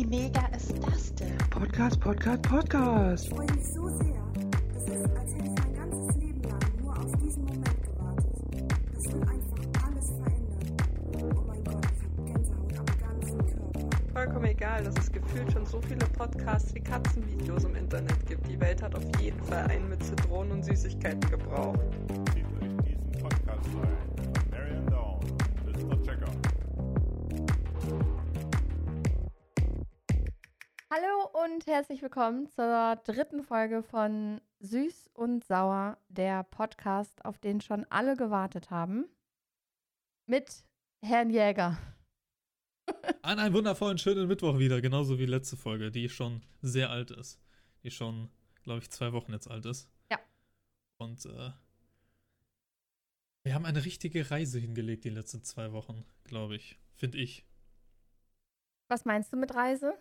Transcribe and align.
Wie 0.00 0.06
mega 0.06 0.46
ist 0.56 0.72
das 0.82 1.14
denn? 1.16 1.36
Podcast, 1.50 2.00
Podcast, 2.00 2.40
Podcast. 2.40 3.24
Ich 3.26 3.34
freue 3.34 3.52
mich 3.52 3.66
so 3.66 3.86
sehr. 3.86 4.22
Das 4.72 4.84
ist, 4.84 5.04
als 5.14 5.34
hätte 5.34 5.44
ich 5.44 5.62
mein 5.62 5.74
ganzes 5.74 6.16
Leben 6.16 6.42
lang 6.42 6.60
nur 6.80 6.98
auf 6.98 7.12
diesen 7.22 7.44
Moment 7.44 7.82
gewartet. 7.82 8.72
Das 8.94 9.04
will 9.12 9.20
einfach 9.20 9.86
alles 9.86 10.06
verändern. 10.12 11.36
Oh 11.36 11.44
mein 11.46 11.62
Gott, 11.64 11.84
ich 11.84 12.02
habe 12.02 12.32
Gänsehaut 12.32 12.78
am 12.78 12.86
ganzen 12.98 13.38
Körper. 13.40 13.96
Vollkommen 14.14 14.44
egal, 14.46 14.84
dass 14.84 14.96
es 14.96 15.12
gefühlt 15.12 15.52
schon 15.52 15.66
so 15.66 15.82
viele 15.82 16.06
Podcasts 16.06 16.74
wie 16.74 16.80
Katzenvideos 16.80 17.64
im 17.64 17.74
Internet 17.74 18.26
gibt. 18.26 18.48
Die 18.48 18.58
Welt 18.58 18.80
hat 18.80 18.94
auf 18.94 19.04
jeden 19.20 19.42
Fall 19.44 19.66
einen 19.66 19.90
mit 19.90 20.02
Zitronen 20.02 20.52
und 20.52 20.64
Süßigkeiten 20.64 21.28
gebraucht. 21.28 21.78
Titel 22.32 22.64
in 22.64 22.78
diesem 22.78 23.12
Podcast 23.20 23.68
ein. 23.82 24.09
Herzlich 31.70 32.02
willkommen 32.02 32.48
zur 32.48 32.96
dritten 33.04 33.44
Folge 33.44 33.84
von 33.84 34.40
Süß 34.58 35.08
und 35.14 35.44
Sauer, 35.44 35.98
der 36.08 36.42
Podcast, 36.42 37.24
auf 37.24 37.38
den 37.38 37.60
schon 37.60 37.86
alle 37.90 38.16
gewartet 38.16 38.70
haben. 38.70 39.04
Mit 40.26 40.64
Herrn 41.00 41.30
Jäger. 41.30 41.78
An 43.22 43.38
einem 43.38 43.54
wundervollen, 43.54 43.98
schönen 43.98 44.26
Mittwoch 44.26 44.58
wieder, 44.58 44.80
genauso 44.80 45.20
wie 45.20 45.26
letzte 45.26 45.56
Folge, 45.56 45.92
die 45.92 46.08
schon 46.08 46.42
sehr 46.60 46.90
alt 46.90 47.12
ist. 47.12 47.40
Die 47.84 47.92
schon, 47.92 48.32
glaube 48.64 48.80
ich, 48.80 48.90
zwei 48.90 49.12
Wochen 49.12 49.32
jetzt 49.32 49.48
alt 49.48 49.64
ist. 49.64 49.88
Ja. 50.10 50.18
Und 50.98 51.24
äh, 51.24 51.52
wir 53.44 53.54
haben 53.54 53.64
eine 53.64 53.84
richtige 53.84 54.28
Reise 54.28 54.58
hingelegt 54.58 55.04
die 55.04 55.10
letzten 55.10 55.44
zwei 55.44 55.70
Wochen, 55.70 56.04
glaube 56.24 56.56
ich. 56.56 56.80
Finde 56.96 57.18
ich. 57.18 57.46
Was 58.88 59.04
meinst 59.04 59.32
du 59.32 59.36
mit 59.36 59.54
Reise? 59.54 59.96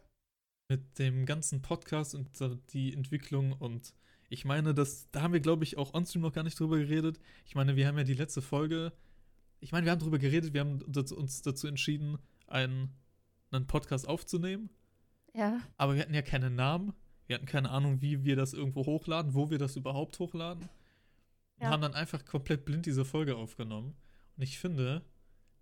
Mit 0.71 0.99
dem 0.99 1.25
ganzen 1.25 1.63
Podcast 1.63 2.13
und 2.13 2.29
die 2.73 2.93
Entwicklung 2.93 3.53
und 3.53 3.91
ich 4.29 4.45
meine, 4.45 4.75
das, 4.75 5.09
da 5.11 5.23
haben 5.23 5.33
wir, 5.33 5.39
glaube 5.39 5.63
ich, 5.63 5.77
auch 5.79 5.95
onstream 5.95 6.21
noch 6.21 6.31
gar 6.31 6.43
nicht 6.43 6.59
drüber 6.59 6.77
geredet. 6.77 7.19
Ich 7.47 7.55
meine, 7.55 7.75
wir 7.75 7.87
haben 7.87 7.97
ja 7.97 8.03
die 8.03 8.13
letzte 8.13 8.43
Folge, 8.43 8.93
ich 9.61 9.71
meine, 9.71 9.85
wir 9.85 9.91
haben 9.91 9.99
drüber 9.99 10.19
geredet, 10.19 10.53
wir 10.53 10.61
haben 10.61 10.79
uns 10.83 11.41
dazu 11.41 11.65
entschieden, 11.65 12.19
einen, 12.45 12.93
einen 13.49 13.65
Podcast 13.65 14.07
aufzunehmen. 14.07 14.69
Ja. 15.33 15.59
Aber 15.77 15.95
wir 15.95 16.03
hatten 16.03 16.13
ja 16.13 16.21
keinen 16.21 16.53
Namen. 16.53 16.93
Wir 17.25 17.35
hatten 17.37 17.47
keine 17.47 17.71
Ahnung, 17.71 18.03
wie 18.03 18.23
wir 18.23 18.35
das 18.35 18.53
irgendwo 18.53 18.85
hochladen, 18.85 19.33
wo 19.33 19.49
wir 19.49 19.57
das 19.57 19.75
überhaupt 19.75 20.19
hochladen. 20.19 20.63
Und 21.55 21.63
Ja. 21.63 21.71
haben 21.71 21.81
dann 21.81 21.95
einfach 21.95 22.23
komplett 22.25 22.65
blind 22.65 22.85
diese 22.85 23.05
Folge 23.05 23.35
aufgenommen. 23.35 23.95
Und 24.37 24.43
ich 24.43 24.59
finde, 24.59 25.03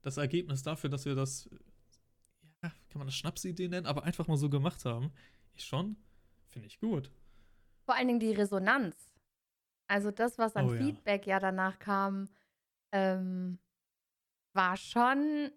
das 0.02 0.17
Ergebnis 0.17 0.64
dafür, 0.64 0.89
dass 0.89 1.05
wir 1.05 1.16
das, 1.16 1.49
kann 2.90 3.00
man 3.00 3.08
das 3.08 3.16
Schnapsidee 3.16 3.68
nennen, 3.68 3.86
aber 3.86 4.04
einfach 4.04 4.28
mal 4.28 4.38
so 4.38 4.50
gemacht 4.50 4.86
haben, 4.86 5.12
ist 5.56 5.66
schon, 5.66 5.96
finde 6.48 6.68
ich 6.68 6.80
gut. 6.80 7.12
Vor 7.86 7.96
allen 7.96 8.08
Dingen 8.08 8.20
die 8.20 8.32
Resonanz. 8.32 9.12
Also 9.88 10.12
das, 10.12 10.38
was 10.38 10.56
an 10.56 10.70
Oh 10.70 10.73
ja. 10.73 10.82
Feedback 10.82 11.26
ja 11.26 11.40
danach 11.40 11.80
kam, 11.80 12.28
ähm, 12.92 13.60
war 14.54 14.76
schon 14.76 15.52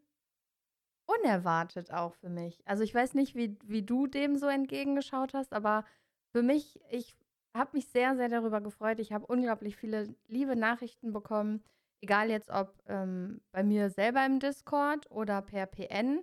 unerwartet 1.07 1.93
auch 1.93 2.15
für 2.15 2.29
mich. 2.29 2.63
Also 2.67 2.85
ich 2.85 2.95
weiß 2.95 3.15
nicht, 3.15 3.35
wie, 3.35 3.57
wie 3.65 3.83
du 3.83 4.07
dem 4.07 4.37
so 4.37 4.47
entgegengeschaut 4.47 5.35
hast, 5.35 5.53
aber 5.53 5.85
für 6.33 6.43
mich, 6.43 6.81
ich 6.91 7.17
habe 7.55 7.71
mich 7.77 7.89
sehr, 7.89 8.17
sehr 8.17 8.29
darüber 8.29 8.61
gefreut. 8.61 9.01
Ich 9.01 9.13
habe 9.13 9.27
unglaublich 9.27 9.77
viele 9.77 10.15
liebe 10.29 10.55
Nachrichten 10.55 11.13
bekommen, 11.13 11.65
egal 12.01 12.31
jetzt 12.31 12.51
ob 12.51 12.81
ähm, 12.87 13.41
bei 13.51 13.65
mir 13.65 13.91
selber 13.91 14.25
im 14.25 14.39
Discord 14.39 15.11
oder 15.11 15.43
per 15.43 15.67
PN. 15.67 16.21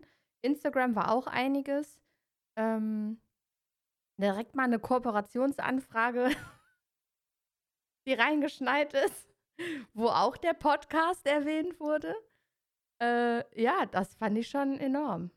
Instagram 0.47 0.95
war 0.95 1.11
auch 1.11 1.27
einiges. 1.27 1.99
Ähm, 2.57 3.19
direkt 4.19 4.55
mal 4.55 4.63
eine 4.63 4.79
Kooperationsanfrage, 4.79 6.31
die 8.07 8.13
reingeschneit 8.13 8.93
ist, 8.93 9.27
wo 9.93 10.07
auch 10.07 10.37
der 10.37 10.53
Podcast 10.53 11.25
erwähnt 11.27 11.79
wurde. 11.79 12.15
Äh, 13.01 13.61
ja, 13.61 13.85
das 13.85 14.15
fand 14.15 14.37
ich 14.37 14.47
schon 14.47 14.79
enorm. 14.79 15.31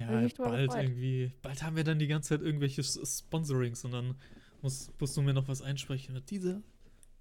Ja, 0.00 0.08
bald 0.08 0.36
gefreut. 0.36 0.74
irgendwie, 0.74 1.32
bald 1.42 1.62
haben 1.62 1.76
wir 1.76 1.84
dann 1.84 1.98
die 1.98 2.08
ganze 2.08 2.30
Zeit 2.30 2.44
irgendwelche 2.44 2.82
Sponsorings 2.82 3.84
und 3.84 3.92
dann 3.92 4.18
muss, 4.62 4.92
musst 4.98 5.16
du 5.16 5.22
mir 5.22 5.34
noch 5.34 5.48
was 5.48 5.62
einsprechen. 5.62 6.24
Dieser 6.26 6.62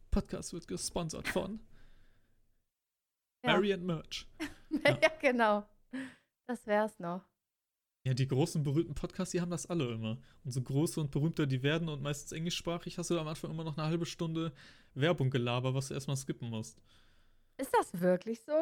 Podcast 0.09 0.53
wird 0.53 0.68
gesponsert 0.68 1.28
von 1.28 1.59
Ja. 3.46 3.53
Mary 3.53 3.74
and 3.74 3.84
Merch. 3.84 4.25
ja. 4.70 5.09
genau. 5.20 5.68
Das 6.48 6.68
wär's 6.68 7.00
noch. 7.00 7.26
Ja, 8.06 8.14
die 8.14 8.28
großen 8.28 8.64
berühmten 8.64 8.96
Podcasts, 8.96 9.31
die 9.31 9.40
haben 9.40 9.52
das 9.52 9.66
alle 9.66 9.94
immer. 9.94 10.18
Und 10.44 10.52
so 10.52 10.62
große 10.62 11.00
und 11.00 11.12
berühmter 11.12 11.48
die 11.48 11.64
werden 11.64 11.88
und 11.88 12.02
meistens 12.02 12.34
englischsprachig, 12.34 12.98
hast 12.98 13.09
du 13.09 13.18
am 13.18 13.28
Anfang 13.28 13.52
immer 13.52 13.64
noch 13.64 13.78
eine 13.78 13.88
halbe 13.88 14.06
Stunde 14.06 14.52
Werbung 14.94 15.30
gelabert, 15.30 15.74
was 15.74 15.88
du 15.88 15.94
erstmal 15.94 16.18
skippen 16.18 16.50
musst. 16.50 16.82
Ist 17.58 17.74
das 17.74 18.02
wirklich 18.02 18.42
so? 18.42 18.62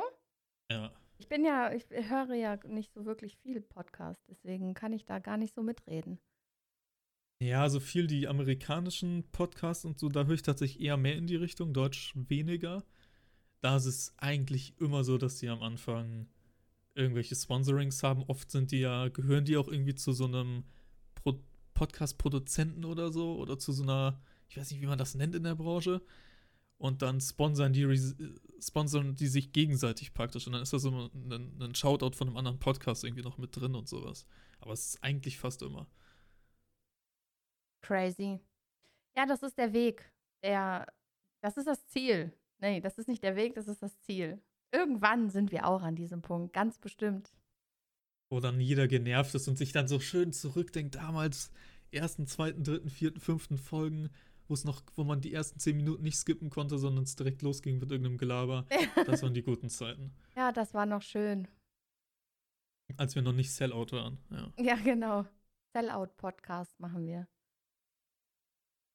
Ja. 0.72 0.94
Ich 1.18 1.28
bin 1.28 1.44
ja, 1.44 1.72
ich 1.74 1.86
höre 1.90 2.36
ja 2.36 2.60
nicht 2.68 2.94
so 2.94 3.06
wirklich 3.06 3.38
viel 3.38 3.62
Podcast, 3.62 4.22
deswegen 4.28 4.74
kann 4.76 4.94
ich 4.94 5.06
da 5.06 5.20
gar 5.20 5.38
nicht 5.38 5.56
so 5.56 5.64
mitreden. 5.64 6.20
Ja, 7.42 7.68
so 7.70 7.80
viel 7.80 8.06
die 8.06 8.28
amerikanischen 8.28 9.24
Podcasts 9.32 9.86
und 9.86 9.98
so, 9.98 10.10
da 10.10 10.26
höre 10.26 10.36
ich 10.36 10.44
tatsächlich 10.44 10.84
eher 10.84 10.98
mehr 10.98 11.16
in 11.16 11.26
die 11.26 11.36
Richtung, 11.36 11.74
Deutsch 11.74 12.14
weniger. 12.16 12.84
Da 13.62 13.78
ist 13.78 13.86
es 13.86 14.14
eigentlich 14.18 14.80
immer 14.80 15.04
so, 15.04 15.18
dass 15.18 15.38
die 15.38 15.50
am 15.50 15.64
Anfang 15.64 16.28
irgendwelche 16.94 17.36
Sponsorings 17.36 18.04
haben. 18.04 18.24
Oft 18.24 18.52
sind 18.52 18.72
die 18.72 18.80
ja, 18.80 19.08
gehören 19.10 19.46
die 19.46 19.58
auch 19.58 19.68
irgendwie 19.68 19.96
zu 19.96 20.12
so 20.14 20.26
einem 20.26 20.64
Pro 21.16 21.40
Podcast-Produzenten 21.74 22.86
oder 22.86 23.12
so 23.12 23.38
oder 23.38 23.58
zu 23.58 23.72
so 23.72 23.84
einer, 23.84 24.22
ich 24.50 24.58
weiß 24.58 24.70
nicht, 24.72 24.82
wie 24.82 24.88
man 24.88 25.00
das 25.00 25.16
nennt 25.16 25.34
in 25.36 25.44
der 25.44 25.56
Branche. 25.56 26.02
Und 26.78 27.02
dann 27.02 27.22
sponsern 27.22 27.74
die, 27.74 27.86
sponsern 28.60 29.16
die 29.16 29.28
sich 29.28 29.52
gegenseitig 29.52 30.14
praktisch. 30.14 30.48
Und 30.48 30.54
dann 30.54 30.64
ist 30.64 30.74
da 30.74 30.80
so 30.80 30.90
ein, 30.90 31.62
ein 31.62 31.76
Shoutout 31.76 32.16
von 32.16 32.28
einem 32.28 32.38
anderen 32.38 32.60
Podcast 32.60 33.04
irgendwie 33.04 33.24
noch 33.24 33.38
mit 33.38 33.56
drin 33.56 33.76
und 33.76 33.88
sowas. 33.88 34.26
Aber 34.60 34.74
es 34.74 34.88
ist 34.88 35.04
eigentlich 35.04 35.38
fast 35.38 35.62
immer. 35.62 35.88
Crazy. 37.82 38.40
Ja, 39.16 39.26
das 39.26 39.44
ist 39.44 39.58
der 39.58 39.74
Weg. 39.74 40.12
Der, 40.44 40.88
das 41.42 41.58
ist 41.58 41.68
das 41.68 41.86
Ziel. 41.88 42.34
Nee, 42.60 42.80
das 42.80 42.98
ist 42.98 43.08
nicht 43.08 43.24
der 43.24 43.36
Weg, 43.36 43.56
das 43.56 43.68
ist 43.68 43.82
das 43.82 44.00
Ziel. 44.02 44.42
Irgendwann 44.74 45.30
sind 45.30 45.52
wir 45.52 45.68
auch 45.68 45.82
an 45.82 45.96
diesem 45.96 46.22
Punkt, 46.22 46.54
ganz 46.54 46.78
bestimmt. 46.80 47.34
wo 48.30 48.40
dann 48.40 48.62
jeder 48.62 48.88
genervt 48.88 49.36
ist 49.36 49.48
und 49.50 49.58
sich 49.58 49.74
dann 49.74 49.90
so 49.90 50.00
schön 50.00 50.32
zurückdenkt, 50.32 50.96
damals 50.96 51.52
ersten, 51.92 52.26
zweiten, 52.28 52.64
dritten, 52.64 52.90
vierten, 52.90 53.20
fünften 53.20 53.58
Folgen, 53.58 54.10
wo 54.48 54.54
es 54.54 54.64
noch, 54.64 54.82
wo 54.96 55.04
man 55.04 55.20
die 55.20 55.34
ersten 55.34 55.60
zehn 55.60 55.76
Minuten 55.76 56.04
nicht 56.04 56.16
skippen 56.16 56.50
konnte, 56.50 56.78
sondern 56.78 57.04
es 57.04 57.18
direkt 57.18 57.42
losging 57.42 57.80
mit 57.80 57.92
irgendeinem 57.92 58.18
Gelaber. 58.18 58.66
Das 59.06 59.22
waren 59.24 59.34
die 59.34 59.44
guten 59.44 59.70
Zeiten. 59.70 60.14
Ja, 60.38 60.54
das 60.54 60.74
war 60.74 60.86
noch 60.86 61.02
schön. 61.02 61.48
Als 62.98 63.16
wir 63.16 63.22
noch 63.22 63.34
nicht 63.34 63.52
Sellout 63.52 63.88
waren, 63.92 64.18
ja. 64.30 64.52
Ja, 64.58 64.76
genau. 64.76 65.26
Sellout-Podcast 65.74 66.80
machen 66.80 67.06
wir. 67.06 67.28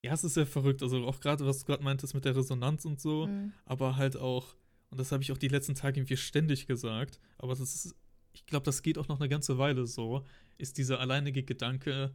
Ja, 0.05 0.13
es 0.13 0.25
ist 0.25 0.35
sehr 0.35 0.47
verrückt. 0.47 0.83
Also 0.83 1.05
auch 1.07 1.21
gerade, 1.21 1.47
was 1.47 1.61
du 1.61 1.67
gerade 1.67 1.83
meintest 1.83 2.15
mit 2.15 2.25
der 2.25 2.37
Resonanz 2.37 2.85
und 2.85 3.01
so, 3.01 3.27
Mhm. 3.27 3.53
aber 3.65 3.97
halt 3.97 4.17
auch, 4.17 4.55
und 4.97 5.01
das 5.01 5.13
habe 5.13 5.23
ich 5.23 5.31
auch 5.31 5.37
die 5.37 5.49
letzten 5.49 5.75
Tage 5.75 6.01
irgendwie 6.01 6.17
ständig 6.17 6.67
gesagt, 6.67 7.21
aber 7.37 7.51
das 7.55 7.61
ist, 7.61 7.95
ich 8.33 8.47
glaube, 8.47 8.65
das 8.65 8.81
geht 8.81 8.97
auch 8.97 9.09
noch 9.09 9.21
eine 9.21 9.29
ganze 9.29 9.59
Weile 9.59 9.87
so, 9.87 10.25
ist 10.57 10.79
dieser 10.79 11.01
alleinige 11.01 11.43
Gedanke, 11.43 12.15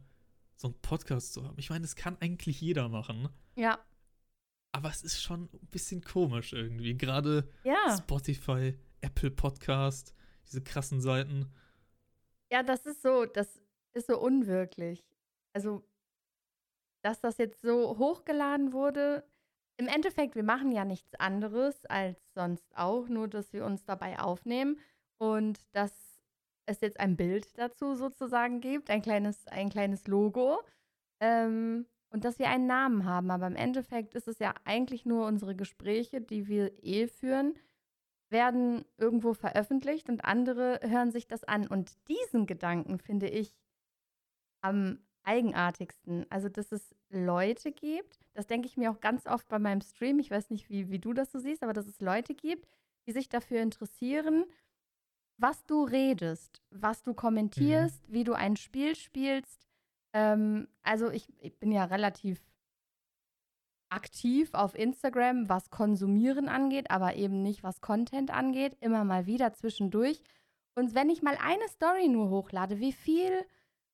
so 0.56 0.66
einen 0.66 0.80
Podcast 0.82 1.32
zu 1.32 1.44
haben. 1.44 1.56
Ich 1.60 1.70
meine, 1.70 1.82
das 1.82 1.94
kann 1.94 2.16
eigentlich 2.18 2.60
jeder 2.60 2.88
machen. 2.88 3.28
Ja. 3.54 3.78
Aber 4.72 4.88
es 4.88 5.04
ist 5.04 5.22
schon 5.22 5.44
ein 5.44 5.68
bisschen 5.70 6.02
komisch 6.02 6.52
irgendwie. 6.52 6.96
Gerade 6.96 7.48
Ja. 7.62 7.96
Spotify, 7.96 8.76
Apple 9.00 9.30
Podcast, 9.30 10.12
diese 10.44 10.60
krassen 10.60 11.00
Seiten. 11.00 11.52
Ja, 12.50 12.64
das 12.64 12.84
ist 12.84 13.00
so, 13.00 13.26
das 13.26 13.62
ist 13.92 14.08
so 14.08 14.18
unwirklich. 14.18 15.04
Also, 15.52 15.84
dass 17.02 17.20
das 17.20 17.38
jetzt 17.38 17.62
so 17.62 17.96
hochgeladen 17.96 18.72
wurde. 18.72 19.22
Im 19.82 19.88
Endeffekt, 19.88 20.36
wir 20.36 20.44
machen 20.44 20.70
ja 20.70 20.84
nichts 20.84 21.12
anderes 21.16 21.84
als 21.86 22.16
sonst 22.34 22.76
auch, 22.76 23.08
nur 23.08 23.26
dass 23.26 23.52
wir 23.52 23.64
uns 23.64 23.84
dabei 23.84 24.20
aufnehmen 24.20 24.78
und 25.18 25.58
dass 25.72 25.92
es 26.66 26.80
jetzt 26.82 27.00
ein 27.00 27.16
Bild 27.16 27.58
dazu 27.58 27.96
sozusagen 27.96 28.60
gibt, 28.60 28.90
ein 28.90 29.02
kleines, 29.02 29.44
ein 29.48 29.70
kleines 29.70 30.06
Logo 30.06 30.62
ähm, 31.18 31.88
und 32.10 32.24
dass 32.24 32.38
wir 32.38 32.48
einen 32.48 32.68
Namen 32.68 33.06
haben. 33.06 33.32
Aber 33.32 33.48
im 33.48 33.56
Endeffekt 33.56 34.14
ist 34.14 34.28
es 34.28 34.38
ja 34.38 34.54
eigentlich 34.62 35.04
nur 35.04 35.26
unsere 35.26 35.56
Gespräche, 35.56 36.20
die 36.20 36.46
wir 36.46 36.84
eh 36.84 37.08
führen, 37.08 37.58
werden 38.30 38.84
irgendwo 38.98 39.34
veröffentlicht 39.34 40.08
und 40.08 40.24
andere 40.24 40.78
hören 40.84 41.10
sich 41.10 41.26
das 41.26 41.42
an. 41.42 41.66
Und 41.66 41.96
diesen 42.06 42.46
Gedanken 42.46 43.00
finde 43.00 43.28
ich 43.28 43.52
am 44.60 45.04
eigenartigsten. 45.24 46.26
Also, 46.30 46.48
dass 46.48 46.72
es 46.72 46.94
Leute 47.10 47.72
gibt, 47.72 48.18
das 48.34 48.46
denke 48.46 48.66
ich 48.66 48.76
mir 48.76 48.90
auch 48.90 49.00
ganz 49.00 49.26
oft 49.26 49.48
bei 49.48 49.58
meinem 49.58 49.80
Stream, 49.80 50.18
ich 50.18 50.30
weiß 50.30 50.50
nicht, 50.50 50.68
wie, 50.68 50.90
wie 50.90 50.98
du 50.98 51.12
das 51.12 51.32
so 51.32 51.38
siehst, 51.38 51.62
aber 51.62 51.72
dass 51.72 51.86
es 51.86 52.00
Leute 52.00 52.34
gibt, 52.34 52.68
die 53.06 53.12
sich 53.12 53.28
dafür 53.28 53.60
interessieren, 53.60 54.44
was 55.38 55.64
du 55.64 55.84
redest, 55.84 56.62
was 56.70 57.02
du 57.02 57.14
kommentierst, 57.14 58.02
wie 58.08 58.24
du 58.24 58.32
ein 58.32 58.56
Spiel 58.56 58.94
spielst. 58.94 59.66
Ähm, 60.12 60.68
also 60.82 61.10
ich, 61.10 61.26
ich 61.40 61.58
bin 61.58 61.72
ja 61.72 61.84
relativ 61.84 62.40
aktiv 63.90 64.54
auf 64.54 64.74
Instagram, 64.74 65.48
was 65.48 65.70
Konsumieren 65.70 66.48
angeht, 66.48 66.90
aber 66.90 67.16
eben 67.16 67.42
nicht 67.42 67.62
was 67.62 67.80
Content 67.80 68.30
angeht, 68.30 68.76
immer 68.80 69.04
mal 69.04 69.26
wieder 69.26 69.52
zwischendurch. 69.52 70.22
Und 70.74 70.94
wenn 70.94 71.10
ich 71.10 71.22
mal 71.22 71.36
eine 71.40 71.68
Story 71.68 72.08
nur 72.08 72.30
hochlade, 72.30 72.80
wie 72.80 72.92
viel, 72.92 73.44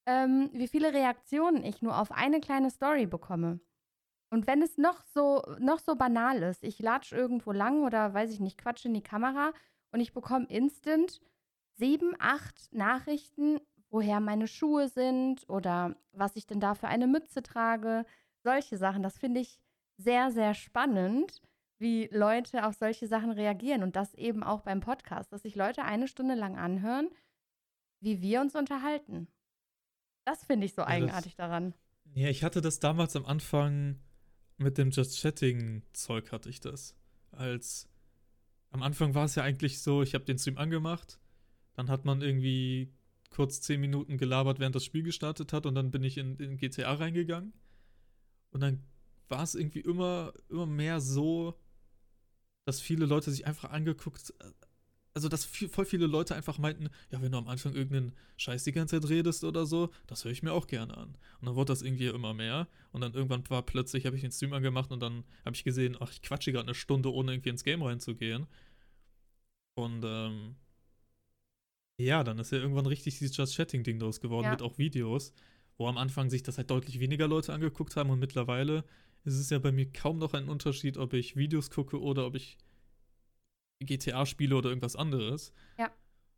ähm, 0.09 0.49
wie 0.55 0.69
viele 0.69 0.95
Reaktionen 0.95 1.63
ich 1.63 1.83
nur 1.83 2.01
auf 2.01 2.11
eine 2.11 2.41
kleine 2.41 2.71
Story 2.71 3.05
bekomme. 3.05 3.61
Und 4.31 4.47
wenn 4.47 4.63
es 4.63 4.79
noch 4.79 5.03
so, 5.03 5.43
noch 5.59 5.79
so 5.81 5.97
banal 5.97 6.43
ist, 6.43 6.65
ich 6.65 6.79
latsch 6.79 7.13
irgendwo 7.13 7.53
lang 7.53 7.85
oder 7.85 8.15
weiß 8.15 8.31
ich 8.33 8.41
nicht, 8.41 8.57
quatsch 8.57 8.87
in 8.87 8.95
die 8.95 9.03
Kamera 9.03 9.53
und 9.93 10.01
ich 10.01 10.15
bekomme 10.15 10.47
instant 10.47 11.21
sieben, 11.77 12.15
acht 12.19 12.73
Nachrichten, 12.73 13.61
woher 13.91 14.21
meine 14.21 14.49
Schuhe 14.49 14.89
sind 14.89 15.47
oder 15.49 15.95
was 16.13 16.37
ich 16.37 16.47
denn 16.47 16.61
da 16.61 16.75
für 16.75 16.89
eine 16.89 17.07
Mütze 17.07 17.43
trage. 17.43 18.07
Solche 18.43 18.79
Sachen, 18.79 19.03
das 19.03 19.19
finde 19.19 19.41
ich 19.41 19.61
sehr, 19.99 20.31
sehr 20.31 20.55
spannend, 20.55 21.43
wie 21.79 22.09
Leute 22.13 22.67
auf 22.67 22.75
solche 22.75 23.07
Sachen 23.09 23.31
reagieren. 23.31 23.83
Und 23.83 23.95
das 23.95 24.15
eben 24.15 24.43
auch 24.43 24.63
beim 24.63 24.81
Podcast, 24.81 25.33
dass 25.33 25.43
sich 25.43 25.55
Leute 25.55 25.85
eine 25.85 26.09
Stunde 26.09 26.35
lang 26.35 26.57
anhören, 26.57 27.11
wie 28.01 28.23
wir 28.23 28.41
uns 28.41 28.55
unterhalten. 28.55 29.29
Das 30.29 30.45
finde 30.45 30.67
ich 30.67 30.75
so 30.75 30.83
das- 30.83 30.91
eigenartig 30.91 31.37
daran. 31.37 31.73
Ja, 32.13 32.29
ich 32.29 32.45
hatte 32.45 32.61
das 32.61 32.81
damals 32.81 33.17
am 33.17 33.25
Anfang 33.25 33.99
mit 34.59 34.77
dem 34.77 34.91
Just 34.91 35.19
Chatting-Zeug 35.23 36.33
hatte 36.33 36.51
ich 36.51 36.61
das. 36.61 36.95
Als 37.31 37.89
am 38.71 38.83
Anfang 38.83 39.15
war 39.15 39.25
es 39.25 39.37
ja 39.37 39.43
eigentlich 39.43 39.81
so, 39.81 40.03
ich 40.03 40.13
habe 40.13 40.27
den 40.27 40.39
Stream 40.39 40.59
angemacht, 40.59 41.19
dann 41.73 41.89
hat 41.89 42.05
man 42.05 42.21
irgendwie 42.21 42.93
kurz 43.31 43.63
10 43.63 43.81
Minuten 43.81 44.19
gelabert, 44.19 44.59
während 44.59 44.75
das 44.75 44.85
Spiel 44.85 45.03
gestartet 45.03 45.55
hat 45.55 45.65
und 45.65 45.75
dann 45.75 45.91
bin 45.91 46.03
ich 46.05 46.19
in, 46.19 46.37
in 46.37 46.59
GTA 46.59 46.93
reingegangen. 46.93 47.55
Und 48.51 48.61
dann 48.61 48.83
war 49.29 49.43
es 49.43 49.55
irgendwie 49.55 49.81
immer, 49.81 50.35
immer 50.51 50.67
mehr 50.67 51.01
so, 51.01 51.59
dass 52.67 52.83
viele 52.83 53.07
Leute 53.07 53.31
sich 53.31 53.47
einfach 53.47 53.71
angeguckt, 53.71 54.35
also 55.19 55.29
dass 55.29 55.45
viel, 55.45 55.69
voll 55.69 55.85
viele 55.85 56.07
Leute 56.07 56.37
einfach 56.37 56.59
meinten, 56.59 56.91
ja, 57.11 57.21
wenn 57.21 57.33
du 57.33 57.39
am 57.39 57.49
Anfang 57.49 57.75
irgendeinen 57.75 58.13
Scheiß 58.37 58.63
die 58.63 58.71
ganze 58.71 59.01
Zeit 59.01 59.11
redest 59.11 59.43
oder 59.43 59.67
so, 59.67 59.91
das 60.07 60.25
höre 60.25 60.31
ich 60.31 60.45
mir 60.45 60.53
auch 60.53 60.69
gerne 60.69 60.97
an. 60.97 61.17
Und 61.41 61.47
dann 61.47 61.57
wurde 61.57 61.73
das 61.73 61.83
irgendwie 61.83 62.07
immer 62.07 62.35
mehr. 62.35 62.69
Und 62.93 63.01
dann 63.01 63.15
irgendwann 63.15 63.43
war 63.51 63.63
plötzlich, 63.63 64.07
habe 64.07 64.15
ich 64.15 64.23
den 64.23 64.31
Stream 64.31 64.53
angemacht 64.53 64.93
und 64.93 65.01
dann 65.01 65.25
habe 65.45 65.57
ich 65.57 65.65
gesehen, 65.65 65.97
ach, 65.99 66.13
ich 66.13 66.23
quatsche 66.23 66.53
gerade 66.53 66.67
eine 66.67 66.75
Stunde, 66.77 67.13
ohne 67.13 67.33
irgendwie 67.33 67.49
ins 67.49 67.65
Game 67.65 67.83
reinzugehen. 67.83 68.47
Und 69.75 70.05
ähm, 70.05 70.55
ja, 72.01 72.23
dann 72.23 72.39
ist 72.39 72.53
ja 72.53 72.59
irgendwann 72.59 72.87
richtig 72.87 73.19
dieses 73.19 73.37
Just 73.37 73.57
Chatting-Ding 73.57 73.99
draus 73.99 74.21
geworden, 74.21 74.45
Ja. 74.45 74.51
mit 74.53 74.63
auch 74.63 74.79
Videos, 74.79 75.33
wo 75.79 75.89
am 75.89 75.99
Anfang 75.99 76.31
sich 76.31 76.45
das 76.45 76.59
halt 76.59 76.71
deutlich 76.71 77.01
weniger 77.01 77.27
Leute 77.27 77.53
angeguckt 77.53 77.97
haben 77.97 78.11
und 78.11 78.21
mittlerweile 78.21 78.85
ist 79.25 79.35
es 79.35 79.51
ja 79.51 79.59
bei 79.59 79.73
mir 79.73 79.91
kaum 79.93 80.19
noch 80.19 80.33
ein 80.35 80.49
Unterschied, 80.49 80.97
ob 80.97 81.13
ich 81.13 81.35
Videos 81.35 81.71
gucke 81.71 82.01
oder 82.01 82.25
ob 82.25 82.37
ich 82.37 82.57
GTA 83.81 84.27
spiele 84.27 84.57
oder 84.57 84.69
irgendwas 84.69 84.97
anderes. 84.97 85.53
Ja. 85.79 85.91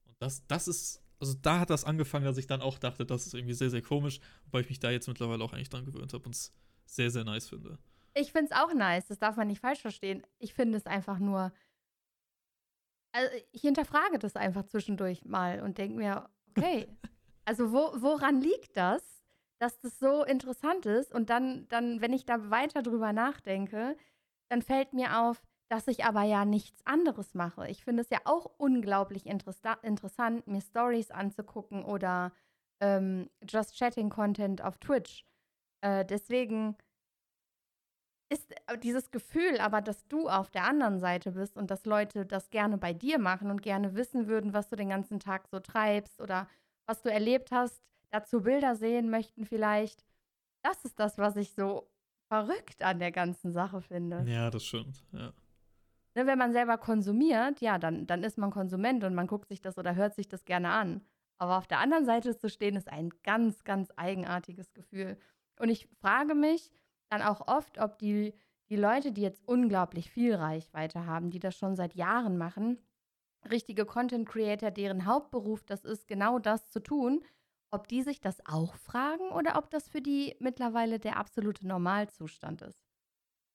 Und 0.07 0.17
das, 0.19 0.47
das 0.47 0.69
ist, 0.69 1.03
also 1.19 1.35
da 1.41 1.61
hat 1.61 1.71
das 1.71 1.85
angefangen, 1.85 2.25
dass 2.25 2.39
ich 2.39 2.47
dann 2.47 2.61
auch 2.61 2.79
dachte, 2.79 3.07
das 3.07 3.27
ist 3.27 3.35
irgendwie 3.35 3.55
sehr, 3.55 3.71
sehr 3.71 3.83
komisch, 3.83 4.21
wobei 4.45 4.61
ich 4.61 4.69
mich 4.69 4.81
da 4.81 4.91
jetzt 4.91 5.09
mittlerweile 5.09 5.43
auch 5.45 5.53
eigentlich 5.53 5.69
dran 5.69 5.85
gewöhnt 5.85 6.13
habe 6.13 6.25
und 6.25 6.35
es 6.35 6.53
sehr, 6.87 7.11
sehr 7.11 7.25
nice 7.25 7.49
finde. 7.49 7.79
Ich 8.15 8.33
finde 8.33 8.51
es 8.51 8.59
auch 8.59 8.75
nice, 8.75 9.07
das 9.07 9.19
darf 9.19 9.37
man 9.37 9.47
nicht 9.47 9.61
falsch 9.61 9.81
verstehen. 9.81 10.27
Ich 10.39 10.55
finde 10.55 10.79
es 10.79 10.87
einfach 10.87 11.19
nur. 11.19 11.53
Also 13.13 13.31
ich 13.53 13.63
hinterfrage 13.63 14.19
das 14.19 14.37
einfach 14.37 14.65
zwischendurch 14.67 15.25
mal 15.25 15.61
und 15.63 15.79
denke 15.79 15.97
mir, 15.97 16.29
okay, 16.51 16.89
also 17.45 17.73
wo, 17.73 18.01
woran 18.01 18.41
liegt 18.41 18.77
das, 18.77 19.03
dass 19.59 19.79
das 19.81 19.99
so 19.99 20.25
interessant 20.25 20.87
ist? 20.87 21.13
Und 21.13 21.31
dann, 21.31 21.69
dann, 21.69 22.01
wenn 22.01 22.13
ich 22.13 22.25
da 22.25 22.51
weiter 22.51 22.83
drüber 22.83 23.13
nachdenke, 23.13 23.97
dann 24.49 24.63
fällt 24.63 24.93
mir 24.93 25.21
auf, 25.21 25.43
dass 25.71 25.87
ich 25.87 26.05
aber 26.05 26.25
ja 26.25 26.45
nichts 26.45 26.85
anderes 26.85 27.33
mache. 27.33 27.69
Ich 27.69 27.85
finde 27.85 28.03
es 28.03 28.11
ja 28.11 28.19
auch 28.25 28.51
unglaublich 28.59 29.27
interessa 29.27 29.75
interessant, 29.83 30.47
mir 30.49 30.61
Stories 30.61 31.13
anzugucken 31.13 31.85
oder 31.85 32.33
ähm, 32.81 33.31
Just 33.49 33.79
Chatting 33.79 34.11
Content 34.11 34.63
auf 34.63 34.79
Twitch. 34.79 35.25
Äh, 35.81 36.05
deswegen 36.05 36.77
ist 38.33 38.53
äh, 38.67 38.79
dieses 38.79 39.13
Gefühl 39.13 39.61
aber, 39.61 39.81
dass 39.81 40.09
du 40.09 40.29
auf 40.29 40.51
der 40.51 40.65
anderen 40.65 40.99
Seite 40.99 41.33
bist 41.33 41.57
und 41.57 41.71
dass 41.71 41.87
Leute 41.87 42.27
das 42.27 42.51
gerne 42.51 42.77
bei 42.77 42.93
dir 42.93 43.21
machen 43.21 43.49
und 43.49 43.63
gerne 43.63 43.95
wissen 43.95 44.27
würden, 44.27 44.53
was 44.53 44.69
du 44.71 44.77
den 44.77 44.89
ganzen 44.89 45.21
Tag 45.21 45.47
so 45.47 45.61
treibst 45.61 46.21
oder 46.21 46.49
was 46.87 47.01
du 47.03 47.13
erlebt 47.13 47.53
hast, 47.53 47.81
dazu 48.11 48.43
Bilder 48.43 48.75
sehen 48.75 49.09
möchten 49.09 49.45
vielleicht. 49.45 50.05
Das 50.63 50.85
ist 50.85 50.99
das, 50.99 51.17
was 51.17 51.37
ich 51.37 51.53
so 51.53 51.89
verrückt 52.27 52.83
an 52.83 52.99
der 52.99 53.13
ganzen 53.13 53.53
Sache 53.53 53.81
finde. 53.81 54.25
Ja, 54.27 54.51
das 54.51 54.65
stimmt, 54.65 55.05
ja. 55.13 55.33
Ne, 56.17 56.27
wenn 56.27 56.39
man 56.39 56.53
selber 56.53 56.77
konsumiert, 56.79 57.61
ja, 57.61 57.79
dann, 57.79 58.07
dann 58.07 58.25
ist 58.25 58.37
man 58.37 58.51
Konsument 58.51 59.05
und 59.05 59.15
man 59.15 59.29
guckt 59.29 59.49
sich 59.49 59.61
das 59.61 59.79
oder 59.79 59.95
hört 59.95 60.15
sich 60.15 60.29
das 60.29 60.45
gerne 60.45 60.71
an. 60.71 61.03
Aber 61.39 61.57
auf 61.57 61.67
der 61.69 61.79
anderen 61.79 62.05
Seite 62.05 62.37
zu 62.37 62.49
stehen, 62.51 62.77
ist 62.77 62.89
ein 62.91 63.11
ganz, 63.23 63.65
ganz 63.65 63.91
eigenartiges 63.97 64.75
Gefühl. 64.75 65.19
Und 65.59 65.69
ich 65.69 65.89
frage 66.01 66.35
mich 66.35 66.71
dann 67.11 67.23
auch 67.23 67.47
oft, 67.47 67.79
ob 67.79 67.99
die, 67.99 68.35
die 68.71 68.77
Leute, 68.77 69.13
die 69.13 69.23
jetzt 69.23 69.47
unglaublich 69.47 70.11
viel 70.11 70.35
Reichweite 70.35 71.07
haben, 71.07 71.31
die 71.31 71.39
das 71.39 71.57
schon 71.57 71.77
seit 71.77 71.95
Jahren 71.95 72.37
machen, 72.37 72.79
richtige 73.51 73.87
Content 73.87 74.29
Creator, 74.29 74.71
deren 74.71 75.07
Hauptberuf 75.07 75.65
das 75.65 75.85
ist, 75.85 76.09
genau 76.09 76.39
das 76.39 76.69
zu 76.69 76.81
tun, 76.81 77.25
ob 77.71 77.89
die 77.89 78.03
sich 78.03 78.21
das 78.21 78.41
auch 78.47 78.75
fragen 78.77 79.31
oder 79.31 79.57
ob 79.57 79.71
das 79.71 79.89
für 79.89 80.03
die 80.03 80.37
mittlerweile 80.41 80.99
der 80.99 81.17
absolute 81.17 81.67
Normalzustand 81.67 82.63
ist. 82.63 82.83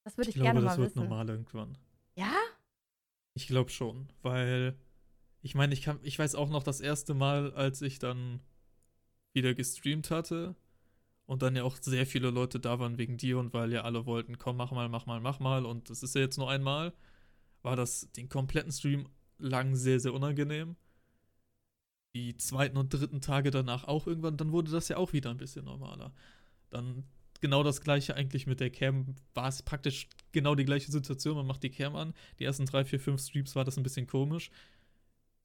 Das 0.06 0.18
würde 0.18 0.30
ich, 0.30 0.36
Ich 0.36 0.42
glaube, 0.42 0.54
gerne 0.54 0.62
das 0.62 0.78
mal 0.78 0.78
wird 0.78 0.96
wissen. 0.96 1.00
normal 1.00 1.30
irgendwann. 1.30 1.78
Ja? 2.16 2.34
Ich 3.34 3.48
glaube 3.48 3.70
schon, 3.70 4.10
weil 4.22 4.78
ich 5.42 5.56
meine, 5.56 5.74
ich 5.74 5.82
kann, 5.84 6.00
ich 6.04 6.18
weiß 6.18 6.36
auch 6.36 6.50
noch 6.50 6.64
das 6.64 6.82
erste 6.82 7.14
Mal, 7.14 7.54
als 7.54 7.82
ich 7.82 8.00
dann 8.00 8.40
wieder 9.34 9.54
gestreamt 9.54 10.10
hatte 10.10 10.56
und 11.26 11.42
dann 11.42 11.56
ja 11.56 11.64
auch 11.64 11.78
sehr 11.82 12.06
viele 12.08 12.30
Leute 12.32 12.60
da 12.60 12.80
waren 12.80 12.98
wegen 12.98 13.18
dir 13.18 13.38
und 13.38 13.54
weil 13.54 13.72
ja 13.74 13.84
alle 13.84 14.06
wollten, 14.06 14.38
komm, 14.38 14.58
mach 14.58 14.72
mal, 14.72 14.90
mach 14.90 15.06
mal, 15.06 15.20
mach 15.20 15.40
mal 15.40 15.66
und 15.66 15.90
das 15.90 16.04
ist 16.04 16.16
ja 16.16 16.22
jetzt 16.22 16.38
nur 16.38 16.50
einmal, 16.50 16.94
war 17.62 17.76
das 17.76 18.12
den 18.14 18.30
kompletten 18.30 18.72
Stream 18.72 19.10
lang 19.38 19.76
sehr, 19.76 20.00
sehr 20.00 20.14
unangenehm. 20.14 20.76
Die 22.16 22.38
zweiten 22.38 22.78
und 22.78 22.94
dritten 22.94 23.20
Tage 23.22 23.52
danach 23.52 23.84
auch 23.84 24.08
irgendwann, 24.08 24.38
dann 24.38 24.52
wurde 24.54 24.72
das 24.72 24.88
ja 24.88 24.98
auch 24.98 25.12
wieder 25.12 25.32
ein 25.32 25.38
bisschen 25.38 25.66
normaler. 25.66 26.14
Dann 26.70 27.04
genau 27.46 27.62
das 27.62 27.82
gleiche 27.82 28.16
eigentlich 28.16 28.48
mit 28.48 28.60
der 28.60 28.72
Cam, 28.72 29.14
war 29.36 29.48
es 29.48 29.62
praktisch 29.62 30.08
genau 30.32 30.56
die 30.56 30.66
gleiche 30.66 30.92
Situation, 30.92 31.36
man 31.36 31.46
macht 31.46 31.62
die 31.62 31.70
Cam 31.70 31.96
an, 31.96 32.16
die 32.40 32.44
ersten 32.44 32.66
drei, 32.66 32.84
vier, 32.84 33.00
fünf 33.00 33.22
Streams 33.22 33.56
war 33.56 33.64
das 33.64 33.78
ein 33.78 33.84
bisschen 33.84 34.08
komisch. 34.08 34.50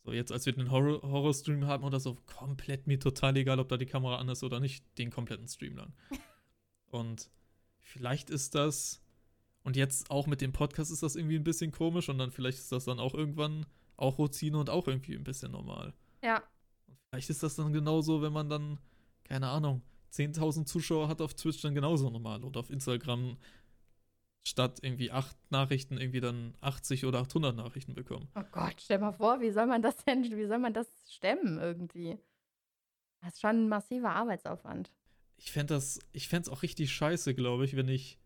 So, 0.02 0.12
jetzt 0.12 0.32
als 0.32 0.46
wir 0.46 0.54
den 0.54 0.70
Horror- 0.70 1.02
Horror-Stream 1.02 1.66
haben 1.66 1.84
oder 1.84 2.00
so, 2.00 2.16
komplett 2.24 2.86
mir 2.86 2.98
total 2.98 3.36
egal, 3.36 3.60
ob 3.60 3.68
da 3.68 3.76
die 3.76 3.84
Kamera 3.84 4.16
an 4.16 4.30
ist 4.30 4.42
oder 4.42 4.58
nicht, 4.58 4.82
den 4.96 5.10
kompletten 5.10 5.46
Stream 5.46 5.76
lang. 5.76 5.92
Und 6.90 7.30
vielleicht 7.80 8.30
ist 8.30 8.54
das, 8.54 9.02
und 9.62 9.76
jetzt 9.76 10.10
auch 10.10 10.26
mit 10.26 10.40
dem 10.40 10.52
Podcast 10.52 10.90
ist 10.90 11.02
das 11.02 11.16
irgendwie 11.16 11.36
ein 11.36 11.44
bisschen 11.44 11.70
komisch 11.70 12.08
und 12.08 12.16
dann 12.16 12.30
vielleicht 12.30 12.58
ist 12.58 12.72
das 12.72 12.86
dann 12.86 12.98
auch 12.98 13.12
irgendwann 13.14 13.66
auch 13.98 14.18
Routine 14.18 14.58
und 14.58 14.70
auch 14.70 14.88
irgendwie 14.88 15.14
ein 15.14 15.22
bisschen 15.22 15.52
normal. 15.52 15.92
Ja. 16.24 16.42
Und 16.88 16.98
vielleicht 17.10 17.28
ist 17.28 17.42
das 17.42 17.56
dann 17.56 17.72
genauso, 17.72 18.22
wenn 18.22 18.32
man 18.32 18.48
dann, 18.48 18.80
keine 19.22 19.48
Ahnung, 19.48 19.82
10.000 20.12 20.66
Zuschauer 20.66 21.08
hat 21.08 21.20
auf 21.20 21.34
Twitch 21.34 21.62
dann 21.62 21.74
genauso 21.74 22.10
normal 22.10 22.44
oder 22.44 22.60
auf 22.60 22.70
Instagram 22.70 23.36
statt 24.42 24.78
irgendwie 24.82 25.10
acht 25.10 25.36
Nachrichten 25.50 25.98
irgendwie 25.98 26.20
dann 26.20 26.54
80 26.60 27.04
oder 27.04 27.20
800 27.20 27.54
Nachrichten 27.56 27.94
bekommen. 27.94 28.28
Oh 28.34 28.42
Gott, 28.52 28.80
stell 28.80 28.98
mal 28.98 29.12
vor, 29.12 29.40
wie 29.40 29.50
soll 29.50 29.66
man 29.66 29.82
das 29.82 29.96
denn, 30.04 30.24
wie 30.24 30.46
soll 30.46 30.58
man 30.58 30.72
das 30.72 30.88
stemmen 31.10 31.58
irgendwie? 31.58 32.18
Das 33.20 33.34
ist 33.34 33.40
schon 33.40 33.64
ein 33.64 33.68
massiver 33.68 34.10
Arbeitsaufwand. 34.10 34.90
Ich 35.36 35.52
fände 35.52 35.74
das, 35.74 36.00
ich 36.12 36.28
fände 36.28 36.48
es 36.48 36.48
auch 36.48 36.62
richtig 36.62 36.92
scheiße, 36.92 37.34
glaube 37.34 37.64
ich, 37.64 37.76
wenn 37.76 37.88
ich, 37.88 38.18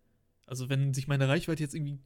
also 0.47 0.69
wenn 0.69 0.95
sich 0.95 1.09
meine 1.09 1.29
Reichweite 1.29 1.63
jetzt 1.63 1.75
irgendwie 1.75 1.99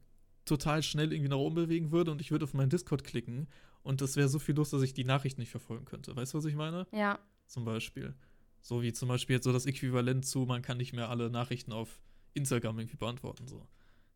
total 0.45 0.81
schnell 0.81 1.13
irgendwie 1.13 1.29
nach 1.29 1.37
oben 1.37 1.55
bewegen 1.55 1.91
würde 1.91 2.11
und 2.11 2.21
ich 2.21 2.31
würde 2.31 2.45
auf 2.45 2.53
meinen 2.53 2.69
Discord 2.69 3.03
klicken 3.03 3.47
und 3.83 4.01
das 4.01 4.15
wäre 4.15 4.29
so 4.29 4.39
viel 4.39 4.55
los, 4.55 4.71
dass 4.71 4.81
ich 4.81 4.93
die 4.93 5.03
Nachrichten 5.03 5.41
nicht 5.41 5.51
verfolgen 5.51 5.85
könnte. 5.85 6.15
Weißt 6.15 6.33
du, 6.33 6.39
was 6.39 6.45
ich 6.45 6.55
meine? 6.55 6.87
Ja. 6.91 7.19
Zum 7.45 7.65
Beispiel. 7.65 8.15
So 8.61 8.81
wie 8.81 8.93
zum 8.93 9.09
Beispiel 9.09 9.37
jetzt 9.37 9.45
so 9.45 9.53
das 9.53 9.65
Äquivalent 9.65 10.25
zu, 10.25 10.45
man 10.45 10.61
kann 10.61 10.77
nicht 10.77 10.93
mehr 10.93 11.09
alle 11.09 11.29
Nachrichten 11.29 11.71
auf 11.71 11.99
Instagram 12.33 12.79
irgendwie 12.79 12.97
beantworten. 12.97 13.47
So. 13.47 13.65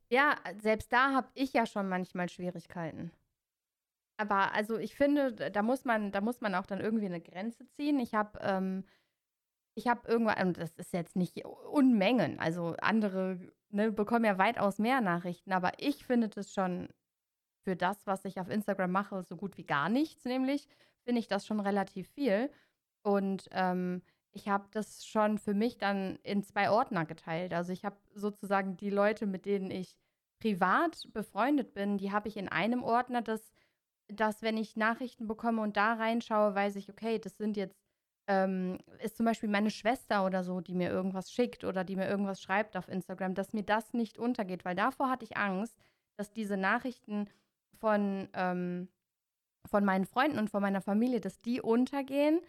Ja, 0.10 0.36
selbst 0.62 0.92
da 0.92 1.14
habe 1.14 1.30
ich 1.34 1.54
ja 1.54 1.66
schon 1.66 1.90
manchmal 1.90 2.30
Schwierigkeiten. 2.30 3.12
Aber 4.18 4.54
also 4.54 4.78
ich 4.78 4.96
finde, 4.96 5.34
da 5.34 5.62
muss 5.64 5.86
man, 5.86 6.12
da 6.12 6.22
muss 6.22 6.40
man 6.42 6.56
auch 6.56 6.66
dann 6.66 6.82
irgendwie 6.82 7.08
eine 7.08 7.22
Grenze 7.22 7.68
ziehen. 7.70 8.00
Ich 8.00 8.14
habe, 8.14 8.40
ähm, 8.42 8.84
ich 9.76 9.88
habe 9.88 10.08
irgendwann, 10.08 10.48
und 10.48 10.58
das 10.58 10.72
ist 10.78 10.94
jetzt 10.94 11.16
nicht 11.16 11.44
Unmengen, 11.46 12.40
also 12.40 12.76
andere 12.80 13.40
ne, 13.70 13.92
bekommen 13.92 14.26
ja 14.26 14.38
weitaus 14.38 14.78
mehr 14.78 15.02
Nachrichten, 15.02 15.52
aber 15.52 15.72
ich 15.80 16.06
finde 16.06 16.30
das 16.30 16.54
schon 16.54 16.90
für 17.64 17.76
das, 17.76 18.06
was 18.06 18.24
ich 18.26 18.40
auf 18.40 18.50
Instagram 18.50 18.92
mache, 18.92 19.24
so 19.24 19.36
gut 19.36 19.58
wie 19.58 19.66
gar 19.66 19.90
nichts, 19.90 20.26
nämlich 20.26 20.68
finde 21.06 21.20
ich 21.20 21.28
das 21.28 21.46
schon 21.46 21.60
relativ 21.60 22.08
viel. 22.10 22.52
Und 23.02 23.50
ähm, 23.52 24.02
ich 24.34 24.50
habe 24.50 24.66
das 24.72 25.06
schon 25.06 25.38
für 25.38 25.54
mich 25.54 25.78
dann 25.78 26.18
in 26.24 26.44
zwei 26.44 26.70
Ordner 26.70 27.06
geteilt. 27.06 27.54
Also 27.54 27.72
ich 27.72 27.86
habe 27.86 27.98
sozusagen 28.16 28.76
die 28.78 28.90
Leute, 28.90 29.26
mit 29.28 29.46
denen 29.46 29.72
ich 29.72 29.96
privat 30.40 31.08
befreundet 31.14 31.74
bin, 31.74 31.98
die 31.98 32.12
habe 32.12 32.28
ich 32.28 32.36
in 32.36 32.50
einem 32.50 32.84
Ordner, 32.84 33.22
dass, 33.22 33.54
dass 34.08 34.42
wenn 34.42 34.58
ich 34.58 34.76
Nachrichten 34.76 35.28
bekomme 35.28 35.62
und 35.62 35.78
da 35.78 35.94
reinschaue, 35.94 36.56
weiß 36.56 36.76
ich, 36.76 36.90
okay, 36.90 37.20
das 37.20 37.38
sind 37.38 37.56
jetzt, 37.56 37.80
ähm, 38.28 38.80
ist 39.02 39.18
zum 39.18 39.26
Beispiel 39.26 39.50
meine 39.50 39.70
Schwester 39.70 40.26
oder 40.26 40.44
so, 40.44 40.62
die 40.62 40.76
mir 40.76 40.90
irgendwas 40.90 41.32
schickt 41.32 41.64
oder 41.64 41.84
die 41.84 41.96
mir 41.96 42.10
irgendwas 42.10 42.42
schreibt 42.42 42.76
auf 42.76 42.90
Instagram, 42.90 43.36
dass 43.36 43.54
mir 43.54 43.64
das 43.64 43.94
nicht 43.94 44.18
untergeht, 44.18 44.66
weil 44.66 44.76
davor 44.76 45.10
hatte 45.10 45.26
ich 45.26 45.38
Angst, 45.38 45.78
dass 46.18 46.34
diese 46.34 46.58
Nachrichten 46.58 47.30
von, 47.80 48.30
ähm, 48.34 48.90
von 49.66 49.86
meinen 49.86 50.06
Freunden 50.06 50.40
und 50.40 50.50
von 50.50 50.62
meiner 50.62 50.82
Familie, 50.82 51.22
dass 51.22 51.40
die 51.40 51.62
untergehen, 51.62 52.42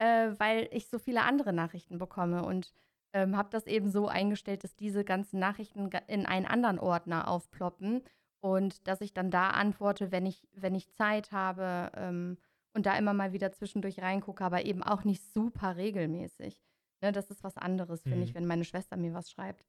äh, 0.00 0.32
weil 0.38 0.68
ich 0.72 0.88
so 0.88 0.98
viele 0.98 1.22
andere 1.22 1.52
Nachrichten 1.52 1.98
bekomme 1.98 2.44
und 2.44 2.72
ähm, 3.12 3.36
habe 3.36 3.50
das 3.50 3.66
eben 3.66 3.90
so 3.90 4.08
eingestellt, 4.08 4.64
dass 4.64 4.74
diese 4.76 5.04
ganzen 5.04 5.38
Nachrichten 5.38 5.90
in 6.06 6.26
einen 6.26 6.46
anderen 6.46 6.78
Ordner 6.78 7.28
aufploppen 7.28 8.02
und 8.40 8.86
dass 8.88 9.00
ich 9.00 9.12
dann 9.12 9.30
da 9.30 9.50
antworte, 9.50 10.10
wenn 10.10 10.26
ich, 10.26 10.48
wenn 10.52 10.74
ich 10.74 10.90
Zeit 10.92 11.32
habe 11.32 11.90
ähm, 11.96 12.38
und 12.72 12.86
da 12.86 12.96
immer 12.96 13.12
mal 13.12 13.32
wieder 13.32 13.52
zwischendurch 13.52 14.00
reingucke, 14.00 14.44
aber 14.44 14.64
eben 14.64 14.82
auch 14.82 15.04
nicht 15.04 15.22
super 15.34 15.76
regelmäßig. 15.76 16.62
Ne, 17.02 17.12
das 17.12 17.30
ist 17.30 17.42
was 17.42 17.56
anderes, 17.56 18.02
finde 18.02 18.24
ich, 18.24 18.30
Mhm. 18.30 18.34
wenn 18.36 18.46
meine 18.46 18.64
Schwester 18.64 18.96
mir 18.96 19.12
was 19.14 19.30
schreibt. 19.30 19.64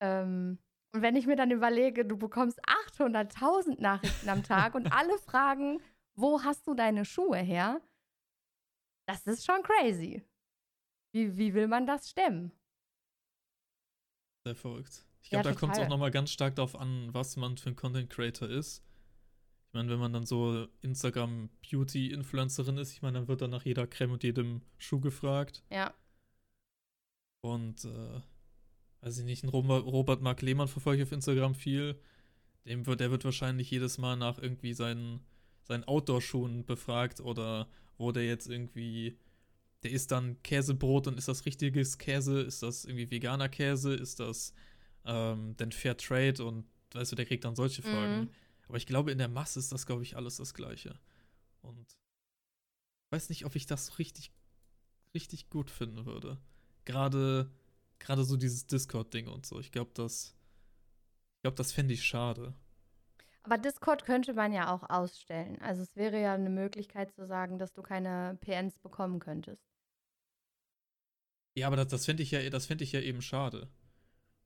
Ähm, 0.00 0.58
und 0.92 1.02
wenn 1.02 1.16
ich 1.16 1.26
mir 1.26 1.36
dann 1.36 1.50
überlege, 1.50 2.04
du 2.04 2.16
bekommst 2.16 2.60
800.000 2.68 3.80
Nachrichten 3.80 4.28
am 4.28 4.42
Tag 4.42 4.74
und 4.74 4.92
alle 4.92 5.16
fragen, 5.18 5.80
wo 6.14 6.42
hast 6.42 6.66
du 6.66 6.74
deine 6.74 7.04
Schuhe 7.04 7.38
her? 7.38 7.80
Das 9.06 9.26
ist 9.26 9.44
schon 9.44 9.62
crazy. 9.62 10.22
Wie, 11.12 11.36
wie 11.36 11.54
will 11.54 11.68
man 11.68 11.86
das 11.86 12.10
stemmen? 12.10 12.52
Sehr 14.44 14.54
verrückt. 14.54 15.04
Ich 15.22 15.30
Ja, 15.30 15.40
glaube, 15.40 15.54
da 15.54 15.60
kommt 15.60 15.72
es 15.74 15.78
auch 15.80 15.88
nochmal 15.88 16.10
ganz 16.10 16.30
stark 16.30 16.56
darauf 16.56 16.76
an, 16.76 17.12
was 17.12 17.36
man 17.36 17.56
für 17.56 17.70
ein 17.70 17.76
Content 17.76 18.10
Creator 18.10 18.48
ist. 18.48 18.84
Ich 19.68 19.74
meine, 19.74 19.90
wenn 19.90 19.98
man 19.98 20.12
dann 20.12 20.26
so 20.26 20.68
Instagram 20.82 21.50
Beauty 21.68 22.12
Influencerin 22.12 22.78
ist, 22.78 22.92
ich 22.92 23.02
meine, 23.02 23.18
dann 23.18 23.28
wird 23.28 23.40
dann 23.42 23.50
nach 23.50 23.64
jeder 23.64 23.86
Creme 23.86 24.12
und 24.12 24.22
jedem 24.22 24.62
Schuh 24.78 25.00
gefragt. 25.00 25.62
Ja. 25.70 25.92
Und, 27.42 27.84
äh, 27.84 28.20
weiß 29.00 29.18
ich 29.18 29.24
nicht, 29.24 29.44
ein 29.44 29.48
Robert, 29.48 29.84
Robert 29.84 30.20
Mark 30.22 30.42
Lehmann 30.42 30.68
verfolge 30.68 31.02
ich 31.02 31.08
auf 31.08 31.12
Instagram 31.12 31.54
viel. 31.54 32.00
Dem 32.64 32.86
wird, 32.86 33.00
der 33.00 33.10
wird 33.10 33.24
wahrscheinlich 33.24 33.70
jedes 33.70 33.98
Mal 33.98 34.16
nach 34.16 34.38
irgendwie 34.38 34.74
seinen, 34.74 35.24
seinen 35.62 35.84
Outdoor-Schuhen 35.84 36.64
befragt 36.64 37.20
oder 37.20 37.68
wo 37.98 38.12
der 38.12 38.26
jetzt 38.26 38.48
irgendwie, 38.48 39.18
der 39.82 39.90
isst 39.90 40.12
dann 40.12 40.42
Käsebrot 40.42 41.06
und 41.06 41.18
ist 41.18 41.28
das 41.28 41.46
richtiges 41.46 41.98
Käse? 41.98 42.40
Ist 42.40 42.62
das 42.62 42.84
irgendwie 42.84 43.10
veganer 43.10 43.48
Käse? 43.48 43.94
Ist 43.94 44.20
das 44.20 44.54
ähm, 45.04 45.56
denn 45.56 45.72
Fair 45.72 45.96
Trade? 45.96 46.44
Und 46.44 46.66
weißt 46.92 47.12
du, 47.12 47.16
der 47.16 47.26
kriegt 47.26 47.44
dann 47.44 47.56
solche 47.56 47.82
Fragen. 47.82 48.22
Mhm. 48.22 48.30
Aber 48.68 48.76
ich 48.76 48.86
glaube, 48.86 49.12
in 49.12 49.18
der 49.18 49.28
Masse 49.28 49.58
ist 49.58 49.72
das, 49.72 49.86
glaube 49.86 50.02
ich, 50.02 50.16
alles 50.16 50.36
das 50.36 50.54
Gleiche. 50.54 50.98
Und 51.62 51.96
ich 53.06 53.12
weiß 53.12 53.28
nicht, 53.28 53.44
ob 53.44 53.54
ich 53.54 53.66
das 53.66 53.98
richtig, 53.98 54.32
richtig 55.14 55.48
gut 55.50 55.70
finden 55.70 56.04
würde. 56.06 56.38
Gerade, 56.84 57.50
gerade 57.98 58.24
so 58.24 58.36
dieses 58.36 58.66
Discord-Ding 58.66 59.28
und 59.28 59.46
so. 59.46 59.60
Ich 59.60 59.70
glaube, 59.70 59.92
das, 59.94 60.34
ich 61.36 61.42
glaube, 61.42 61.56
das 61.56 61.72
fände 61.72 61.94
ich 61.94 62.04
schade. 62.04 62.54
Aber 63.46 63.58
Discord 63.58 64.04
könnte 64.04 64.34
man 64.34 64.52
ja 64.52 64.74
auch 64.74 64.90
ausstellen. 64.90 65.56
Also 65.62 65.82
es 65.82 65.94
wäre 65.94 66.20
ja 66.20 66.34
eine 66.34 66.50
Möglichkeit 66.50 67.12
zu 67.12 67.26
sagen, 67.26 67.58
dass 67.58 67.72
du 67.72 67.80
keine 67.80 68.36
PNs 68.40 68.80
bekommen 68.80 69.20
könntest. 69.20 69.62
Ja, 71.54 71.68
aber 71.68 71.76
das, 71.76 71.86
das 71.86 72.06
fände 72.06 72.24
ich 72.24 72.32
ja, 72.32 72.40
fände 72.58 72.82
ich 72.82 72.90
ja 72.90 73.00
eben 73.00 73.22
schade. 73.22 73.68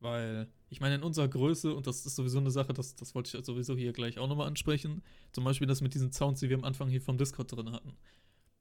Weil, 0.00 0.48
ich 0.68 0.80
meine, 0.80 0.96
in 0.96 1.02
unserer 1.02 1.28
Größe, 1.28 1.74
und 1.74 1.86
das 1.86 2.04
ist 2.04 2.14
sowieso 2.14 2.40
eine 2.40 2.50
Sache, 2.50 2.74
das, 2.74 2.94
das 2.94 3.14
wollte 3.14 3.38
ich 3.38 3.44
sowieso 3.46 3.74
hier 3.74 3.94
gleich 3.94 4.18
auch 4.18 4.28
nochmal 4.28 4.48
ansprechen, 4.48 5.02
zum 5.32 5.44
Beispiel 5.44 5.66
das 5.66 5.80
mit 5.80 5.94
diesen 5.94 6.12
Sounds, 6.12 6.40
die 6.40 6.50
wir 6.50 6.58
am 6.58 6.64
Anfang 6.64 6.88
hier 6.90 7.00
vom 7.00 7.16
Discord 7.16 7.50
drin 7.52 7.72
hatten. 7.72 7.96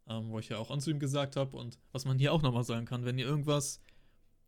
Ähm, 0.07 0.29
wo 0.29 0.39
ich 0.39 0.47
ja 0.47 0.57
auch 0.57 0.71
an 0.71 0.79
zu 0.79 0.89
ihm 0.89 0.99
gesagt 0.99 1.35
habe 1.35 1.57
und 1.57 1.77
was 1.91 2.05
man 2.05 2.17
hier 2.17 2.31
auch 2.31 2.41
nochmal 2.41 2.63
sagen 2.63 2.85
kann, 2.85 3.03
wenn 3.03 3.19
ihr 3.19 3.25
irgendwas 3.25 3.81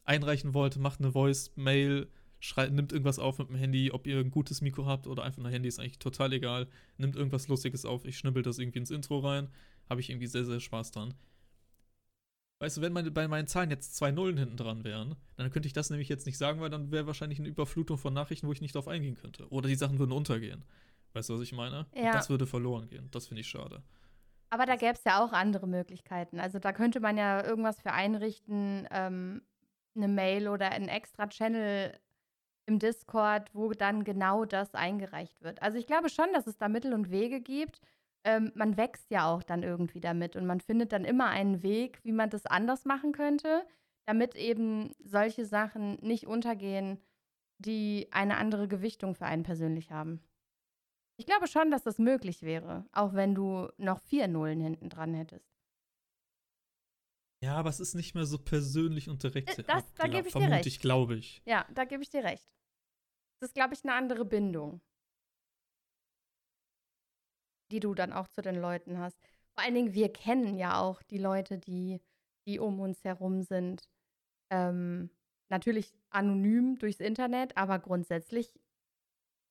einreichen 0.06 0.54
wollt, 0.54 0.78
macht 0.78 1.02
eine 1.02 1.12
Voice-Mail, 1.12 2.10
schreit, 2.42 2.74
nimmt 2.74 2.92
irgendwas 2.92 3.20
auf 3.20 3.38
mit 3.38 3.48
dem 3.50 3.56
Handy, 3.56 3.92
ob 3.92 4.08
ihr 4.08 4.20
ein 4.20 4.32
gutes 4.32 4.62
Mikro 4.62 4.86
habt 4.86 5.08
oder 5.08 5.24
einfach 5.24 5.42
ein 5.42 5.50
Handy, 5.50 5.70
ist 5.70 5.80
eigentlich 5.80 6.00
total 6.00 6.34
egal. 6.34 6.68
Nimmt 6.98 7.16
irgendwas 7.16 7.48
Lustiges 7.48 7.86
auf, 7.86 8.04
ich 8.04 8.18
schnibbel 8.18 8.44
das 8.44 8.60
irgendwie 8.60 8.80
ins 8.80 8.92
Intro 8.92 9.20
rein, 9.20 9.48
habe 9.90 10.02
ich 10.02 10.10
irgendwie 10.10 10.28
sehr, 10.28 10.44
sehr 10.44 10.60
Spaß 10.60 10.92
dran. 10.92 11.14
Weißt 12.60 12.78
du, 12.78 12.82
wenn 12.82 12.94
meine, 12.94 13.10
bei 13.12 13.28
meinen 13.28 13.48
Zahlen 13.48 13.70
jetzt 13.70 13.96
zwei 13.96 14.12
Nullen 14.12 14.38
hinten 14.38 14.58
dran 14.58 14.84
wären, 14.84 15.16
dann 15.36 15.50
könnte 15.52 15.68
ich 15.68 15.74
das 15.74 15.90
nämlich 15.90 16.10
jetzt 16.10 16.26
nicht 16.26 16.38
sagen, 16.38 16.60
weil 16.62 16.70
dann 16.70 16.92
wäre 16.92 17.08
wahrscheinlich 17.08 17.40
eine 17.40 17.48
Überflutung 17.48 17.98
von 17.98 18.14
Nachrichten, 18.14 18.48
wo 18.48 18.52
ich 18.52 18.62
nicht 18.62 18.76
drauf 18.76 18.88
eingehen 18.88 19.16
könnte. 19.16 19.48
Oder 19.50 19.68
die 19.68 19.76
Sachen 19.76 19.98
würden 19.98 20.12
untergehen. 20.12 20.66
Weißt 21.14 21.30
du, 21.30 21.36
was 21.36 21.42
ich 21.42 21.54
meine? 21.54 21.88
Ja. 21.96 22.12
das 22.12 22.30
würde 22.30 22.46
verloren 22.46 22.88
gehen. 22.88 23.10
Das 23.12 23.28
finde 23.28 23.42
ich 23.42 23.48
schade. 23.48 23.84
Aber 24.50 24.66
da 24.66 24.76
gäbe 24.76 24.94
es 24.94 25.04
ja 25.04 25.24
auch 25.24 25.32
andere 25.32 25.68
Möglichkeiten. 25.68 26.40
Also 26.40 26.60
da 26.60 26.74
könnte 26.74 27.00
man 27.00 27.18
ja 27.18 27.44
irgendwas 27.44 27.82
für 27.82 27.94
einrichten, 27.94 28.88
ähm, 28.92 29.42
eine 29.96 30.08
Mail 30.08 30.48
oder 30.48 30.72
ein 30.72 30.88
extra 30.88 31.28
Channel 31.28 31.98
im 32.72 32.80
Discord, 32.80 33.54
wo 33.54 33.72
dann 33.74 34.04
genau 34.04 34.46
das 34.46 34.74
eingereicht 34.74 35.42
wird. 35.42 35.62
Also 35.62 35.78
ich 35.78 35.88
glaube 35.88 36.10
schon, 36.10 36.32
dass 36.34 36.48
es 36.48 36.58
da 36.58 36.70
Mittel 36.70 36.94
und 36.94 37.12
Wege 37.12 37.42
gibt. 37.42 37.82
Ähm, 38.24 38.52
man 38.56 38.78
wächst 38.78 39.10
ja 39.12 39.28
auch 39.30 39.44
dann 39.44 39.64
irgendwie 39.64 40.00
damit 40.00 40.36
und 40.36 40.46
man 40.46 40.62
findet 40.62 40.92
dann 40.94 41.04
immer 41.06 41.28
einen 41.28 41.64
Weg, 41.64 42.00
wie 42.04 42.12
man 42.12 42.30
das 42.30 42.46
anders 42.46 42.86
machen 42.86 43.12
könnte, 43.12 43.66
damit 44.06 44.36
eben 44.36 44.94
solche 45.04 45.46
Sachen 45.46 45.96
nicht 46.02 46.28
untergehen, 46.28 47.00
die 47.58 48.08
eine 48.12 48.38
andere 48.38 48.68
Gewichtung 48.68 49.16
für 49.16 49.26
einen 49.26 49.44
persönlich 49.44 49.92
haben. 49.92 50.22
Ich 51.18 51.26
glaube 51.26 51.48
schon, 51.48 51.72
dass 51.72 51.84
das 51.84 51.98
möglich 52.00 52.42
wäre, 52.42 52.86
auch 52.94 53.14
wenn 53.14 53.36
du 53.36 53.68
noch 53.78 54.00
vier 54.00 54.28
Nullen 54.28 54.62
hinten 54.62 54.90
dran 54.90 55.14
hättest. 55.14 55.52
Ja, 57.44 57.56
aber 57.58 57.70
es 57.70 57.80
ist 57.80 57.96
nicht 57.96 58.14
mehr 58.14 58.26
so 58.26 58.38
persönlich 58.38 59.10
und 59.10 59.24
direkt. 59.24 59.50
Äh, 59.58 59.64
das- 59.64 59.94
da 59.96 60.08
gebe 60.08 60.28
ich 60.28 60.34
dir 60.36 60.50
recht. 60.50 60.68
ich, 60.68 60.80
glaube 60.80 61.16
ich. 61.16 61.42
Ja, 61.46 61.66
da 61.74 61.86
gebe 61.86 62.04
ich 62.04 62.10
dir 62.10 62.24
recht. 62.24 62.48
Das 63.42 63.50
ist, 63.50 63.56
glaube 63.56 63.74
ich, 63.74 63.84
eine 63.84 63.96
andere 63.96 64.24
Bindung, 64.24 64.82
die 67.72 67.80
du 67.80 67.96
dann 67.96 68.14
auch 68.14 68.28
zu 68.28 68.44
den 68.44 68.56
Leuten 68.56 69.00
hast. 69.00 69.18
Vor 69.56 69.64
allen 69.64 69.74
Dingen, 69.74 69.94
wir 69.96 70.14
kennen 70.14 70.56
ja 70.56 70.80
auch 70.80 71.02
die 71.02 71.18
Leute, 71.18 71.58
die, 71.58 72.00
die 72.46 72.60
um 72.60 72.80
uns 72.80 73.04
herum 73.04 73.42
sind. 73.42 73.90
Ähm, 74.52 75.10
natürlich 75.50 75.92
anonym 76.12 76.78
durchs 76.78 77.00
Internet, 77.00 77.58
aber 77.58 77.80
grundsätzlich 77.80 78.54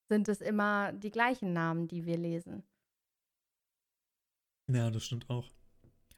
sind 0.09 0.29
es 0.29 0.41
immer 0.41 0.93
die 0.93 1.11
gleichen 1.11 1.53
Namen, 1.53 1.89
die 1.89 2.07
wir 2.07 2.17
lesen. 2.17 2.63
Ja, 4.69 4.89
das 4.91 5.03
stimmt 5.03 5.29
auch. 5.29 5.51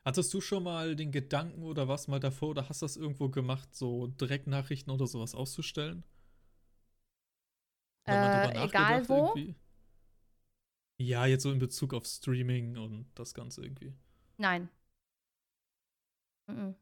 Hattest 0.04 0.34
du 0.34 0.42
schon 0.42 0.64
mal 0.64 0.94
den 0.94 1.10
Gedanken 1.10 1.62
oder 1.62 1.88
was 1.88 2.06
mal 2.06 2.20
davor 2.20 2.50
oder 2.50 2.68
hast 2.68 2.82
das 2.82 2.98
irgendwo 2.98 3.30
gemacht, 3.30 3.74
so 3.74 4.08
Direktnachrichten 4.08 4.92
oder 4.92 5.06
sowas 5.06 5.34
auszustellen? 5.34 6.04
Äh, 8.04 8.64
egal 8.64 9.08
wo? 9.08 9.26
irgendwie? 9.34 9.56
Ja, 10.98 11.26
jetzt 11.26 11.42
so 11.42 11.50
in 11.50 11.58
Bezug 11.58 11.94
auf 11.94 12.06
Streaming 12.06 12.76
und 12.76 13.06
das 13.14 13.34
Ganze 13.34 13.62
irgendwie. 13.62 13.94
Nein. 14.36 14.68
Mhm. 16.46 16.74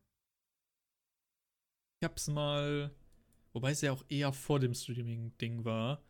Ich 2.01 2.05
hab's 2.05 2.29
mal, 2.29 2.95
wobei 3.53 3.71
es 3.73 3.83
ja 3.83 3.93
auch 3.93 4.05
eher 4.09 4.33
vor 4.33 4.59
dem 4.59 4.75
Streaming-Ding 4.75 5.65
war, 5.65 6.03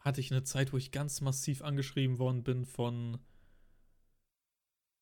hatte 0.00 0.20
ich 0.20 0.30
eine 0.30 0.44
Zeit, 0.44 0.72
wo 0.72 0.76
ich 0.76 0.90
ganz 0.90 1.20
massiv 1.20 1.62
angeschrieben 1.62 2.18
worden 2.18 2.42
bin 2.42 2.64
von 2.64 3.18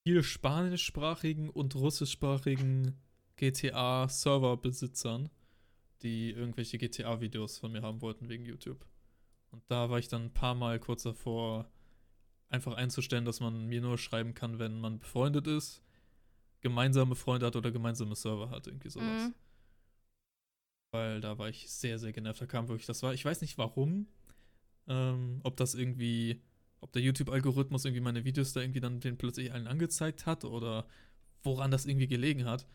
viel 0.06 0.22
spanischsprachigen 0.22 1.50
und 1.50 1.74
russischsprachigen 1.74 2.96
GTA-Server-Besitzern, 3.36 5.30
die 6.02 6.30
irgendwelche 6.30 6.78
GTA-Videos 6.78 7.58
von 7.58 7.72
mir 7.72 7.82
haben 7.82 8.00
wollten 8.00 8.28
wegen 8.28 8.46
YouTube. 8.46 8.86
Und 9.50 9.62
da 9.68 9.90
war 9.90 9.98
ich 9.98 10.08
dann 10.08 10.26
ein 10.26 10.32
paar 10.34 10.54
Mal 10.54 10.78
kurz 10.78 11.02
davor, 11.02 11.70
einfach 12.48 12.74
einzustellen, 12.74 13.24
dass 13.24 13.40
man 13.40 13.66
mir 13.66 13.80
nur 13.80 13.98
schreiben 13.98 14.34
kann, 14.34 14.58
wenn 14.58 14.80
man 14.80 14.98
befreundet 14.98 15.46
ist, 15.46 15.82
gemeinsame 16.60 17.14
Freunde 17.14 17.46
hat 17.46 17.56
oder 17.56 17.70
gemeinsame 17.70 18.14
Server 18.14 18.50
hat, 18.50 18.66
irgendwie 18.66 18.90
sowas. 18.90 19.28
Mhm. 19.28 19.34
Weil 20.92 21.20
da 21.20 21.38
war 21.38 21.48
ich 21.48 21.70
sehr, 21.70 21.98
sehr 21.98 22.12
genervt. 22.12 22.40
Da 22.40 22.46
kam 22.46 22.68
wirklich, 22.68 22.86
das 22.86 23.02
war, 23.02 23.14
ich 23.14 23.24
weiß 23.24 23.40
nicht 23.40 23.58
warum, 23.58 24.06
ähm, 24.88 25.40
ob 25.42 25.56
das 25.56 25.74
irgendwie, 25.74 26.42
ob 26.80 26.92
der 26.92 27.02
YouTube-Algorithmus 27.02 27.84
irgendwie 27.84 28.00
meine 28.00 28.24
Videos 28.24 28.52
da 28.52 28.60
irgendwie 28.60 28.80
dann 28.80 29.00
den 29.00 29.18
plötzlich 29.18 29.52
allen 29.52 29.66
angezeigt 29.66 30.26
hat 30.26 30.44
oder 30.44 30.86
woran 31.42 31.70
das 31.70 31.86
irgendwie 31.86 32.06
gelegen 32.06 32.44
hat. 32.44 32.66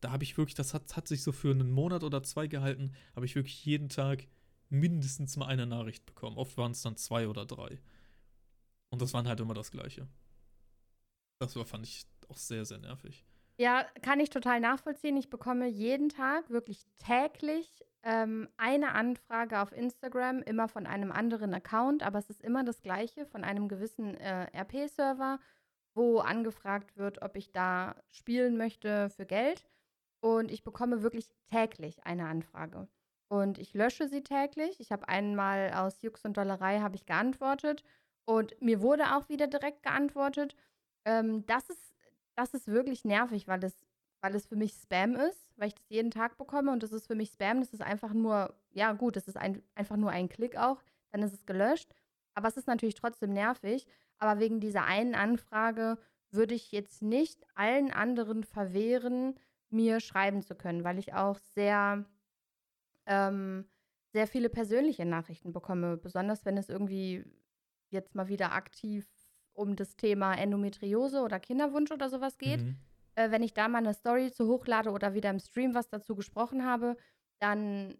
Da 0.00 0.10
habe 0.10 0.24
ich 0.24 0.36
wirklich, 0.38 0.54
das 0.54 0.72
hat, 0.72 0.96
hat 0.96 1.06
sich 1.06 1.22
so 1.22 1.32
für 1.32 1.50
einen 1.50 1.70
Monat 1.70 2.02
oder 2.02 2.22
zwei 2.22 2.46
gehalten, 2.46 2.92
habe 3.14 3.26
ich 3.26 3.34
wirklich 3.34 3.64
jeden 3.64 3.90
Tag 3.90 4.26
mindestens 4.70 5.36
mal 5.36 5.46
eine 5.46 5.66
Nachricht 5.66 6.06
bekommen. 6.06 6.38
Oft 6.38 6.56
waren 6.56 6.72
es 6.72 6.82
dann 6.82 6.96
zwei 6.96 7.28
oder 7.28 7.44
drei. 7.44 7.78
Und 8.90 9.02
das 9.02 9.12
waren 9.12 9.28
halt 9.28 9.40
immer 9.40 9.54
das 9.54 9.70
Gleiche. 9.70 10.08
Das 11.38 11.56
war, 11.56 11.64
fand 11.64 11.86
ich 11.86 12.06
auch 12.28 12.36
sehr, 12.36 12.64
sehr 12.64 12.78
nervig. 12.78 13.24
Ja, 13.58 13.84
kann 14.02 14.20
ich 14.20 14.30
total 14.30 14.60
nachvollziehen. 14.60 15.16
Ich 15.16 15.28
bekomme 15.28 15.68
jeden 15.68 16.08
Tag, 16.08 16.48
wirklich 16.48 16.86
täglich, 16.98 17.84
ähm, 18.02 18.48
eine 18.56 18.92
Anfrage 18.92 19.60
auf 19.60 19.72
Instagram, 19.72 20.40
immer 20.42 20.68
von 20.68 20.86
einem 20.86 21.12
anderen 21.12 21.52
Account, 21.52 22.02
aber 22.02 22.18
es 22.18 22.30
ist 22.30 22.40
immer 22.40 22.64
das 22.64 22.80
gleiche, 22.80 23.26
von 23.26 23.44
einem 23.44 23.68
gewissen 23.68 24.14
äh, 24.14 24.46
RP-Server, 24.58 25.38
wo 25.94 26.20
angefragt 26.20 26.96
wird, 26.96 27.20
ob 27.20 27.36
ich 27.36 27.52
da 27.52 27.96
spielen 28.08 28.56
möchte 28.56 29.10
für 29.10 29.26
Geld. 29.26 29.68
Und 30.20 30.50
ich 30.50 30.64
bekomme 30.64 31.02
wirklich 31.02 31.30
täglich 31.50 32.04
eine 32.06 32.26
Anfrage. 32.26 32.88
Und 33.30 33.58
ich 33.58 33.74
lösche 33.74 34.08
sie 34.08 34.22
täglich. 34.22 34.80
Ich 34.80 34.92
habe 34.92 35.08
einmal 35.08 35.72
aus 35.72 36.02
Jux 36.02 36.24
und 36.24 36.36
Dollerei 36.36 36.80
habe 36.80 36.96
ich 36.96 37.06
geantwortet 37.06 37.84
und 38.24 38.60
mir 38.60 38.82
wurde 38.82 39.16
auch 39.16 39.28
wieder 39.28 39.46
direkt 39.46 39.82
geantwortet. 39.82 40.56
Ähm, 41.04 41.46
das 41.46 41.70
ist 41.70 41.90
das 42.40 42.54
ist 42.54 42.68
wirklich 42.68 43.04
nervig, 43.04 43.48
weil 43.48 43.62
es, 43.64 43.74
weil 44.22 44.34
es 44.34 44.46
für 44.46 44.56
mich 44.56 44.72
Spam 44.72 45.14
ist, 45.14 45.48
weil 45.56 45.68
ich 45.68 45.74
das 45.74 45.88
jeden 45.88 46.10
Tag 46.10 46.38
bekomme 46.38 46.72
und 46.72 46.82
das 46.82 46.92
ist 46.92 47.06
für 47.06 47.14
mich 47.14 47.30
Spam. 47.30 47.60
Das 47.60 47.72
ist 47.72 47.82
einfach 47.82 48.12
nur, 48.14 48.54
ja 48.70 48.92
gut, 48.92 49.16
das 49.16 49.28
ist 49.28 49.36
ein, 49.36 49.62
einfach 49.74 49.96
nur 49.96 50.10
ein 50.10 50.28
Klick 50.28 50.56
auch, 50.56 50.82
dann 51.10 51.22
ist 51.22 51.34
es 51.34 51.46
gelöscht. 51.46 51.92
Aber 52.34 52.48
es 52.48 52.56
ist 52.56 52.66
natürlich 52.66 52.94
trotzdem 52.94 53.32
nervig. 53.32 53.86
Aber 54.18 54.40
wegen 54.40 54.60
dieser 54.60 54.84
einen 54.84 55.14
Anfrage 55.14 55.98
würde 56.30 56.54
ich 56.54 56.72
jetzt 56.72 57.02
nicht 57.02 57.44
allen 57.54 57.92
anderen 57.92 58.44
verwehren, 58.44 59.34
mir 59.68 60.00
schreiben 60.00 60.42
zu 60.42 60.54
können, 60.54 60.84
weil 60.84 60.98
ich 60.98 61.14
auch 61.14 61.38
sehr, 61.54 62.04
ähm, 63.10 63.66
sehr 64.12 64.26
viele 64.26 64.48
persönliche 64.48 65.04
Nachrichten 65.04 65.52
bekomme, 65.52 65.96
besonders 65.96 66.44
wenn 66.46 66.56
es 66.56 66.68
irgendwie 66.68 67.24
jetzt 67.90 68.14
mal 68.14 68.28
wieder 68.28 68.52
aktiv 68.52 69.06
um 69.52 69.76
das 69.76 69.96
Thema 69.96 70.34
Endometriose 70.34 71.20
oder 71.20 71.40
Kinderwunsch 71.40 71.90
oder 71.90 72.08
sowas 72.08 72.38
geht. 72.38 72.62
Mhm. 72.62 72.76
Äh, 73.16 73.30
wenn 73.30 73.42
ich 73.42 73.52
da 73.52 73.68
mal 73.68 73.78
eine 73.78 73.94
Story 73.94 74.30
zu 74.30 74.46
hochlade 74.46 74.90
oder 74.90 75.12
wieder 75.12 75.28
im 75.30 75.40
Stream 75.40 75.74
was 75.74 75.88
dazu 75.88 76.14
gesprochen 76.14 76.64
habe, 76.64 76.96
dann 77.40 77.98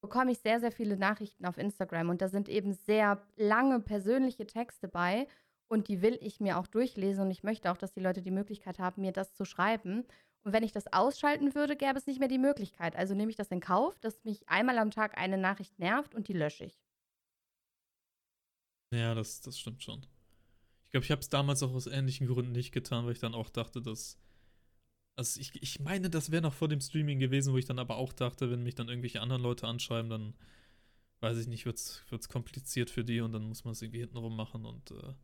bekomme 0.00 0.32
ich 0.32 0.38
sehr, 0.38 0.60
sehr 0.60 0.72
viele 0.72 0.96
Nachrichten 0.96 1.46
auf 1.46 1.58
Instagram 1.58 2.10
und 2.10 2.22
da 2.22 2.28
sind 2.28 2.48
eben 2.48 2.72
sehr 2.72 3.26
lange 3.36 3.80
persönliche 3.80 4.46
Texte 4.46 4.86
bei 4.86 5.26
und 5.68 5.88
die 5.88 6.02
will 6.02 6.18
ich 6.20 6.40
mir 6.40 6.58
auch 6.58 6.66
durchlesen 6.66 7.24
und 7.24 7.30
ich 7.30 7.42
möchte 7.42 7.72
auch, 7.72 7.76
dass 7.76 7.92
die 7.92 8.00
Leute 8.00 8.22
die 8.22 8.30
Möglichkeit 8.30 8.78
haben, 8.78 9.02
mir 9.02 9.12
das 9.12 9.34
zu 9.34 9.44
schreiben. 9.44 10.04
Und 10.44 10.52
wenn 10.52 10.62
ich 10.62 10.72
das 10.72 10.92
ausschalten 10.92 11.54
würde, 11.54 11.74
gäbe 11.74 11.98
es 11.98 12.06
nicht 12.06 12.20
mehr 12.20 12.28
die 12.28 12.38
Möglichkeit. 12.38 12.94
Also 12.96 13.14
nehme 13.14 13.30
ich 13.30 13.36
das 13.36 13.48
in 13.48 13.60
Kauf, 13.60 13.98
dass 13.98 14.24
mich 14.24 14.46
einmal 14.46 14.78
am 14.78 14.90
Tag 14.90 15.16
eine 15.16 15.38
Nachricht 15.38 15.78
nervt 15.78 16.14
und 16.14 16.28
die 16.28 16.34
lösche 16.34 16.66
ich. 16.66 16.78
Ja, 18.92 19.14
das, 19.14 19.40
das 19.40 19.58
stimmt 19.58 19.82
schon. 19.82 20.06
Ich 20.84 20.90
glaube, 20.90 21.04
ich 21.04 21.10
habe 21.10 21.20
es 21.20 21.30
damals 21.30 21.62
auch 21.62 21.72
aus 21.72 21.86
ähnlichen 21.86 22.26
Gründen 22.26 22.52
nicht 22.52 22.72
getan, 22.72 23.06
weil 23.06 23.12
ich 23.12 23.18
dann 23.18 23.34
auch 23.34 23.48
dachte, 23.48 23.80
dass. 23.82 24.18
Also 25.16 25.40
ich, 25.40 25.62
ich 25.62 25.80
meine, 25.80 26.10
das 26.10 26.30
wäre 26.30 26.42
noch 26.42 26.54
vor 26.54 26.68
dem 26.68 26.80
Streaming 26.80 27.20
gewesen, 27.20 27.52
wo 27.52 27.56
ich 27.56 27.64
dann 27.64 27.78
aber 27.78 27.96
auch 27.96 28.12
dachte, 28.12 28.50
wenn 28.50 28.64
mich 28.64 28.74
dann 28.74 28.88
irgendwelche 28.88 29.20
anderen 29.20 29.42
Leute 29.42 29.66
anschreiben, 29.66 30.10
dann 30.10 30.34
weiß 31.20 31.38
ich 31.38 31.46
nicht, 31.46 31.64
wird 31.64 31.78
es 31.78 32.28
kompliziert 32.28 32.90
für 32.90 33.04
die 33.04 33.20
und 33.20 33.32
dann 33.32 33.44
muss 33.44 33.64
man 33.64 33.72
es 33.72 33.82
irgendwie 33.82 34.00
hintenrum 34.00 34.36
machen 34.36 34.66
und 34.66 34.90
äh, 34.90 35.14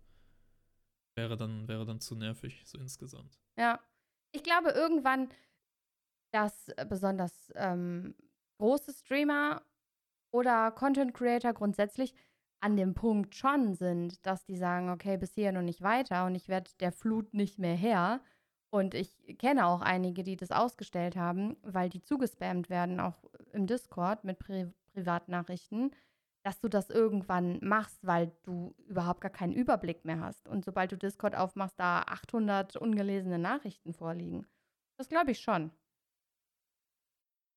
wäre 1.17 1.37
dann, 1.37 1.67
wäre 1.67 1.85
dann 1.85 2.01
zu 2.01 2.15
nervig, 2.15 2.63
so 2.65 2.79
insgesamt. 2.79 3.41
Ja. 3.59 3.81
Ich 4.33 4.43
glaube 4.43 4.71
irgendwann, 4.71 5.29
dass 6.33 6.69
äh, 6.69 6.87
besonders 6.89 7.53
ähm, 7.57 8.15
große 8.59 8.93
Streamer 8.93 9.63
oder 10.33 10.71
Content 10.71 11.15
Creator 11.15 11.53
grundsätzlich 11.53 12.15
an 12.61 12.77
dem 12.77 12.95
Punkt 12.95 13.35
schon 13.35 13.75
sind, 13.75 14.25
dass 14.27 14.45
die 14.45 14.57
sagen, 14.57 14.91
okay, 14.91 15.17
bis 15.17 15.33
hierhin 15.35 15.57
und 15.57 15.65
nicht 15.65 15.83
weiter 15.83 16.27
und 16.27 16.35
ich 16.35 16.49
werde 16.49 16.71
der 16.79 16.93
Flut 16.93 17.33
nicht 17.35 17.59
mehr 17.59 17.75
her. 17.75 18.21
Und 18.73 18.95
ich 18.95 19.11
kenne 19.39 19.67
auch 19.67 19.81
einige, 19.81 20.23
die 20.23 20.37
das 20.37 20.53
ausgestellt 20.53 21.17
haben, 21.17 21.57
weil 21.63 21.89
die 21.89 22.03
zugespammt 22.03 22.71
werden, 22.71 23.01
auch 23.01 23.25
im 23.53 23.67
Discord 23.67 24.23
mit 24.25 24.39
Pri 24.39 24.73
Privatnachrichten, 24.93 25.93
dass 26.43 26.61
du 26.61 26.69
das 26.69 26.89
irgendwann 26.89 27.59
machst, 27.63 27.99
weil 28.03 28.33
du 28.45 28.75
überhaupt 28.87 29.21
gar 29.21 29.31
keinen 29.31 29.53
Überblick 29.53 30.05
mehr 30.05 30.21
hast. 30.21 30.49
Und 30.49 30.65
sobald 30.65 30.93
du 30.93 30.97
Discord 30.97 31.35
aufmachst, 31.35 31.79
da 31.79 32.01
800 32.03 32.77
ungelesene 32.77 33.39
Nachrichten 33.39 33.93
vorliegen. 33.93 34.47
Das 34.97 35.09
glaube 35.09 35.33
ich 35.33 35.41
schon. 35.41 35.71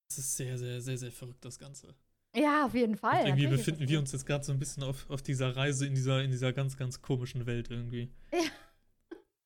Das 0.08 0.18
ist 0.18 0.36
sehr, 0.36 0.58
sehr, 0.58 0.80
sehr, 0.80 0.98
sehr 0.98 1.12
verrückt, 1.12 1.44
das 1.44 1.58
Ganze. 1.58 1.94
Ja, 2.36 2.66
auf 2.66 2.74
jeden 2.74 2.96
Fall. 2.96 3.20
Und 3.20 3.26
irgendwie 3.26 3.44
natürlich 3.44 3.66
befinden 3.66 3.88
wir 3.88 3.98
uns 3.98 4.12
jetzt 4.12 4.26
gerade 4.26 4.44
so 4.44 4.52
ein 4.52 4.58
bisschen 4.58 4.82
auf, 4.82 5.08
auf 5.08 5.22
dieser 5.22 5.56
Reise 5.56 5.86
in 5.86 5.94
dieser, 5.94 6.22
in 6.22 6.30
dieser 6.30 6.52
ganz, 6.52 6.76
ganz 6.76 7.00
komischen 7.00 7.46
Welt 7.46 7.70
irgendwie. 7.70 8.12
Ja. 8.32 8.40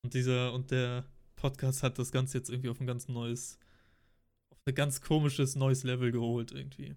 Und 0.03 0.13
dieser, 0.13 0.53
und 0.53 0.71
der 0.71 1.05
Podcast 1.35 1.83
hat 1.83 1.99
das 1.99 2.11
Ganze 2.11 2.37
jetzt 2.37 2.49
irgendwie 2.49 2.69
auf 2.69 2.79
ein 2.79 2.87
ganz 2.87 3.07
neues, 3.07 3.57
auf 4.49 4.57
ein 4.65 4.75
ganz 4.75 5.01
komisches 5.01 5.55
neues 5.55 5.83
Level 5.83 6.11
geholt 6.11 6.51
irgendwie. 6.51 6.95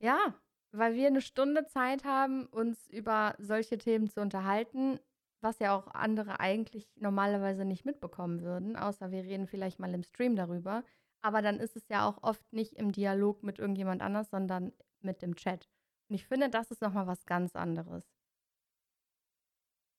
Ja, 0.00 0.34
weil 0.72 0.94
wir 0.94 1.06
eine 1.06 1.20
Stunde 1.20 1.66
Zeit 1.66 2.04
haben, 2.04 2.46
uns 2.46 2.88
über 2.88 3.34
solche 3.38 3.78
Themen 3.78 4.08
zu 4.08 4.20
unterhalten, 4.20 4.98
was 5.40 5.58
ja 5.58 5.76
auch 5.76 5.88
andere 5.88 6.40
eigentlich 6.40 6.88
normalerweise 6.96 7.64
nicht 7.64 7.84
mitbekommen 7.84 8.42
würden, 8.42 8.76
außer 8.76 9.10
wir 9.10 9.24
reden 9.24 9.46
vielleicht 9.46 9.78
mal 9.78 9.92
im 9.92 10.02
Stream 10.02 10.36
darüber. 10.36 10.84
Aber 11.20 11.42
dann 11.42 11.60
ist 11.60 11.76
es 11.76 11.88
ja 11.88 12.08
auch 12.08 12.22
oft 12.22 12.52
nicht 12.52 12.74
im 12.74 12.90
Dialog 12.90 13.42
mit 13.42 13.58
irgendjemand 13.58 14.02
anders, 14.02 14.30
sondern 14.30 14.72
mit 15.00 15.22
dem 15.22 15.36
Chat. 15.36 15.68
Und 16.08 16.16
ich 16.16 16.26
finde, 16.26 16.48
das 16.48 16.70
ist 16.70 16.80
nochmal 16.80 17.06
was 17.06 17.26
ganz 17.26 17.54
anderes. 17.54 18.04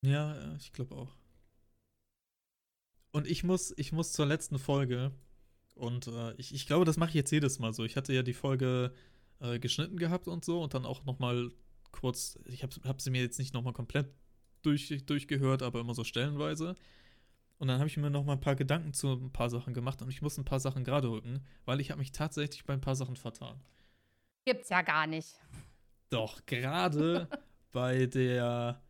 Ja, 0.02 0.56
ich 0.56 0.74
glaube 0.74 0.96
auch. 0.96 1.16
Und 3.12 3.28
ich 3.28 3.44
muss, 3.44 3.74
ich 3.78 3.92
muss 3.92 4.12
zur 4.12 4.26
letzten 4.26 4.60
Folge, 4.60 5.12
und 5.76 6.08
äh, 6.08 6.34
ich, 6.34 6.54
ich 6.54 6.68
glaube, 6.68 6.86
das 6.86 6.98
mache 6.98 7.10
ich 7.10 7.16
jetzt 7.16 7.32
jedes 7.32 7.60
Mal 7.60 7.74
so. 7.74 7.84
Ich 7.84 7.96
hatte 7.96 8.14
ja 8.14 8.24
die 8.24 8.34
Folge 8.34 8.94
äh, 9.40 9.60
geschnitten 9.60 9.98
gehabt 9.98 10.28
und 10.28 10.44
so 10.46 10.62
und 10.62 10.74
dann 10.74 10.86
auch 10.86 11.04
noch 11.06 11.20
mal 11.20 11.52
kurz, 11.92 12.38
ich 12.46 12.64
habe 12.64 12.76
hab 12.88 13.02
sie 13.02 13.12
mir 13.12 13.22
jetzt 13.22 13.40
nicht 13.40 13.54
noch 13.54 13.62
mal 13.64 13.74
komplett 13.74 14.08
durch, 14.64 15.06
durchgehört, 15.06 15.62
aber 15.62 15.80
immer 15.82 15.94
so 15.94 16.04
stellenweise. 16.04 16.76
Und 17.60 17.68
dann 17.68 17.80
habe 17.80 17.88
ich 17.88 17.98
mir 17.98 18.10
noch 18.10 18.26
mal 18.26 18.34
ein 18.34 18.42
paar 18.42 18.56
Gedanken 18.56 18.94
zu 18.94 19.14
ein 19.14 19.32
paar 19.32 19.50
Sachen 19.50 19.74
gemacht 19.74 20.02
und 20.02 20.10
ich 20.10 20.22
muss 20.22 20.38
ein 20.38 20.46
paar 20.46 20.60
Sachen 20.60 20.84
gerade 20.84 21.10
rücken, 21.10 21.46
weil 21.66 21.80
ich 21.80 21.92
habe 21.92 22.00
mich 22.00 22.12
tatsächlich 22.12 22.66
bei 22.66 22.74
ein 22.74 22.82
paar 22.82 22.96
Sachen 22.96 23.16
vertan. 23.16 23.62
Gibt's 24.46 24.70
ja 24.70 24.82
gar 24.82 25.08
nicht. 25.08 25.40
Doch, 26.10 26.46
gerade 26.46 27.30
bei 27.72 28.06
der, 28.08 28.82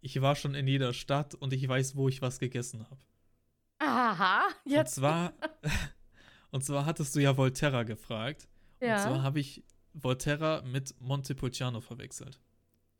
ich 0.00 0.20
war 0.20 0.36
schon 0.36 0.54
in 0.54 0.66
jeder 0.66 0.92
Stadt 0.92 1.34
und 1.34 1.52
ich 1.52 1.66
weiß, 1.66 1.96
wo 1.96 2.08
ich 2.08 2.20
was 2.20 2.38
gegessen 2.38 2.84
habe. 2.90 3.00
Aha, 3.78 4.42
Und 4.64 4.72
jetzt. 4.72 4.96
zwar, 4.96 5.32
und 6.50 6.64
zwar 6.64 6.84
hattest 6.84 7.14
du 7.16 7.20
ja 7.20 7.36
Volterra 7.36 7.84
gefragt. 7.84 8.48
Und 8.80 8.88
zwar 8.98 9.16
Ja. 9.16 9.22
habe 9.22 9.40
ich 9.40 9.64
Volterra 10.02 10.62
mit 10.62 10.94
Montepulciano 11.00 11.80
verwechselt. 11.80 12.40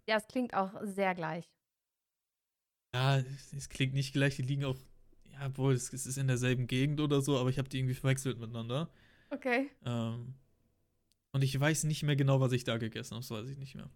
ja, 0.06 0.16
es 0.16 0.26
klingt 0.26 0.54
auch 0.54 0.72
sehr 0.82 1.14
gleich. 1.14 1.50
Ja, 2.94 3.18
es 3.18 3.68
klingt 3.68 3.94
nicht 3.94 4.12
gleich, 4.12 4.36
die 4.36 4.42
liegen 4.42 4.64
auch, 4.64 4.76
ja, 5.32 5.56
wohl, 5.56 5.74
es, 5.74 5.92
es 5.92 6.06
ist 6.06 6.16
in 6.16 6.26
derselben 6.26 6.66
Gegend 6.66 7.00
oder 7.00 7.20
so, 7.20 7.38
aber 7.38 7.50
ich 7.50 7.58
habe 7.58 7.68
die 7.68 7.78
irgendwie 7.78 7.94
verwechselt 7.94 8.38
miteinander. 8.38 8.90
Okay. 9.30 9.70
Ähm, 9.84 10.34
und 11.32 11.44
ich 11.44 11.58
weiß 11.58 11.84
nicht 11.84 12.02
mehr 12.02 12.16
genau, 12.16 12.40
was 12.40 12.52
ich 12.52 12.64
da 12.64 12.78
gegessen 12.78 13.14
habe, 13.14 13.20
das 13.20 13.30
weiß 13.30 13.48
ich 13.50 13.58
nicht 13.58 13.74
mehr. 13.74 13.90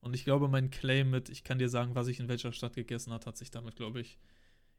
Und 0.00 0.14
ich 0.14 0.24
glaube, 0.24 0.48
mein 0.48 0.70
Claim 0.70 1.10
mit, 1.10 1.28
ich 1.28 1.44
kann 1.44 1.58
dir 1.58 1.68
sagen, 1.68 1.94
was 1.94 2.08
ich 2.08 2.20
in 2.20 2.28
welcher 2.28 2.52
Stadt 2.52 2.74
gegessen 2.74 3.12
habe, 3.12 3.24
hat 3.24 3.36
sich 3.36 3.50
damit, 3.50 3.76
glaube 3.76 4.00
ich, 4.00 4.18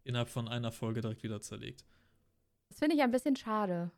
innerhalb 0.04 0.30
von 0.30 0.48
einer 0.48 0.72
Folge 0.72 1.02
direkt 1.02 1.24
wieder 1.24 1.42
zerlegt. 1.42 1.86
Das 2.70 2.80
finde 2.80 2.96
ich 2.96 3.02
ein 3.02 3.12
bisschen 3.12 3.36
schade. 3.36 3.92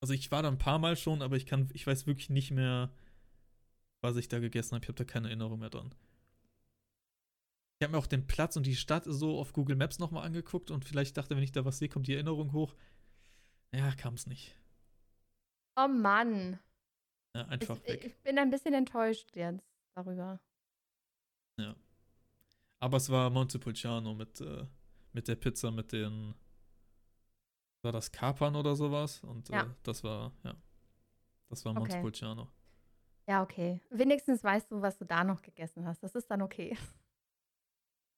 Also 0.00 0.14
ich 0.14 0.30
war 0.30 0.42
da 0.42 0.48
ein 0.48 0.58
paar 0.58 0.78
Mal 0.78 0.96
schon, 0.96 1.22
aber 1.22 1.36
ich 1.36 1.46
kann, 1.46 1.68
ich 1.74 1.86
weiß 1.86 2.06
wirklich 2.06 2.30
nicht 2.30 2.50
mehr, 2.50 2.90
was 4.00 4.16
ich 4.16 4.28
da 4.28 4.38
gegessen 4.38 4.74
habe. 4.74 4.84
Ich 4.84 4.88
habe 4.88 4.96
da 4.96 5.04
keine 5.04 5.28
Erinnerung 5.28 5.60
mehr 5.60 5.70
dran. 5.70 5.94
Ich 7.78 7.84
habe 7.84 7.92
mir 7.92 7.98
auch 7.98 8.06
den 8.06 8.26
Platz 8.26 8.56
und 8.56 8.66
die 8.66 8.76
Stadt 8.76 9.04
so 9.06 9.38
auf 9.38 9.52
Google 9.52 9.76
Maps 9.76 9.98
nochmal 9.98 10.24
angeguckt 10.24 10.70
und 10.70 10.84
vielleicht 10.84 11.16
dachte, 11.16 11.36
wenn 11.36 11.42
ich 11.42 11.52
da 11.52 11.64
was 11.64 11.78
sehe, 11.78 11.88
kommt 11.88 12.06
die 12.06 12.14
Erinnerung 12.14 12.52
hoch. 12.52 12.74
Ja, 13.74 13.92
kam 13.94 14.14
es 14.14 14.26
nicht. 14.26 14.54
Oh 15.76 15.88
Mann. 15.88 16.58
Ja, 17.34 17.46
einfach 17.46 17.78
Ich, 17.84 17.88
weg. 17.88 18.04
ich 18.04 18.16
bin 18.22 18.38
ein 18.38 18.50
bisschen 18.50 18.74
enttäuscht 18.74 19.34
jetzt 19.34 19.64
darüber. 19.94 20.40
Aber 22.82 22.96
es 22.96 23.10
war 23.10 23.28
Montepulciano 23.28 24.14
mit, 24.14 24.40
äh, 24.40 24.64
mit 25.12 25.28
der 25.28 25.36
Pizza, 25.36 25.70
mit 25.70 25.92
den. 25.92 26.34
War 27.82 27.92
das 27.92 28.12
Kapern 28.12 28.56
oder 28.56 28.76
sowas? 28.76 29.22
Und 29.24 29.48
Ja. 29.48 29.62
äh, 29.62 29.68
das 29.82 30.04
war, 30.04 30.32
ja. 30.44 30.54
Das 31.48 31.64
war 31.64 31.72
Okay. 31.72 31.80
Montepulciano. 31.80 32.48
Ja, 33.26 33.42
okay. 33.42 33.80
Wenigstens 33.90 34.42
weißt 34.42 34.70
du, 34.70 34.82
was 34.82 34.98
du 34.98 35.04
da 35.04 35.24
noch 35.24 35.42
gegessen 35.42 35.86
hast. 35.86 36.02
Das 36.02 36.14
ist 36.14 36.30
dann 36.30 36.42
okay. 36.42 36.76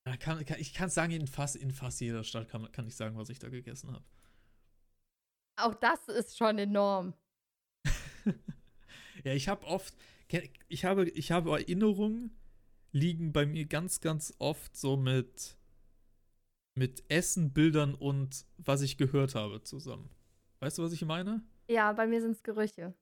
Ja, 0.05 0.17
kann, 0.17 0.43
kann, 0.43 0.59
ich 0.59 0.73
kann 0.73 0.89
sagen, 0.89 1.13
in 1.13 1.27
fast, 1.27 1.55
in 1.55 1.71
fast 1.71 2.01
jeder 2.01 2.23
Stadt 2.23 2.49
kann, 2.49 2.69
kann 2.71 2.85
ich 2.85 2.95
sagen, 2.95 3.15
was 3.17 3.29
ich 3.29 3.39
da 3.39 3.49
gegessen 3.49 3.91
habe. 3.93 4.03
Auch 5.55 5.75
das 5.75 6.07
ist 6.09 6.37
schon 6.37 6.57
enorm. 6.57 7.13
ja, 9.23 9.33
ich 9.33 9.47
habe 9.47 9.65
oft, 9.65 9.95
ich 10.67 10.83
habe, 10.83 11.07
ich 11.09 11.31
habe 11.31 11.51
Erinnerungen, 11.51 12.37
liegen 12.91 13.31
bei 13.31 13.45
mir 13.45 13.65
ganz, 13.65 14.01
ganz 14.01 14.33
oft 14.39 14.75
so 14.75 14.97
mit, 14.97 15.57
mit 16.75 17.03
Essen, 17.09 17.53
Bildern 17.53 17.95
und 17.95 18.45
was 18.57 18.81
ich 18.81 18.97
gehört 18.97 19.35
habe 19.35 19.61
zusammen. 19.63 20.09
Weißt 20.59 20.77
du, 20.77 20.83
was 20.83 20.93
ich 20.93 21.05
meine? 21.05 21.43
Ja, 21.67 21.91
bei 21.93 22.07
mir 22.07 22.21
sind 22.21 22.31
es 22.31 22.43
Gerüche. 22.43 22.93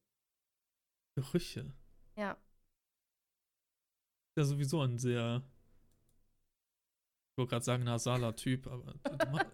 Gerüche. 1.16 1.74
Ja. 2.16 2.38
Ja, 4.38 4.44
sowieso 4.44 4.82
ein 4.82 4.98
sehr, 4.98 5.44
ich 7.32 7.38
wollte 7.38 7.52
gerade 7.52 7.66
sagen, 7.66 7.84
nasaler 7.84 8.36
Typ, 8.36 8.68
aber 8.68 8.94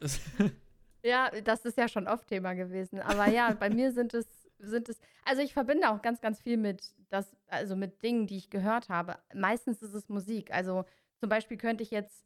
Ja, 1.04 1.30
das 1.42 1.64
ist 1.66 1.78
ja 1.78 1.88
schon 1.88 2.08
oft 2.08 2.28
Thema 2.28 2.54
gewesen. 2.54 3.00
Aber 3.00 3.28
ja, 3.28 3.54
bei 3.60 3.70
mir 3.70 3.92
sind 3.92 4.14
es, 4.14 4.28
sind 4.60 4.90
es, 4.90 5.00
also 5.26 5.42
ich 5.42 5.54
verbinde 5.54 5.90
auch 5.90 6.02
ganz, 6.02 6.22
ganz 6.22 6.42
viel 6.42 6.58
mit 6.58 6.94
das, 7.10 7.36
also 7.48 7.76
mit 7.76 8.04
Dingen, 8.04 8.28
die 8.28 8.38
ich 8.38 8.50
gehört 8.50 8.90
habe. 8.90 9.18
Meistens 9.34 9.82
ist 9.82 9.94
es 9.94 10.10
Musik. 10.10 10.52
Also 10.52 10.86
zum 11.20 11.30
Beispiel 11.30 11.58
könnte 11.58 11.84
ich 11.84 11.92
jetzt, 11.92 12.26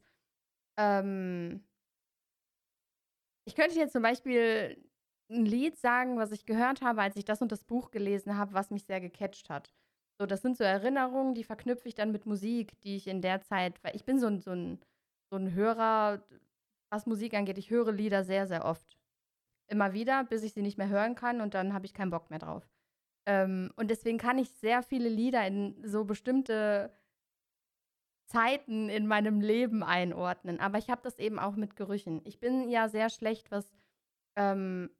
ähm, 0.76 1.62
ich 3.44 3.54
könnte 3.54 3.78
jetzt 3.78 3.92
zum 3.92 4.02
Beispiel 4.02 4.76
ein 5.30 5.46
Lied 5.46 5.76
sagen, 5.78 6.18
was 6.18 6.32
ich 6.32 6.46
gehört 6.46 6.82
habe, 6.82 7.02
als 7.02 7.16
ich 7.16 7.24
das 7.24 7.42
und 7.42 7.52
das 7.52 7.64
Buch 7.64 7.90
gelesen 7.90 8.36
habe, 8.36 8.52
was 8.54 8.70
mich 8.70 8.84
sehr 8.84 9.00
gecatcht 9.00 9.50
hat. 9.50 9.72
So, 10.20 10.26
das 10.26 10.42
sind 10.42 10.56
so 10.56 10.64
Erinnerungen, 10.64 11.34
die 11.34 11.44
verknüpfe 11.44 11.88
ich 11.88 11.94
dann 11.94 12.12
mit 12.12 12.26
Musik, 12.26 12.78
die 12.82 12.96
ich 12.96 13.06
in 13.08 13.22
der 13.22 13.40
Zeit, 13.40 13.82
weil 13.82 13.96
ich 13.96 14.04
bin 14.04 14.18
so 14.20 14.26
ein, 14.26 14.40
so 14.40 14.52
ein, 14.52 14.78
so 15.30 15.36
ein 15.36 15.54
Hörer, 15.54 16.22
was 16.90 17.06
Musik 17.06 17.34
angeht. 17.34 17.58
Ich 17.58 17.70
höre 17.70 17.92
Lieder 17.92 18.22
sehr, 18.24 18.46
sehr 18.46 18.64
oft. 18.64 18.98
Immer 19.68 19.94
wieder, 19.94 20.24
bis 20.24 20.42
ich 20.42 20.52
sie 20.52 20.62
nicht 20.62 20.76
mehr 20.76 20.88
hören 20.88 21.14
kann 21.14 21.40
und 21.40 21.54
dann 21.54 21.72
habe 21.72 21.86
ich 21.86 21.94
keinen 21.94 22.10
Bock 22.10 22.28
mehr 22.30 22.38
drauf. 22.38 22.68
Ähm, 23.26 23.72
und 23.76 23.90
deswegen 23.90 24.18
kann 24.18 24.38
ich 24.38 24.50
sehr 24.50 24.82
viele 24.82 25.08
Lieder 25.08 25.46
in 25.46 25.82
so 25.82 26.04
bestimmte 26.04 26.92
Zeiten 28.26 28.88
in 28.88 29.06
meinem 29.06 29.40
Leben 29.40 29.82
einordnen. 29.82 30.60
Aber 30.60 30.78
ich 30.78 30.90
habe 30.90 31.02
das 31.02 31.18
eben 31.18 31.38
auch 31.38 31.56
mit 31.56 31.76
Gerüchen. 31.76 32.20
Ich 32.24 32.40
bin 32.40 32.68
ja 32.70 32.88
sehr 32.88 33.10
schlecht, 33.10 33.50
was, 33.50 33.70
ähm, 34.36 34.90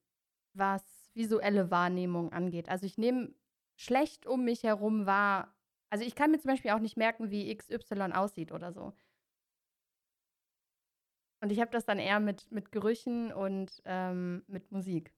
was 0.54 0.82
visuelle 1.14 1.70
Wahrnehmung 1.70 2.32
angeht. 2.32 2.68
Also 2.68 2.86
ich 2.86 2.98
nehme 2.98 3.34
schlecht 3.76 4.26
um 4.26 4.44
mich 4.44 4.62
herum 4.62 5.06
wahr. 5.06 5.54
Also 5.90 6.04
ich 6.04 6.14
kann 6.14 6.30
mir 6.30 6.38
zum 6.38 6.50
Beispiel 6.50 6.70
auch 6.70 6.78
nicht 6.78 6.96
merken, 6.96 7.30
wie 7.30 7.54
XY 7.54 8.12
aussieht 8.12 8.52
oder 8.52 8.72
so. 8.72 8.92
Und 11.42 11.50
ich 11.50 11.60
habe 11.60 11.72
das 11.72 11.84
dann 11.84 11.98
eher 11.98 12.20
mit, 12.20 12.50
mit 12.52 12.70
Gerüchen 12.70 13.32
und 13.32 13.82
ähm, 13.84 14.44
mit 14.46 14.70
Musik. 14.70 15.12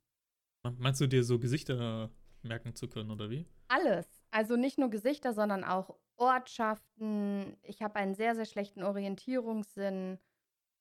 Meinst 0.62 1.00
du 1.00 1.06
dir 1.06 1.22
so 1.22 1.38
Gesichter 1.38 2.10
merken 2.42 2.74
zu 2.74 2.88
können, 2.88 3.10
oder 3.10 3.28
wie? 3.28 3.46
Alles. 3.68 4.06
Also 4.30 4.56
nicht 4.56 4.78
nur 4.78 4.88
Gesichter, 4.88 5.34
sondern 5.34 5.64
auch 5.64 5.98
Ortschaften. 6.16 7.57
Ich 7.62 7.83
habe 7.83 7.96
einen 7.96 8.14
sehr, 8.14 8.35
sehr 8.35 8.44
schlechten 8.44 8.83
Orientierungssinn. 8.83 10.18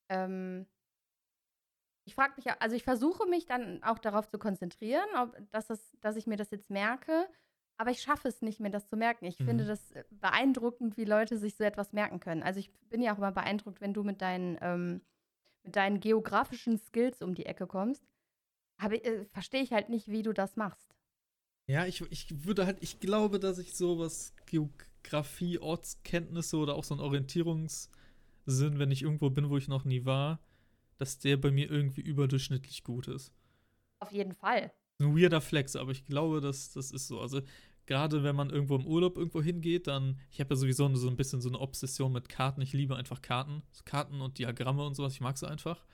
Ähm, 0.09 0.65
ich 2.05 2.15
frage 2.15 2.33
mich, 2.35 2.49
also 2.61 2.75
ich 2.75 2.83
versuche 2.83 3.25
mich 3.27 3.45
dann 3.45 3.81
auch 3.83 3.97
darauf 3.99 4.27
zu 4.27 4.37
konzentrieren, 4.37 5.07
ob, 5.17 5.35
dass, 5.51 5.69
es, 5.69 5.91
dass 6.01 6.15
ich 6.17 6.27
mir 6.27 6.35
das 6.37 6.51
jetzt 6.51 6.69
merke, 6.69 7.27
aber 7.77 7.91
ich 7.91 8.01
schaffe 8.01 8.27
es 8.27 8.41
nicht, 8.41 8.59
mir 8.59 8.69
das 8.69 8.87
zu 8.87 8.97
merken. 8.97 9.25
Ich 9.25 9.39
Mhm. 9.39 9.45
finde 9.45 9.65
das 9.65 9.91
äh, 9.91 10.03
beeindruckend, 10.11 10.97
wie 10.97 11.05
Leute 11.05 11.37
sich 11.37 11.55
so 11.55 11.63
etwas 11.63 11.93
merken 11.93 12.19
können. 12.19 12.43
Also 12.43 12.59
ich 12.59 12.71
bin 12.89 13.01
ja 13.01 13.13
auch 13.13 13.17
immer 13.17 13.31
beeindruckt, 13.31 13.79
wenn 13.81 13.93
du 13.93 14.03
mit 14.03 14.21
deinen, 14.21 14.57
ähm, 14.61 15.01
mit 15.63 15.75
deinen 15.75 15.99
geografischen 15.99 16.77
Skills 16.77 17.21
um 17.21 17.35
die 17.35 17.45
Ecke 17.45 17.67
kommst. 17.67 18.05
Ich- 18.91 19.05
Äh, 19.05 19.25
Verstehe 19.25 19.61
ich 19.61 19.71
halt 19.71 19.89
nicht, 19.89 20.09
wie 20.09 20.23
du 20.23 20.33
das 20.33 20.55
machst. 20.57 20.93
Ja, 21.67 21.85
ich, 21.85 22.01
ich 22.11 22.43
würde 22.45 22.65
halt, 22.65 22.77
ich 22.81 22.99
glaube, 22.99 23.39
dass 23.39 23.57
ich 23.57 23.73
sowas 23.75 24.33
Geografie, 25.03 25.59
Ortskenntnisse 25.59 26.57
oder 26.57 26.75
auch 26.75 26.83
so 26.83 26.95
ein 26.95 26.99
Orientierungssinn, 26.99 28.79
wenn 28.79 28.91
ich 28.91 29.03
irgendwo 29.03 29.29
bin, 29.29 29.49
wo 29.49 29.57
ich 29.57 29.67
noch 29.67 29.85
nie 29.85 30.05
war, 30.05 30.39
dass 30.97 31.19
der 31.19 31.37
bei 31.37 31.51
mir 31.51 31.69
irgendwie 31.69 32.01
überdurchschnittlich 32.01 32.83
gut 32.83 33.07
ist. 33.07 33.31
Auf 33.99 34.11
jeden 34.11 34.33
Fall. 34.33 34.71
Ein 34.99 35.15
weirder 35.15 35.41
Flex, 35.41 35.75
aber 35.75 35.91
ich 35.91 36.05
glaube, 36.05 36.41
dass 36.41 36.71
das 36.71 36.91
ist 36.91 37.07
so. 37.07 37.19
Also 37.19 37.41
gerade 37.85 38.23
wenn 38.23 38.35
man 38.35 38.49
irgendwo 38.49 38.75
im 38.75 38.85
Urlaub 38.85 39.17
irgendwo 39.17 39.41
hingeht, 39.41 39.87
dann, 39.87 40.19
ich 40.31 40.39
habe 40.39 40.53
ja 40.53 40.55
sowieso 40.55 40.93
so 40.95 41.09
ein 41.09 41.17
bisschen 41.17 41.41
so 41.41 41.49
eine 41.49 41.59
Obsession 41.59 42.11
mit 42.11 42.29
Karten. 42.29 42.61
Ich 42.61 42.73
liebe 42.73 42.95
einfach 42.95 43.21
Karten, 43.21 43.63
Karten 43.85 44.21
und 44.21 44.37
Diagramme 44.37 44.85
und 44.85 44.95
sowas. 44.95 45.13
Ich 45.13 45.21
mag 45.21 45.37
sie 45.37 45.47
einfach. 45.47 45.85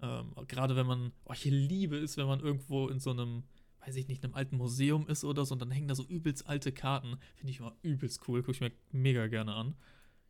Ähm, 0.00 0.34
gerade 0.46 0.76
wenn 0.76 0.86
man, 0.86 1.12
oh, 1.24 1.32
ich 1.32 1.44
liebe 1.44 1.96
es, 1.96 2.16
wenn 2.16 2.26
man 2.26 2.40
irgendwo 2.40 2.88
in 2.88 3.00
so 3.00 3.10
einem, 3.10 3.44
weiß 3.80 3.96
ich 3.96 4.08
nicht, 4.08 4.24
einem 4.24 4.34
alten 4.34 4.56
Museum 4.56 5.06
ist 5.08 5.24
oder 5.24 5.44
so 5.44 5.54
und 5.54 5.62
dann 5.62 5.70
hängen 5.70 5.88
da 5.88 5.94
so 5.94 6.04
übelst 6.04 6.46
alte 6.46 6.72
Karten. 6.72 7.16
Finde 7.36 7.50
ich 7.50 7.60
immer 7.60 7.76
übelst 7.82 8.26
cool, 8.28 8.42
gucke 8.42 8.52
ich 8.52 8.60
mir 8.60 8.72
mega 8.90 9.26
gerne 9.26 9.54
an. 9.54 9.76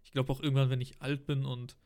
Ich 0.03 0.13
glaube 0.13 0.33
auch 0.33 0.41
irgendwann, 0.41 0.71
wenn 0.71 0.81
ich 0.81 1.01
alt 1.01 1.27
bin 1.27 1.45
und 1.45 1.77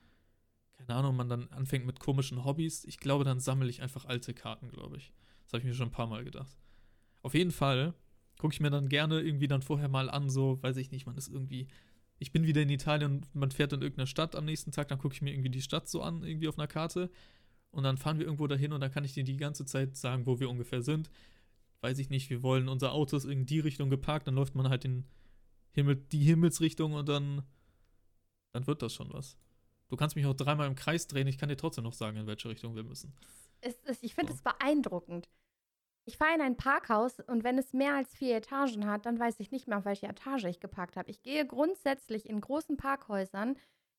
keine 0.86 0.94
Ahnung, 0.94 1.16
man 1.16 1.28
dann 1.28 1.48
anfängt 1.48 1.86
mit 1.86 2.00
komischen 2.00 2.44
Hobbys, 2.44 2.84
ich 2.84 2.98
glaube, 2.98 3.24
dann 3.24 3.40
sammle 3.40 3.68
ich 3.68 3.82
einfach 3.82 4.04
alte 4.04 4.34
Karten, 4.34 4.68
glaube 4.68 4.96
ich. 4.96 5.12
Das 5.44 5.52
habe 5.52 5.60
ich 5.60 5.64
mir 5.64 5.74
schon 5.74 5.88
ein 5.88 5.92
paar 5.92 6.06
Mal 6.06 6.24
gedacht. 6.24 6.56
Auf 7.22 7.34
jeden 7.34 7.52
Fall 7.52 7.94
gucke 8.38 8.54
ich 8.54 8.60
mir 8.60 8.70
dann 8.70 8.88
gerne 8.88 9.20
irgendwie 9.20 9.46
dann 9.46 9.62
vorher 9.62 9.88
mal 9.88 10.10
an, 10.10 10.28
so, 10.28 10.60
weiß 10.62 10.76
ich 10.78 10.90
nicht, 10.90 11.06
man 11.06 11.16
ist 11.16 11.28
irgendwie, 11.28 11.68
ich 12.18 12.32
bin 12.32 12.46
wieder 12.46 12.62
in 12.62 12.70
Italien 12.70 13.12
und 13.12 13.34
man 13.34 13.50
fährt 13.50 13.72
in 13.72 13.82
irgendeine 13.82 14.06
Stadt 14.06 14.34
am 14.34 14.44
nächsten 14.44 14.72
Tag, 14.72 14.88
dann 14.88 14.98
gucke 14.98 15.14
ich 15.14 15.22
mir 15.22 15.32
irgendwie 15.32 15.50
die 15.50 15.62
Stadt 15.62 15.88
so 15.88 16.02
an, 16.02 16.24
irgendwie 16.24 16.48
auf 16.48 16.58
einer 16.58 16.66
Karte. 16.66 17.10
Und 17.70 17.84
dann 17.84 17.96
fahren 17.96 18.18
wir 18.18 18.26
irgendwo 18.26 18.46
dahin 18.46 18.72
und 18.72 18.80
dann 18.80 18.90
kann 18.90 19.04
ich 19.04 19.14
dir 19.14 19.24
die 19.24 19.36
ganze 19.36 19.64
Zeit 19.64 19.96
sagen, 19.96 20.26
wo 20.26 20.40
wir 20.40 20.50
ungefähr 20.50 20.82
sind. 20.82 21.10
Weiß 21.82 21.98
ich 21.98 22.10
nicht, 22.10 22.30
wir 22.30 22.42
wollen, 22.42 22.68
unser 22.68 22.92
Auto 22.92 23.16
ist 23.16 23.24
in 23.24 23.44
die 23.44 23.60
Richtung 23.60 23.90
geparkt, 23.90 24.28
dann 24.28 24.36
läuft 24.36 24.54
man 24.54 24.68
halt 24.68 24.84
in 24.84 25.04
Himmel, 25.72 25.96
die 25.96 26.22
Himmelsrichtung 26.22 26.92
und 26.92 27.08
dann, 27.08 27.42
dann 28.52 28.66
wird 28.66 28.82
das 28.82 28.94
schon 28.94 29.12
was. 29.12 29.36
Du 29.88 29.96
kannst 29.96 30.14
mich 30.16 30.24
auch 30.26 30.34
dreimal 30.34 30.68
im 30.68 30.76
Kreis 30.76 31.06
drehen, 31.08 31.26
ich 31.26 31.38
kann 31.38 31.48
dir 31.48 31.56
trotzdem 31.56 31.84
noch 31.84 31.92
sagen, 31.92 32.16
in 32.16 32.26
welche 32.26 32.48
Richtung 32.48 32.76
wir 32.76 32.84
müssen. 32.84 33.12
Es, 33.60 33.76
ich 34.00 34.14
finde 34.14 34.32
So. 34.32 34.36
es 34.36 34.42
beeindruckend. 34.42 35.28
Ich 36.04 36.16
fahre 36.16 36.34
in 36.34 36.40
ein 36.40 36.56
Parkhaus 36.56 37.20
und 37.20 37.44
wenn 37.44 37.58
es 37.58 37.72
mehr 37.72 37.94
als 37.96 38.14
vier 38.14 38.36
Etagen 38.36 38.86
hat, 38.86 39.06
dann 39.06 39.18
weiß 39.18 39.38
ich 39.40 39.50
nicht 39.50 39.68
mehr, 39.68 39.78
auf 39.78 39.84
welche 39.84 40.06
Etage 40.06 40.44
ich 40.44 40.60
geparkt 40.60 40.96
habe. 40.96 41.10
Ich 41.10 41.22
gehe 41.22 41.46
grundsätzlich 41.46 42.28
in 42.28 42.40
großen 42.40 42.76
Parkhäusern 42.76 43.56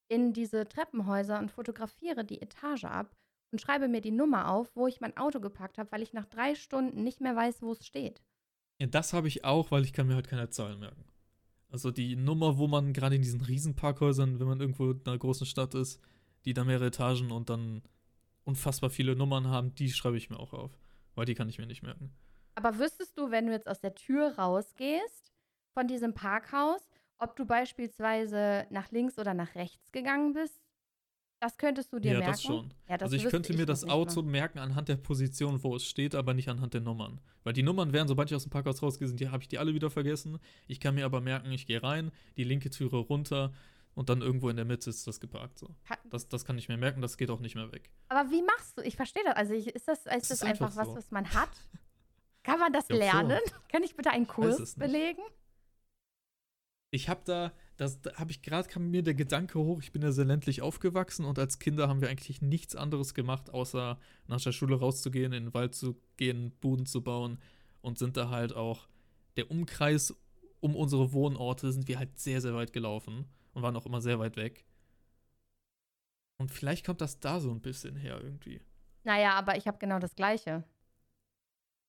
in 0.10 0.34
diese 0.34 0.68
Treppenhäuser 0.68 1.40
und 1.40 1.52
fotografiere 1.52 2.26
die 2.26 2.42
Etage 2.42 2.86
ab 2.86 3.16
und 3.54 3.62
schreibe 3.62 3.88
mir 3.88 4.02
die 4.02 4.12
Nummer 4.12 4.50
auf, 4.50 4.76
wo 4.76 4.88
ich 4.88 5.00
mein 5.00 5.16
Auto 5.16 5.40
geparkt 5.40 5.78
habe, 5.78 5.92
weil 5.92 6.02
ich 6.02 6.12
nach 6.12 6.26
drei 6.26 6.56
Stunden 6.56 7.04
nicht 7.04 7.22
mehr 7.22 7.36
weiß, 7.36 7.62
wo 7.62 7.72
es 7.72 7.86
steht. 7.86 8.22
Ja, 8.80 8.88
das 8.88 9.14
habe 9.14 9.28
ich 9.28 9.46
auch, 9.46 9.70
weil 9.70 9.84
ich 9.84 9.94
kann 9.94 10.08
mir 10.08 10.16
halt 10.16 10.28
keine 10.28 10.50
Zahlen 10.50 10.80
merken. 10.80 11.06
Also 11.70 11.92
die 11.92 12.16
Nummer, 12.16 12.58
wo 12.58 12.68
man 12.68 12.94
gerade 12.94 13.16
in 13.16 13.22
diesen 13.22 13.42
Riesenparkhäusern, 13.42 14.40
wenn 14.40 14.48
man 14.48 14.60
irgendwo 14.60 14.90
in 14.90 15.02
einer 15.06 15.20
großen 15.20 15.46
Stadt 15.46 15.76
ist, 15.76 16.02
die 16.46 16.54
da 16.54 16.64
mehrere 16.64 16.88
Etagen 16.88 17.32
und 17.32 17.50
dann 17.50 17.84
unfassbar 18.44 18.90
viele 18.90 19.16
Nummern 19.16 19.48
haben, 19.48 19.76
die 19.76 19.92
schreibe 19.92 20.18
ich 20.18 20.32
mir 20.32 20.40
auch 20.40 20.54
auf. 20.54 20.72
Weil 21.14 21.26
die 21.26 21.36
kann 21.36 21.48
ich 21.48 21.60
mir 21.60 21.68
nicht 21.68 21.84
merken. 21.84 22.12
Aber 22.56 22.80
wüsstest 22.80 23.18
du, 23.18 23.30
wenn 23.30 23.46
du 23.46 23.54
jetzt 23.54 23.68
aus 23.68 23.82
der 23.82 23.94
Tür 23.94 24.36
rausgehst 24.36 25.32
von 25.76 25.88
diesem 25.88 26.16
Parkhaus, 26.16 26.90
ob 27.20 27.36
du 27.36 27.46
beispielsweise 27.46 28.66
nach 28.72 28.92
links 28.92 29.20
oder 29.20 29.36
nach 29.36 29.54
rechts 29.54 29.92
gegangen 29.92 30.34
bist? 30.34 30.63
Das 31.44 31.58
könntest 31.58 31.92
du 31.92 32.00
dir 32.00 32.14
ja, 32.14 32.20
merken. 32.20 32.32
das 32.32 32.42
schon. 32.42 32.74
Ja, 32.88 32.98
das 32.98 33.12
also 33.12 33.18
ich 33.18 33.30
könnte 33.30 33.52
mir 33.52 33.60
noch 33.60 33.66
das 33.66 33.84
Auto 33.84 34.22
mal. 34.22 34.32
merken 34.32 34.60
anhand 34.60 34.88
der 34.88 34.96
Position, 34.96 35.62
wo 35.62 35.76
es 35.76 35.86
steht, 35.86 36.16
aber 36.16 36.34
nicht 36.34 36.48
anhand 36.48 36.74
der 36.74 36.80
Nummern. 36.80 37.20
Weil 37.44 37.52
die 37.52 37.64
Nummern 37.64 37.92
wären, 37.92 38.08
sobald 38.08 38.32
ich 38.32 38.36
aus 38.36 38.44
dem 38.44 38.50
Parkhaus 38.50 38.82
rausgehe, 38.82 39.10
sind 39.10 39.20
die, 39.20 39.28
habe 39.28 39.44
ich 39.44 39.50
die 39.50 39.58
alle 39.58 39.74
wieder 39.74 39.90
vergessen. 39.90 40.40
Ich 40.68 40.80
kann 40.80 40.96
mir 40.96 41.04
aber 41.04 41.20
merken, 41.20 41.52
ich 41.52 41.68
gehe 41.68 41.84
rein, 41.84 42.14
die 42.38 42.46
linke 42.46 42.70
Türe 42.70 42.96
runter 42.96 43.52
und 43.94 44.08
dann 44.08 44.22
irgendwo 44.22 44.48
in 44.48 44.56
der 44.56 44.64
Mitte 44.64 44.90
ist 44.90 45.06
das 45.06 45.20
geparkt. 45.20 45.60
So. 45.60 45.76
Das, 46.10 46.30
das 46.30 46.46
kann 46.46 46.58
ich 46.58 46.70
mir 46.70 46.78
merken, 46.78 47.02
das 47.02 47.18
geht 47.18 47.30
auch 47.30 47.42
nicht 47.42 47.56
mehr 47.56 47.70
weg. 47.74 47.92
Aber 48.08 48.32
wie 48.32 48.42
machst 48.42 48.78
du? 48.78 48.82
Ich 48.82 48.96
verstehe 48.96 49.24
das. 49.26 49.36
Also 49.36 49.54
ich, 49.54 49.68
ist 49.68 49.86
das, 49.90 50.06
ist 50.06 50.32
das 50.32 50.44
einfach, 50.44 50.68
einfach 50.68 50.78
was, 50.78 50.88
so. 50.88 50.96
was 50.96 51.12
man 51.12 51.34
hat? 51.34 51.50
Kann 52.44 52.58
man 52.58 52.72
das 52.72 52.88
Ja, 52.88 52.96
lernen? 52.96 53.42
Kann 53.68 53.84
ich 53.84 53.98
bitte 53.98 54.12
einen 54.12 54.28
Kurs 54.28 54.76
belegen? 54.76 55.24
Ich 56.90 57.10
habe 57.10 57.22
da, 57.26 57.52
das 57.84 58.02
da 58.02 58.14
habe 58.16 58.32
ich 58.32 58.42
gerade, 58.42 58.68
kam 58.68 58.90
mir 58.90 59.04
der 59.04 59.14
Gedanke 59.14 59.60
hoch, 59.60 59.82
ich 59.82 59.92
bin 59.92 60.02
ja 60.02 60.12
sehr 60.12 60.26
ländlich 60.26 60.62
aufgewachsen 60.62 61.26
und 61.26 61.38
als 61.38 61.60
Kinder 61.60 61.88
haben 61.88 62.02
wir 62.02 62.10
eigentlich 62.10 62.42
nichts 62.42 62.76
anderes 62.76 63.14
gemacht, 63.14 63.50
außer 63.50 64.00
nach 64.28 64.42
der 64.42 64.52
Schule 64.52 64.80
rauszugehen, 64.80 65.34
in 65.34 65.46
den 65.46 65.54
Wald 65.54 65.76
zu 65.76 66.02
gehen, 66.18 66.52
Buden 66.62 66.86
zu 66.86 67.04
bauen 67.04 67.40
und 67.82 67.98
sind 68.00 68.18
da 68.18 68.30
halt 68.30 68.56
auch, 68.56 68.88
der 69.36 69.52
Umkreis 69.52 70.16
um 70.60 70.76
unsere 70.76 71.12
Wohnorte 71.12 71.72
sind 71.72 71.88
wir 71.88 72.00
halt 72.00 72.18
sehr, 72.18 72.40
sehr 72.40 72.56
weit 72.56 72.72
gelaufen 72.72 73.26
und 73.54 73.64
waren 73.64 73.76
auch 73.76 73.86
immer 73.86 74.02
sehr 74.02 74.18
weit 74.20 74.38
weg. 74.38 74.66
Und 76.38 76.52
vielleicht 76.52 76.86
kommt 76.86 77.02
das 77.02 77.20
da 77.20 77.40
so 77.40 77.52
ein 77.52 77.62
bisschen 77.62 77.96
her 77.96 78.20
irgendwie. 78.24 78.62
Naja, 79.04 79.34
aber 79.34 79.58
ich 79.58 79.68
habe 79.68 79.78
genau 79.78 80.00
das 80.00 80.16
Gleiche. 80.16 80.64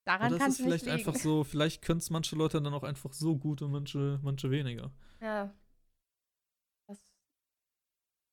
Daran 0.05 0.31
kann 0.31 0.39
das 0.39 0.49
ist 0.49 0.59
nicht 0.59 0.67
vielleicht 0.67 0.85
liegen. 0.87 0.97
einfach 0.97 1.15
so, 1.15 1.45
vielleicht 1.45 1.83
können 1.83 1.99
es 1.99 2.11
manche 2.11 2.37
Leute 2.37 2.61
dann 2.61 2.75
auch 2.75 2.83
einfach 2.83 3.13
so 3.13 3.37
gut 3.37 3.63
und 3.63 3.71
manche, 3.71 4.19
manche 4.23 4.51
weniger. 4.51 4.91
Ja. 5.21 5.55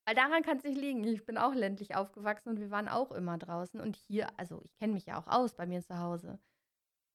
Weil 0.05 0.15
daran 0.15 0.43
kann 0.43 0.57
es 0.57 0.63
nicht 0.63 0.79
liegen. 0.79 1.03
Ich 1.03 1.25
bin 1.25 1.37
auch 1.37 1.53
ländlich 1.53 1.95
aufgewachsen 1.95 2.49
und 2.49 2.59
wir 2.59 2.71
waren 2.71 2.87
auch 2.87 3.11
immer 3.11 3.37
draußen. 3.37 3.79
Und 3.79 3.95
hier, 3.95 4.27
also 4.39 4.61
ich 4.63 4.75
kenne 4.75 4.93
mich 4.93 5.05
ja 5.05 5.19
auch 5.19 5.27
aus 5.27 5.53
bei 5.53 5.65
mir 5.65 5.81
zu 5.81 5.99
Hause. 5.99 6.39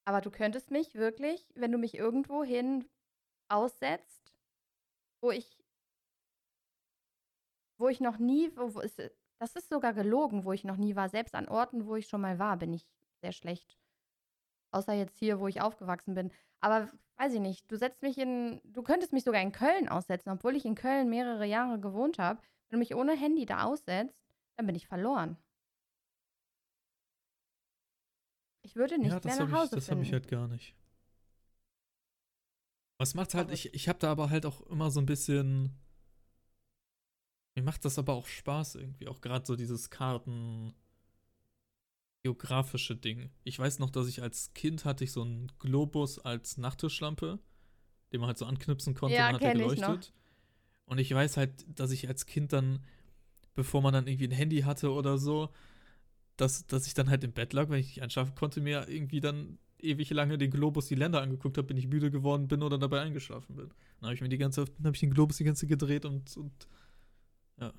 Aber 0.05 0.21
du 0.21 0.31
könntest 0.31 0.71
mich 0.71 0.95
wirklich, 0.95 1.47
wenn 1.55 1.73
du 1.73 1.79
mich 1.79 1.97
irgendwo 1.97 2.45
hin 2.45 2.89
aussetzt, 3.49 4.33
wo 5.21 5.31
ich 5.31 5.59
wo 7.79 7.89
ich 7.89 8.01
noch 8.01 8.19
nie, 8.19 8.51
wo, 8.57 8.75
wo 8.75 8.81
ist, 8.81 9.01
das 9.39 9.55
ist 9.55 9.69
sogar 9.69 9.93
gelogen, 9.93 10.45
wo 10.45 10.53
ich 10.53 10.65
noch 10.65 10.77
nie 10.77 10.97
war. 10.97 11.09
Selbst 11.09 11.35
an 11.35 11.49
Orten, 11.49 11.87
wo 11.87 11.97
ich 11.97 12.09
schon 12.09 12.21
mal 12.21 12.39
war, 12.39 12.57
bin 12.57 12.73
ich 12.73 12.87
sehr 13.21 13.33
schlecht. 13.33 13.77
Außer 14.73 14.95
jetzt 14.95 15.19
hier, 15.19 15.41
wo 15.41 15.49
ich 15.49 15.61
aufgewachsen 15.61 16.15
bin. 16.15 16.33
Aber 16.61 16.91
weiß 17.19 17.35
ich 17.35 17.41
nicht, 17.41 17.71
du 17.71 17.77
setzt 17.77 18.03
mich 18.03 18.19
in, 18.19 18.61
du 18.65 18.83
könntest 18.83 19.13
mich 19.13 19.25
sogar 19.25 19.41
in 19.43 19.53
Köln 19.53 19.89
aussetzen, 19.89 20.31
obwohl 20.31 20.57
ich 20.57 20.65
in 20.65 20.75
Köln 20.75 21.09
mehrere 21.09 21.47
Jahre 21.47 21.79
gewohnt 21.79 22.19
habe. 22.19 22.41
Wenn 22.69 22.77
du 22.77 22.79
mich 22.79 22.95
ohne 22.95 23.17
Handy 23.17 23.47
da 23.47 23.65
aussetzt, 23.65 24.17
dann 24.57 24.67
bin 24.67 24.75
ich 24.77 24.87
verloren. 24.87 25.37
Ich 28.63 28.77
würde 28.77 28.99
nicht 28.99 29.13
ja, 29.13 29.21
das 29.21 29.25
mehr 29.25 29.39
habe 29.39 29.45
nach 29.45 29.49
ich, 29.49 29.55
Hause 29.55 29.77
das 29.77 29.91
hab 29.91 29.99
finden. 29.99 30.03
ich 30.03 30.13
halt 30.13 30.29
gar 30.29 30.49
nicht. 30.49 30.75
Was 32.99 33.15
macht 33.15 33.35
halt, 33.35 33.49
Verrückt. 33.49 33.67
ich, 33.67 33.75
ich 33.75 33.89
habe 33.89 33.99
da 33.99 34.11
aber 34.11 34.31
halt 34.31 34.47
auch 34.47 34.61
immer 34.63 34.91
so 34.91 35.01
ein 35.01 35.07
bisschen. 35.07 35.79
Mir 37.55 37.63
macht 37.63 37.85
das 37.85 37.99
aber 37.99 38.13
auch 38.15 38.27
Spaß 38.27 38.77
irgendwie. 38.77 39.09
Auch 39.09 39.21
gerade 39.21 39.47
so 39.47 39.57
dieses 39.57 39.91
Karten. 39.91 40.75
geografische 42.23 42.97
Ding. 42.97 43.31
Ich 43.45 43.59
weiß 43.59 43.79
noch, 43.79 43.91
dass 43.91 44.09
ich 44.09 44.21
als 44.23 44.53
Kind 44.55 44.85
hatte 44.85 45.05
ich 45.05 45.13
so 45.13 45.23
einen 45.23 45.53
Globus 45.59 46.19
als 46.19 46.59
Nachttischlampe, 46.59 47.39
den 48.13 48.21
man 48.21 48.29
halt 48.29 48.39
so 48.39 48.47
anknipsen 48.47 48.95
konnte 48.95 49.17
Ja, 49.17 49.29
und 49.29 49.35
dann 49.35 49.35
hat 49.37 49.43
er 49.43 49.53
kenn 49.53 49.71
ich 49.73 49.81
noch. 49.81 49.99
Und 50.87 50.99
ich 50.99 51.13
weiß 51.13 51.37
halt, 51.37 51.67
dass 51.69 51.91
ich 51.91 52.09
als 52.09 52.27
Kind 52.27 52.53
dann, 52.53 52.81
bevor 53.55 53.83
man 53.83 53.93
dann 53.93 54.07
irgendwie 54.07 54.29
ein 54.29 54.33
Handy 54.33 54.61
hatte 54.61 54.93
oder 54.93 55.19
so, 55.19 55.51
dass, 56.37 56.67
dass 56.67 56.87
ich 56.87 56.95
dann 56.95 57.11
halt 57.11 57.25
im 57.25 57.33
Bett 57.33 57.53
lag, 57.53 57.69
wenn 57.69 57.81
ich 57.81 57.89
nicht 57.89 58.03
einschlafen 58.03 58.35
konnte, 58.35 58.61
mir 58.61 58.89
irgendwie 58.89 59.21
dann 59.21 59.59
ewig 59.79 60.11
lange 60.11 60.39
den 60.39 60.51
Globus 60.51 60.87
die 60.87 60.95
Länder 60.95 61.23
angeguckt 61.23 61.59
habe, 61.59 61.69
bin 61.69 61.77
ich 61.77 61.89
müde 61.89 62.11
geworden 62.11 62.49
bin 62.49 62.63
oder 62.63 62.79
dabei 62.79 63.01
eingeschlafen 63.01 63.57
bin. 63.57 63.69
Dann 64.01 64.09
habe 64.09 64.15
ich 64.15 64.21
mir 64.21 64.29
die 64.29 64.39
ganze 64.39 64.63
habe 64.63 64.95
ich 64.95 65.01
den 65.01 65.13
Globus 65.13 65.37
die 65.39 65.45
ganze 65.45 65.67
gedreht 65.67 66.05
und, 66.05 66.37
und 66.37 66.69
ja, 67.61 67.73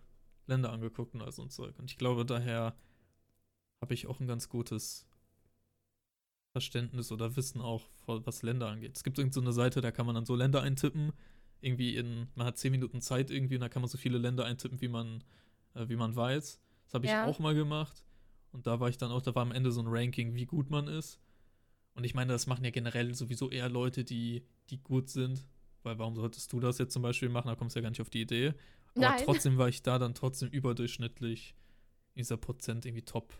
Länder 0.48 0.72
angeguckt 0.72 1.13
und 1.13 1.22
all 1.22 1.32
so 1.32 1.41
ein 1.41 1.50
Zeug. 1.50 1.78
Und 1.80 1.89
ich 1.91 1.98
glaube, 1.98 2.26
daher 2.26 2.76
habe 3.82 3.93
ich 3.93 4.08
auch 4.08 4.20
ein 4.20 4.28
ganz 4.28 4.50
gutes 4.50 5.06
Verständnis 6.54 7.12
oder 7.12 7.36
Wissen 7.36 7.62
auch, 7.62 7.88
was 8.06 8.41
Länder 8.41 8.67
angeht. 8.70 8.96
Es 8.96 9.04
gibt 9.04 9.20
irgend 9.20 9.34
so 9.34 9.52
Seite, 9.52 9.82
da 9.82 9.91
kann 9.91 10.06
man 10.06 10.15
dann 10.15 10.26
so 10.26 10.36
Länder 10.36 10.62
eintippen. 10.62 11.13
Irgendwie 11.62 11.96
in, 11.96 12.28
man 12.36 12.48
hat 12.48 12.58
zehn 12.58 12.72
Minuten 12.72 13.02
Zeit 13.02 13.30
irgendwie 13.32 13.56
und 13.56 13.62
da 13.62 13.70
kann 13.70 13.82
man 13.82 13.89
so 13.89 13.98
viele 13.98 14.17
Länder 14.17 14.46
eintippen, 14.46 14.80
wie 14.82 14.88
man, 14.88 15.24
äh, 15.74 15.88
wie 15.89 15.96
man 15.96 16.15
weiß. 16.15 16.62
Das 16.86 16.93
habe 16.93 17.06
ich 17.06 17.12
Ja. 17.12 17.26
auch 17.26 17.39
mal 17.39 17.56
gemacht. 17.56 18.04
Und 18.52 18.65
da 18.67 18.80
war 18.80 18.89
ich 18.89 18.98
dann 18.98 19.12
auch, 19.12 19.22
da 19.22 19.36
war 19.36 19.41
am 19.41 19.52
Ende 19.52 19.72
so 19.72 19.82
ein 19.82 19.88
Ranking, 19.88 20.34
wie 20.36 20.46
gut 20.46 20.70
man 20.70 20.88
ist. 20.88 21.20
Und 21.96 22.04
ich 22.04 22.13
meine, 22.13 22.32
das 22.32 22.48
machen 22.48 22.63
ja 22.63 22.70
generell 22.72 23.13
sowieso 23.15 23.50
eher 23.50 23.70
Leute, 23.70 24.04
die, 24.04 24.46
die 24.70 24.78
gut 24.82 25.10
sind. 25.10 25.46
Weil 25.84 25.98
warum 26.00 26.15
solltest 26.15 26.52
du 26.54 26.60
das 26.60 26.78
jetzt 26.78 26.93
zum 26.93 27.02
Beispiel 27.02 27.30
machen? 27.30 27.48
Da 27.48 27.56
kommst 27.56 27.76
du 27.76 27.80
ja 27.80 27.82
gar 27.84 27.89
nicht 27.89 28.02
auf 28.02 28.10
die 28.10 28.22
Idee. 28.22 28.54
Aber 28.96 29.10
Nein. 29.10 29.22
trotzdem 29.26 29.58
war 29.58 29.67
ich 29.70 29.82
da 29.84 30.00
dann 30.00 30.13
trotzdem 30.13 30.50
überdurchschnittlich 30.50 31.56
in 32.13 32.20
dieser 32.20 32.38
Prozent 32.38 32.86
irgendwie 32.86 33.04
Top 33.06 33.34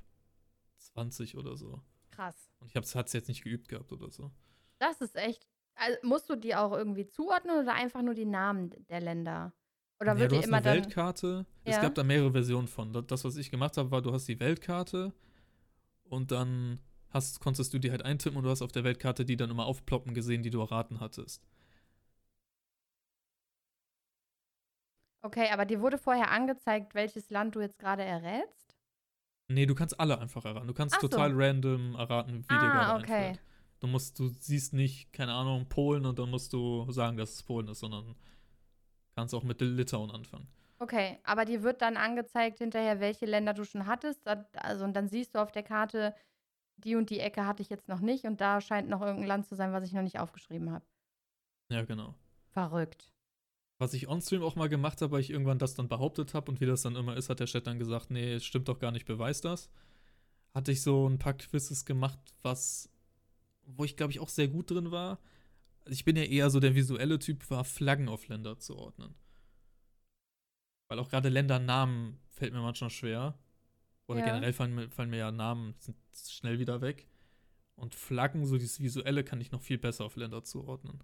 20 0.77 1.38
oder 1.38 1.56
so. 1.58 1.82
Krass. 2.12 2.36
Und 2.60 2.67
ich 2.67 2.75
habe 2.75 2.86
es 2.86 3.13
jetzt 3.13 3.27
nicht 3.27 3.43
geübt 3.43 3.67
gehabt 3.69 3.91
oder 3.91 4.10
so. 4.10 4.32
Das 4.80 5.01
ist 5.01 5.15
echt. 5.15 5.47
Also, 5.77 5.97
musst 6.03 6.29
du 6.29 6.35
die 6.35 6.55
auch 6.55 6.71
irgendwie 6.71 7.07
zuordnen 7.07 7.59
oder 7.61 7.73
einfach 7.73 8.01
nur 8.01 8.13
die 8.13 8.25
Namen 8.25 8.71
der 8.89 8.99
Länder? 9.01 9.53
Oder 9.99 10.13
ja, 10.13 10.19
wird 10.21 10.31
du 10.31 10.37
hast 10.37 10.45
immer 10.45 10.57
eine 10.57 10.65
dann. 10.65 10.77
Weltkarte. 10.77 11.45
Es 11.63 11.75
Ja. 11.75 11.81
gab 11.81 11.95
da 11.95 12.03
mehrere 12.03 12.31
Versionen 12.31 12.67
von. 12.67 12.93
Das- 13.07 13.23
was 13.23 13.35
ich 13.37 13.49
gemacht 13.51 13.77
habe, 13.77 13.91
war, 13.91 14.01
du 14.01 14.11
hast 14.13 14.27
die 14.27 14.39
Weltkarte 14.39 15.13
und 16.03 16.31
dann 16.31 16.79
hast, 17.09 17.39
konntest 17.39 17.73
du 17.73 17.79
die 17.79 17.91
halt 17.91 18.03
eintippen 18.03 18.37
und 18.37 18.43
du 18.43 18.49
hast 18.49 18.61
auf 18.61 18.71
der 18.71 18.83
Weltkarte 18.83 19.25
die 19.25 19.37
dann 19.37 19.49
immer 19.49 19.65
aufploppen 19.65 20.13
gesehen, 20.13 20.43
die 20.43 20.49
du 20.49 20.59
erraten 20.61 20.99
hattest. 20.99 21.43
Okay, 25.23 25.49
aber 25.51 25.65
dir 25.65 25.81
wurde 25.81 25.97
vorher 25.97 26.31
angezeigt, 26.31 26.93
welches 26.95 27.29
Land 27.29 27.55
du 27.55 27.61
jetzt 27.61 27.79
gerade 27.79 28.03
errätst? 28.03 28.75
Nee, 29.49 29.65
du 29.65 29.75
kannst 29.75 29.99
alle 29.99 30.19
einfach 30.19 30.45
erraten. 30.45 30.67
Du 30.67 30.73
kannst 30.73 30.95
Ach 30.95 31.01
so. 31.01 31.07
total 31.07 31.31
random 31.33 31.95
erraten, 31.95 32.43
wie 32.49 32.57
dir 32.59 32.69
Ah, 32.69 32.71
gerade 32.71 33.03
okay. 33.03 33.13
einfällt. 33.13 33.41
Du 33.79 33.87
musst, 33.87 34.17
du 34.19 34.27
siehst 34.27 34.73
nicht, 34.73 35.13
keine 35.13 35.33
Ahnung, 35.33 35.67
Polen 35.69 36.05
und 36.05 36.17
dann 36.17 36.29
musst 36.29 36.53
du 36.53 36.89
sagen, 36.91 37.17
dass 37.17 37.33
es 37.35 37.43
Polen 37.43 37.67
ist, 37.67 37.79
sondern 37.79 38.15
kannst 39.15 39.33
auch 39.33 39.43
mit 39.43 39.61
Litauen 39.61 40.11
anfangen. 40.11 40.47
Okay, 40.79 41.19
aber 41.23 41.45
dir 41.45 41.63
wird 41.63 41.81
dann 41.81 41.97
angezeigt 41.97 42.59
hinterher, 42.59 42.99
welche 42.99 43.25
Länder 43.25 43.53
du 43.53 43.65
schon 43.65 43.87
hattest. 43.87 44.27
Also, 44.27 44.83
und 44.83 44.93
dann 44.93 45.07
siehst 45.07 45.33
du 45.35 45.39
auf 45.39 45.51
der 45.51 45.63
Karte, 45.63 46.13
die 46.77 46.95
und 46.95 47.09
die 47.09 47.19
Ecke 47.19 47.45
hatte 47.45 47.63
ich 47.63 47.69
jetzt 47.69 47.87
noch 47.87 47.99
nicht 47.99 48.25
und 48.25 48.39
da 48.39 48.61
scheint 48.61 48.87
noch 48.87 49.01
irgendein 49.01 49.27
Land 49.27 49.47
zu 49.47 49.55
sein, 49.55 49.73
was 49.73 49.83
ich 49.83 49.93
noch 49.93 50.03
nicht 50.03 50.19
aufgeschrieben 50.19 50.71
habe. 50.71 50.85
Ja, 51.71 51.83
genau. 51.83 52.13
Verrückt. 52.49 53.11
Was 53.79 53.93
ich 53.93 54.07
onstream 54.07 54.43
auch 54.43 54.55
mal 54.55 54.69
gemacht 54.69 55.01
habe, 55.01 55.11
weil 55.11 55.21
ich 55.21 55.29
irgendwann 55.29 55.59
das 55.59 55.73
dann 55.73 55.87
behauptet 55.87 56.33
habe 56.33 56.51
und 56.51 56.61
wie 56.61 56.65
das 56.65 56.83
dann 56.83 56.95
immer 56.95 57.17
ist, 57.17 57.29
hat 57.29 57.39
der 57.39 57.47
Chat 57.47 57.67
dann 57.67 57.79
gesagt, 57.79 58.09
nee, 58.09 58.33
es 58.33 58.45
stimmt 58.45 58.67
doch 58.67 58.79
gar 58.79 58.91
nicht, 58.91 59.05
beweis 59.05 59.41
das. 59.41 59.69
Hatte 60.53 60.71
ich 60.71 60.81
so 60.81 61.07
ein 61.07 61.19
paar 61.19 61.33
Quizzes 61.33 61.85
gemacht, 61.85 62.19
was, 62.41 62.89
wo 63.67 63.84
ich 63.84 63.95
glaube 63.97 64.12
ich 64.12 64.19
auch 64.19 64.30
sehr 64.30 64.47
gut 64.47 64.71
drin 64.71 64.91
war. 64.91 65.19
Also 65.82 65.93
ich 65.93 66.06
bin 66.06 66.15
ja 66.15 66.23
eher 66.23 66.49
so 66.49 66.60
der 66.60 66.75
visuelle 66.75 67.19
Typ, 67.19 67.49
war 67.49 67.63
Flaggen 67.63 68.10
auf 68.10 68.27
Länder 68.27 68.58
zu 68.60 68.75
ordnen. 68.75 69.15
Weil 70.89 70.99
auch 70.99 71.10
gerade 71.10 71.30
Ländernamen 71.30 72.19
fällt 72.30 72.53
mir 72.53 72.62
manchmal 72.62 72.89
schwer. 72.89 73.38
Oder 74.08 74.19
Ja. 74.19 74.25
generell 74.25 74.53
fallen 74.53 74.73
mir, 74.75 74.89
fallen 74.89 75.10
mir 75.10 75.17
ja 75.17 75.32
Namen 75.32 75.75
sind 75.80 75.97
schnell 76.13 76.60
wieder 76.60 76.82
weg. 76.82 77.08
Und 77.75 77.93
Flaggen, 77.93 78.45
so 78.45 78.58
dieses 78.58 78.80
Visuelle, 78.80 79.23
kann 79.23 79.39
ich 79.41 79.51
noch 79.51 79.62
viel 79.62 79.77
besser 79.77 80.06
auf 80.06 80.15
Länder 80.15 80.43
zuordnen. 80.43 81.03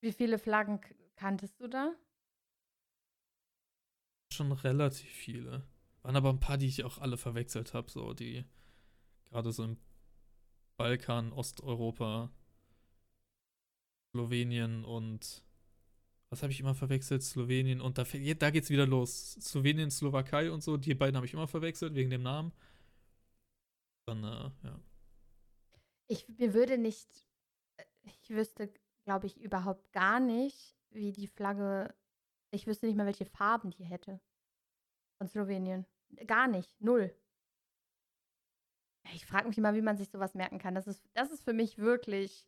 Wie 0.00 0.12
viele 0.12 0.38
Flaggen 0.38 0.80
kanntest 1.16 1.60
du 1.60 1.68
da? 1.68 1.94
schon 4.32 4.52
relativ 4.52 5.10
viele. 5.10 5.66
Waren 6.02 6.16
aber 6.16 6.30
ein 6.30 6.40
paar, 6.40 6.56
die 6.56 6.66
ich 6.66 6.84
auch 6.84 6.98
alle 6.98 7.16
verwechselt 7.18 7.74
habe, 7.74 7.90
so 7.90 8.14
die 8.14 8.44
gerade 9.26 9.52
so 9.52 9.64
im 9.64 9.76
Balkan, 10.80 11.30
Osteuropa, 11.34 12.30
Slowenien 14.12 14.86
und 14.86 15.44
was 16.30 16.42
habe 16.42 16.52
ich 16.52 16.60
immer 16.60 16.74
verwechselt? 16.74 17.22
Slowenien 17.22 17.82
und 17.82 17.98
da, 17.98 18.04
da 18.04 18.50
geht's 18.50 18.70
wieder 18.70 18.86
los. 18.86 19.32
Slowenien, 19.42 19.90
Slowakei 19.90 20.50
und 20.50 20.62
so, 20.62 20.78
die 20.78 20.94
beiden 20.94 21.16
habe 21.16 21.26
ich 21.26 21.34
immer 21.34 21.48
verwechselt 21.48 21.94
wegen 21.94 22.08
dem 22.08 22.22
Namen. 22.22 22.54
Dann, 24.06 24.24
äh, 24.24 24.50
ja. 24.64 24.80
Ich, 26.06 26.26
mir 26.38 26.54
würde 26.54 26.78
nicht, 26.78 27.26
ich 28.00 28.30
wüsste, 28.30 28.72
glaube 29.04 29.26
ich, 29.26 29.38
überhaupt 29.38 29.92
gar 29.92 30.18
nicht, 30.18 30.78
wie 30.88 31.12
die 31.12 31.26
Flagge, 31.26 31.94
ich 32.52 32.66
wüsste 32.66 32.86
nicht 32.86 32.96
mal, 32.96 33.04
welche 33.04 33.26
Farben 33.26 33.70
die 33.70 33.84
hätte. 33.84 34.18
Von 35.18 35.28
Slowenien. 35.28 35.84
Gar 36.26 36.48
nicht. 36.48 36.80
Null. 36.80 37.14
Ich 39.14 39.26
frage 39.26 39.48
mich 39.48 39.58
immer, 39.58 39.74
wie 39.74 39.82
man 39.82 39.96
sich 39.96 40.08
sowas 40.08 40.34
merken 40.34 40.58
kann. 40.58 40.74
Das 40.74 40.86
ist, 40.86 41.02
das 41.14 41.30
ist 41.30 41.42
für 41.44 41.52
mich 41.52 41.78
wirklich. 41.78 42.46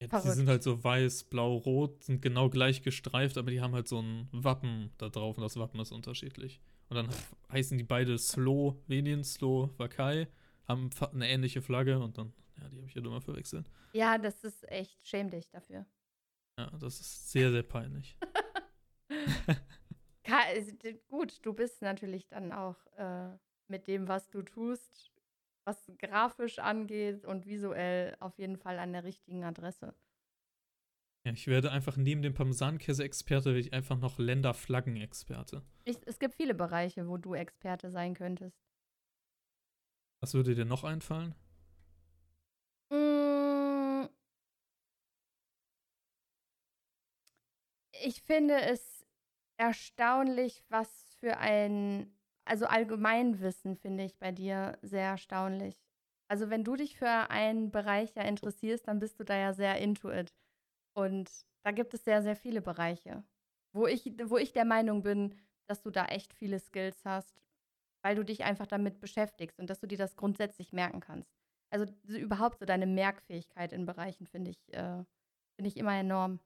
Ja, 0.00 0.08
die 0.08 0.30
sind 0.30 0.48
halt 0.48 0.62
so 0.64 0.82
weiß, 0.82 1.24
blau, 1.24 1.56
rot, 1.58 2.02
sind 2.02 2.22
genau 2.22 2.50
gleich 2.50 2.82
gestreift, 2.82 3.38
aber 3.38 3.50
die 3.52 3.60
haben 3.60 3.72
halt 3.74 3.86
so 3.86 4.00
ein 4.00 4.28
Wappen 4.32 4.90
da 4.98 5.08
drauf 5.08 5.36
und 5.38 5.42
das 5.44 5.56
Wappen 5.56 5.78
ist 5.80 5.92
unterschiedlich. 5.92 6.60
Und 6.88 6.96
dann 6.96 7.08
heißen 7.52 7.78
die 7.78 7.84
beide 7.84 8.18
Slowenien, 8.18 9.22
Slowakei, 9.22 10.26
haben 10.66 10.90
fa- 10.90 11.10
eine 11.12 11.28
ähnliche 11.28 11.62
Flagge 11.62 12.00
und 12.00 12.18
dann, 12.18 12.32
ja, 12.60 12.68
die 12.68 12.78
habe 12.78 12.86
ich 12.88 12.94
ja 12.94 13.00
immer 13.02 13.20
verwechselt. 13.20 13.70
Ja, 13.92 14.18
das 14.18 14.42
ist 14.42 14.68
echt 14.68 15.06
schäm 15.06 15.30
dich 15.30 15.48
dafür. 15.50 15.86
Ja, 16.58 16.68
das 16.78 17.00
ist 17.00 17.30
sehr, 17.30 17.52
sehr 17.52 17.62
peinlich. 17.62 18.16
D- 20.82 21.00
gut, 21.08 21.38
du 21.42 21.52
bist 21.52 21.82
natürlich 21.82 22.26
dann 22.28 22.52
auch 22.52 22.76
äh, 22.96 23.30
mit 23.72 23.88
dem, 23.88 24.06
was 24.06 24.30
du 24.30 24.42
tust, 24.42 25.10
was 25.64 25.90
grafisch 25.98 26.60
angeht 26.60 27.24
und 27.24 27.46
visuell 27.46 28.16
auf 28.20 28.38
jeden 28.38 28.56
Fall 28.56 28.78
an 28.78 28.92
der 28.92 29.02
richtigen 29.02 29.42
Adresse. 29.42 29.94
Ja, 31.24 31.32
ich 31.32 31.46
werde 31.46 31.70
einfach 31.70 31.96
neben 31.96 32.22
dem 32.22 32.34
Parmesankäse-Experte, 32.34 33.46
werde 33.46 33.60
ich 33.60 33.72
einfach 33.72 33.98
noch 33.98 34.18
Länderflaggen-Experte. 34.18 35.62
Es 35.84 36.18
gibt 36.18 36.34
viele 36.34 36.54
Bereiche, 36.54 37.08
wo 37.08 37.16
du 37.16 37.34
Experte 37.34 37.90
sein 37.90 38.14
könntest. 38.14 38.60
Was 40.20 40.34
würde 40.34 40.54
dir 40.54 40.64
noch 40.64 40.84
einfallen? 40.84 41.34
Mm. 42.90 44.08
Ich 48.04 48.22
finde 48.22 48.60
es 48.60 49.06
erstaunlich, 49.56 50.64
was 50.68 51.14
für 51.20 51.36
ein, 51.38 52.12
also 52.44 52.66
Allgemeinwissen 52.66 53.76
finde 53.76 54.04
ich 54.04 54.18
bei 54.18 54.32
dir 54.32 54.78
sehr 54.82 55.04
erstaunlich. 55.06 55.82
Also 56.28 56.50
wenn 56.50 56.64
du 56.64 56.76
dich 56.76 56.96
für 56.96 57.30
einen 57.30 57.70
Bereich 57.70 58.14
ja 58.14 58.22
interessierst, 58.22 58.88
dann 58.88 58.98
bist 58.98 59.20
du 59.20 59.24
da 59.24 59.36
ja 59.36 59.52
sehr 59.52 59.78
into 59.78 60.10
it. 60.10 60.34
Und 60.94 61.30
da 61.64 61.72
gibt 61.72 61.94
es 61.94 62.04
sehr, 62.04 62.22
sehr 62.22 62.36
viele 62.36 62.62
Bereiche, 62.62 63.24
wo 63.74 63.86
ich, 63.86 64.06
wo 64.24 64.38
ich 64.38 64.52
der 64.52 64.64
Meinung 64.64 65.02
bin, 65.02 65.38
dass 65.68 65.82
du 65.82 65.90
da 65.90 66.06
echt 66.06 66.34
viele 66.34 66.58
Skills 66.58 67.04
hast, 67.04 67.42
weil 68.02 68.16
du 68.16 68.24
dich 68.24 68.44
einfach 68.44 68.66
damit 68.66 69.00
beschäftigst 69.00 69.58
und 69.58 69.70
dass 69.70 69.80
du 69.80 69.86
dir 69.86 69.98
das 69.98 70.16
grundsätzlich 70.16 70.72
merken 70.72 71.00
kannst. 71.00 71.32
Also 71.70 71.86
so 72.04 72.18
überhaupt 72.18 72.58
so 72.58 72.66
deine 72.66 72.86
Merkfähigkeit 72.86 73.72
in 73.72 73.86
Bereichen 73.86 74.26
finde 74.26 74.50
ich, 74.50 74.72
äh, 74.74 75.04
finde 75.56 75.68
ich 75.68 75.76
immer 75.76 75.94
enorm. 75.98 76.40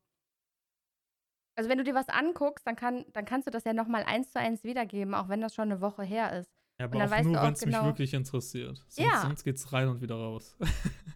Also 1.56 1.68
wenn 1.70 1.78
du 1.78 1.84
dir 1.84 1.94
was 1.94 2.08
anguckst, 2.08 2.66
dann, 2.66 2.76
kann, 2.76 3.04
dann 3.12 3.24
kannst 3.24 3.46
du 3.46 3.50
das 3.50 3.64
ja 3.64 3.72
nochmal 3.72 4.04
eins 4.04 4.30
zu 4.30 4.38
eins 4.38 4.62
wiedergeben, 4.62 5.14
auch 5.14 5.28
wenn 5.28 5.40
das 5.40 5.54
schon 5.54 5.70
eine 5.70 5.80
Woche 5.80 6.02
her 6.04 6.38
ist. 6.38 6.50
Ja, 6.78 6.86
Und 6.86 7.00
aber 7.00 7.16
auch 7.16 7.22
nur, 7.22 7.42
wenn 7.42 7.52
es 7.54 7.60
genau- 7.60 7.78
mich 7.78 7.86
wirklich 7.86 8.12
interessiert. 8.14 8.76
Sonst, 8.88 8.98
Ja. 8.98 9.22
sonst 9.22 9.42
geht's 9.44 9.72
rein 9.72 9.88
und 9.88 10.00
wieder 10.02 10.14
raus. 10.16 10.56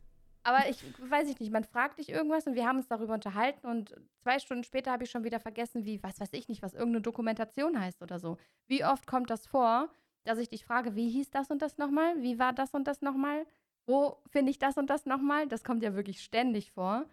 Aber 0.43 0.67
ich 0.71 0.83
weiß 1.11 1.29
ich 1.29 1.39
nicht, 1.39 1.53
man 1.53 1.65
fragt 1.65 1.99
dich 1.99 2.09
irgendwas 2.09 2.47
und 2.47 2.55
wir 2.55 2.67
haben 2.67 2.79
uns 2.79 2.89
darüber 2.89 3.13
unterhalten 3.13 3.67
und 3.67 3.95
zwei 4.23 4.39
Stunden 4.39 4.65
später 4.65 4.91
habe 4.91 5.05
ich 5.05 5.11
schon 5.11 5.23
wieder 5.23 5.39
vergessen, 5.39 5.85
wie, 5.85 6.03
was 6.03 6.19
weiß 6.19 6.31
ich 6.33 6.49
nicht, 6.49 6.63
was 6.63 6.73
irgendeine 6.73 7.03
Dokumentation 7.03 7.79
heißt 7.79 8.01
oder 8.01 8.19
so. 8.19 8.39
Wie 8.67 8.83
oft 8.83 9.07
kommt 9.07 9.29
das 9.29 9.47
vor, 9.47 9.91
dass 10.25 10.39
ich 10.39 10.49
dich 10.49 10.65
frage, 10.65 10.97
wie 10.97 11.11
hieß 11.11 11.31
das 11.31 11.51
und 11.51 11.61
das 11.61 11.77
nochmal? 11.77 12.23
Wie 12.23 12.39
war 12.39 12.55
das 12.55 12.73
und 12.73 12.87
das 12.89 13.03
nochmal? 13.03 13.45
Wo 13.87 14.17
finde 14.31 14.51
ich 14.51 14.59
das 14.59 14.79
und 14.79 14.89
das 14.89 15.05
nochmal? 15.05 15.47
Das 15.47 15.63
kommt 15.63 15.83
ja 15.83 15.95
wirklich 15.95 16.23
ständig 16.23 16.73
vor. 16.73 17.05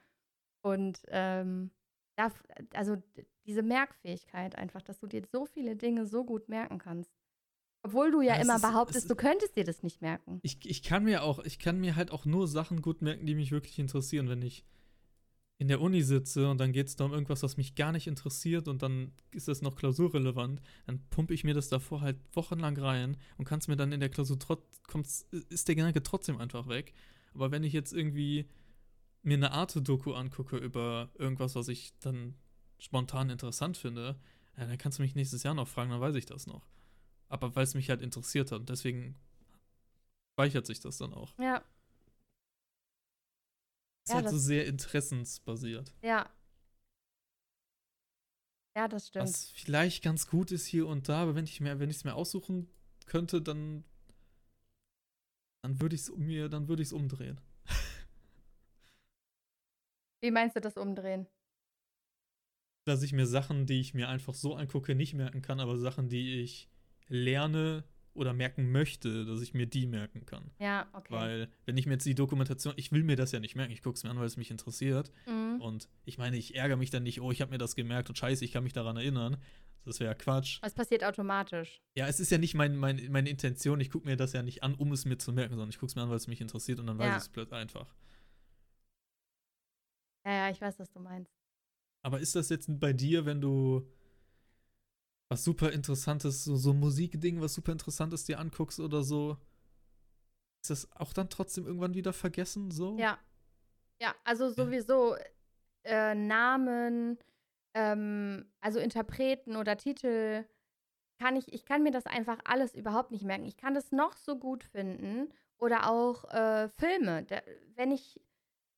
Und 0.61 1.01
ähm, 1.09 1.71
da, 2.17 2.31
also 2.73 2.97
diese 3.45 3.61
Merkfähigkeit 3.61 4.55
einfach, 4.57 4.81
dass 4.81 4.99
du 4.99 5.07
dir 5.07 5.23
so 5.31 5.45
viele 5.45 5.75
Dinge 5.75 6.05
so 6.05 6.25
gut 6.25 6.49
merken 6.49 6.79
kannst. 6.79 7.11
Obwohl 7.83 8.11
du 8.11 8.21
ja, 8.21 8.35
Ja, 8.35 8.41
immer 8.41 8.55
ist- 8.55 8.63
es 8.63 8.69
behauptest, 8.69 8.97
ist- 9.05 9.09
du 9.11 9.15
könntest 9.15 9.55
dir 9.55 9.63
das 9.63 9.83
nicht 9.83 10.01
merken. 10.01 10.39
Ich, 10.41 10.57
ich 10.69 10.83
kann 10.83 11.03
mir 11.03 11.23
auch, 11.23 11.39
ich 11.39 11.59
kann 11.59 11.79
mir 11.79 11.95
halt 11.95 12.11
auch 12.11 12.25
nur 12.25 12.47
Sachen 12.47 12.81
gut 12.81 13.01
merken, 13.01 13.25
die 13.25 13.35
mich 13.35 13.51
wirklich 13.51 13.79
interessieren. 13.79 14.27
Wenn 14.29 14.41
ich 14.41 14.65
in 15.59 15.67
der 15.67 15.79
Uni 15.81 16.01
sitze 16.03 16.49
und 16.49 16.59
dann 16.59 16.71
geht 16.71 16.87
es 16.87 16.95
da 16.95 17.05
um 17.05 17.13
irgendwas, 17.13 17.41
was 17.43 17.57
mich 17.57 17.75
gar 17.75 17.91
nicht 17.91 18.07
interessiert 18.07 18.67
und 18.67 18.81
dann 18.83 19.13
ist 19.31 19.47
das 19.47 19.61
noch 19.61 19.75
klausurrelevant, 19.75 20.61
dann 20.85 20.99
pumpe 21.09 21.33
ich 21.33 21.43
mir 21.43 21.53
das 21.53 21.69
davor 21.69 22.01
halt 22.01 22.17
wochenlang 22.33 22.77
rein 22.77 23.17
und 23.37 23.45
kann 23.45 23.59
es 23.59 23.67
mir 23.67 23.75
dann 23.75 23.91
in 23.91 23.99
der 23.99 24.09
Klausur 24.09 24.37
trotz, 24.37 24.81
kommt's, 24.87 25.27
ist 25.49 25.67
der 25.67 25.75
Gedanke 25.75 26.03
trotzdem 26.03 26.37
einfach 26.37 26.67
weg. 26.67 26.93
Aber 27.33 27.51
wenn 27.51 27.63
ich 27.63 27.73
jetzt 27.73 27.91
irgendwie 27.93 28.47
mir 29.27 29.35
eine 29.35 29.51
Arte-Doku 29.51 30.13
angucke 30.13 30.57
über 30.57 31.09
irgendwas, 31.15 31.55
was 31.55 31.67
ich 31.69 31.93
dann 31.99 32.35
spontan 32.79 33.29
interessant 33.29 33.77
finde, 33.77 34.17
ja, 34.57 34.65
dann 34.67 34.77
kannst 34.77 34.99
du 34.99 35.03
mich 35.03 35.15
nächstes 35.15 35.43
Jahr 35.43 35.53
noch 35.55 35.67
fragen, 35.67 35.91
dann 35.91 36.01
weiß 36.01 36.15
ich 36.15 36.25
das 36.25 36.47
noch. 36.47 36.67
Aber 37.29 37.55
weil 37.55 37.63
es 37.63 37.75
mich 37.75 37.89
halt 37.89 38.01
interessiert 38.01 38.51
hat. 38.51 38.69
Deswegen 38.69 39.15
speichert 40.33 40.65
sich 40.65 40.79
das 40.79 40.97
dann 40.97 41.13
auch. 41.13 41.33
Ja, 41.37 41.63
Ist 44.05 44.13
Ja, 44.13 44.15
halt 44.15 44.29
so 44.29 44.37
sehr 44.39 44.65
interessensbasiert. 44.65 45.93
ja. 46.01 46.27
Ja, 48.75 48.87
das 48.87 49.07
stimmt. 49.07 49.27
Was 49.29 49.49
vielleicht 49.55 50.03
ganz 50.03 50.27
gut 50.27 50.51
ist 50.51 50.65
hier 50.65 50.87
und 50.87 51.09
da, 51.09 51.23
aber 51.23 51.35
wenn 51.35 51.45
ich 51.45 51.59
mir, 51.59 51.79
wenn 51.79 51.89
ich 51.89 51.97
es 51.97 52.03
mir 52.03 52.13
aussuchen 52.15 52.67
könnte, 53.07 53.41
dann, 53.41 53.83
dann 55.61 55.79
würde 55.81 55.95
ich 55.95 56.01
es 56.01 56.11
mir, 56.15 56.49
dann 56.49 56.67
würde 56.67 56.81
ich 56.81 56.89
es 56.89 56.93
umdrehen. 56.93 57.39
Wie 60.21 60.31
meinst 60.31 60.55
du 60.55 60.61
das 60.61 60.77
umdrehen? 60.77 61.27
Dass 62.85 63.03
ich 63.03 63.11
mir 63.13 63.27
Sachen, 63.27 63.65
die 63.65 63.79
ich 63.79 63.93
mir 63.93 64.07
einfach 64.09 64.33
so 64.33 64.55
angucke, 64.55 64.95
nicht 64.95 65.13
merken 65.13 65.41
kann, 65.41 65.59
aber 65.59 65.77
Sachen, 65.77 66.09
die 66.09 66.39
ich 66.41 66.69
lerne 67.09 67.83
oder 68.13 68.33
merken 68.33 68.71
möchte, 68.71 69.25
dass 69.25 69.41
ich 69.41 69.53
mir 69.53 69.67
die 69.67 69.85
merken 69.85 70.25
kann. 70.25 70.49
Ja, 70.59 70.87
okay. 70.93 71.13
Weil, 71.13 71.49
wenn 71.65 71.77
ich 71.77 71.85
mir 71.85 71.93
jetzt 71.93 72.05
die 72.05 72.15
Dokumentation, 72.15 72.73
ich 72.77 72.91
will 72.91 73.03
mir 73.03 73.15
das 73.15 73.31
ja 73.31 73.39
nicht 73.39 73.55
merken, 73.55 73.71
ich 73.73 73.83
gucke 73.83 73.95
es 73.95 74.03
mir 74.03 74.09
an, 74.09 74.17
weil 74.17 74.25
es 74.25 74.37
mich 74.37 74.49
interessiert. 74.49 75.11
mhm. 75.27 75.61
Und 75.61 75.89
ich 76.05 76.17
meine, 76.17 76.37
ich 76.37 76.55
ärgere 76.55 76.77
mich 76.77 76.89
dann 76.89 77.03
nicht, 77.03 77.21
oh, 77.21 77.31
ich 77.31 77.41
habe 77.41 77.51
mir 77.51 77.57
das 77.57 77.75
gemerkt 77.75 78.09
und 78.09 78.17
scheiße, 78.17 78.43
ich 78.43 78.51
kann 78.51 78.63
mich 78.63 78.73
daran 78.73 78.97
erinnern. 78.97 79.37
Das 79.85 79.99
wäre 79.99 80.11
ja 80.11 80.15
Quatsch. 80.15 80.59
Es 80.63 80.73
passiert 80.73 81.03
automatisch. 81.03 81.81
Ja, 81.95 82.07
es 82.07 82.19
ist 82.19 82.31
ja 82.31 82.37
nicht 82.37 82.55
mein, 82.55 82.75
mein, 82.75 83.07
meine 83.11 83.29
Intention, 83.29 83.79
ich 83.79 83.89
gucke 83.91 84.05
mir 84.07 84.17
das 84.17 84.33
ja 84.33 84.41
nicht 84.41 84.63
an, 84.63 84.73
um 84.75 84.91
es 84.91 85.05
mir 85.05 85.17
zu 85.17 85.31
merken, 85.31 85.53
sondern 85.53 85.69
ich 85.69 85.77
gucke 85.77 85.89
es 85.91 85.95
mir 85.95 86.01
an, 86.01 86.09
weil 86.09 86.17
es 86.17 86.27
mich 86.27 86.41
interessiert 86.41 86.79
und 86.79 86.87
dann 86.87 86.97
weiß 86.97 87.07
Ja. 87.07 87.15
ich 87.17 87.21
es 87.23 87.29
plötzlich 87.29 87.59
einfach. 87.59 87.93
Ja, 90.27 90.33
ja, 90.33 90.49
ich 90.49 90.59
weiß, 90.59 90.77
was 90.77 90.91
du 90.91 90.99
meinst. 90.99 91.31
Aber 92.01 92.19
ist 92.19 92.35
das 92.35 92.49
jetzt 92.49 92.67
bei 92.81 92.91
dir, 92.91 93.25
wenn 93.25 93.39
du 93.39 93.89
was 95.29 95.45
super 95.45 95.71
interessantes, 95.71 96.43
so, 96.43 96.57
so 96.57 96.71
ein 96.71 96.79
Musikding, 96.81 97.39
was 97.39 97.53
super 97.53 97.71
interessantes 97.71 98.25
dir 98.25 98.37
anguckst 98.37 98.81
oder 98.81 99.03
so, 99.03 99.37
ist 100.61 100.69
das 100.69 100.91
auch 100.91 101.13
dann 101.13 101.29
trotzdem 101.29 101.65
irgendwann 101.65 101.93
wieder 101.93 102.11
vergessen, 102.11 102.71
so? 102.71 102.97
Ja. 102.97 103.17
Ja, 104.01 104.13
also 104.25 104.49
sowieso 104.49 105.15
äh, 105.83 106.13
Namen, 106.13 107.17
ähm, 107.73 108.51
also 108.59 108.79
Interpreten 108.79 109.55
oder 109.55 109.77
Titel, 109.77 110.43
kann 111.19 111.37
ich, 111.37 111.53
ich 111.53 111.63
kann 111.63 111.83
mir 111.83 111.91
das 111.91 112.05
einfach 112.05 112.39
alles 112.43 112.75
überhaupt 112.75 113.11
nicht 113.11 113.23
merken. 113.23 113.45
Ich 113.45 113.55
kann 113.55 113.73
das 113.73 113.93
noch 113.93 114.17
so 114.17 114.37
gut 114.37 114.65
finden. 114.65 115.33
Oder 115.57 115.89
auch 115.89 116.25
äh, 116.25 116.67
Filme. 116.69 117.23
Da, 117.23 117.41
wenn 117.75 117.91
ich, 117.91 118.21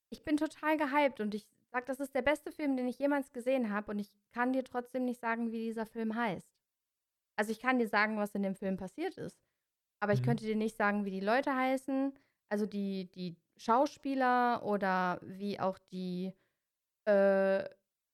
ich 0.10 0.24
bin 0.24 0.38
total 0.38 0.78
gehypt 0.78 1.20
und 1.20 1.34
ich 1.36 1.48
sage, 1.72 1.86
das 1.86 2.00
ist 2.00 2.16
der 2.16 2.22
beste 2.22 2.52
Film, 2.52 2.76
den 2.78 2.88
ich 2.88 2.98
jemals 3.00 3.32
gesehen 3.32 3.72
habe 3.72 3.92
und 3.92 4.00
ich 4.00 4.12
kann 4.32 4.54
dir 4.54 4.64
trotzdem 4.64 5.06
nicht 5.06 5.20
sagen, 5.22 5.52
wie 5.52 5.60
dieser 5.60 5.86
Film 5.86 6.16
heißt. 6.16 6.50
Also 7.36 7.52
ich 7.52 7.60
kann 7.60 7.80
dir 7.80 7.88
sagen, 7.88 8.18
was 8.18 8.36
in 8.36 8.44
dem 8.44 8.56
Film 8.56 8.76
passiert 8.78 9.18
ist. 9.18 9.38
Aber 10.02 10.14
ich 10.14 10.22
Mhm. 10.22 10.26
könnte 10.26 10.46
dir 10.46 10.56
nicht 10.56 10.76
sagen, 10.78 11.06
wie 11.06 11.12
die 11.12 11.20
Leute 11.20 11.56
heißen, 11.56 12.14
also 12.50 12.66
die, 12.66 13.06
die 13.12 13.36
Schauspieler 13.58 14.64
oder 14.64 15.20
wie 15.22 15.60
auch 15.60 15.78
die, 15.92 16.34
äh, 17.06 17.64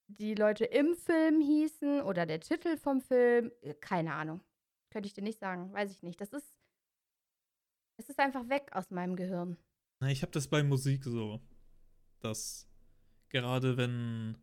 die 0.08 0.36
Leute 0.36 0.66
im 0.66 0.96
Film 0.96 1.42
hießen 1.42 2.02
oder 2.02 2.26
der 2.26 2.40
Titel 2.42 2.78
vom 2.78 3.02
Film. 3.02 3.52
Äh, 3.62 3.74
Keine 3.76 4.14
Ahnung. 4.14 4.42
Könnte 4.92 5.08
ich 5.08 5.14
dir 5.14 5.24
nicht 5.24 5.40
sagen, 5.40 5.72
weiß 5.74 5.92
ich 5.92 6.04
nicht. 6.04 6.20
Das 6.22 6.34
ist, 6.34 6.60
es 7.98 8.10
ist 8.10 8.20
einfach 8.20 8.48
weg 8.50 8.70
aus 8.74 8.92
meinem 8.92 9.16
Gehirn. 9.16 9.58
Na, 10.02 10.10
ich 10.10 10.22
habe 10.22 10.32
das 10.32 10.48
bei 10.48 10.64
Musik 10.64 11.04
so, 11.04 11.40
dass 12.26 12.68
gerade 13.30 13.78
wenn 13.78 14.38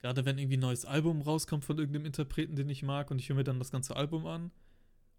gerade 0.00 0.24
wenn 0.24 0.38
irgendwie 0.38 0.56
ein 0.56 0.60
neues 0.60 0.84
Album 0.84 1.20
rauskommt 1.20 1.64
von 1.64 1.78
irgendeinem 1.78 2.06
Interpreten, 2.06 2.56
den 2.56 2.70
ich 2.70 2.82
mag, 2.82 3.10
und 3.10 3.18
ich 3.18 3.28
höre 3.28 3.36
mir 3.36 3.44
dann 3.44 3.58
das 3.58 3.70
ganze 3.70 3.96
Album 3.96 4.26
an 4.26 4.50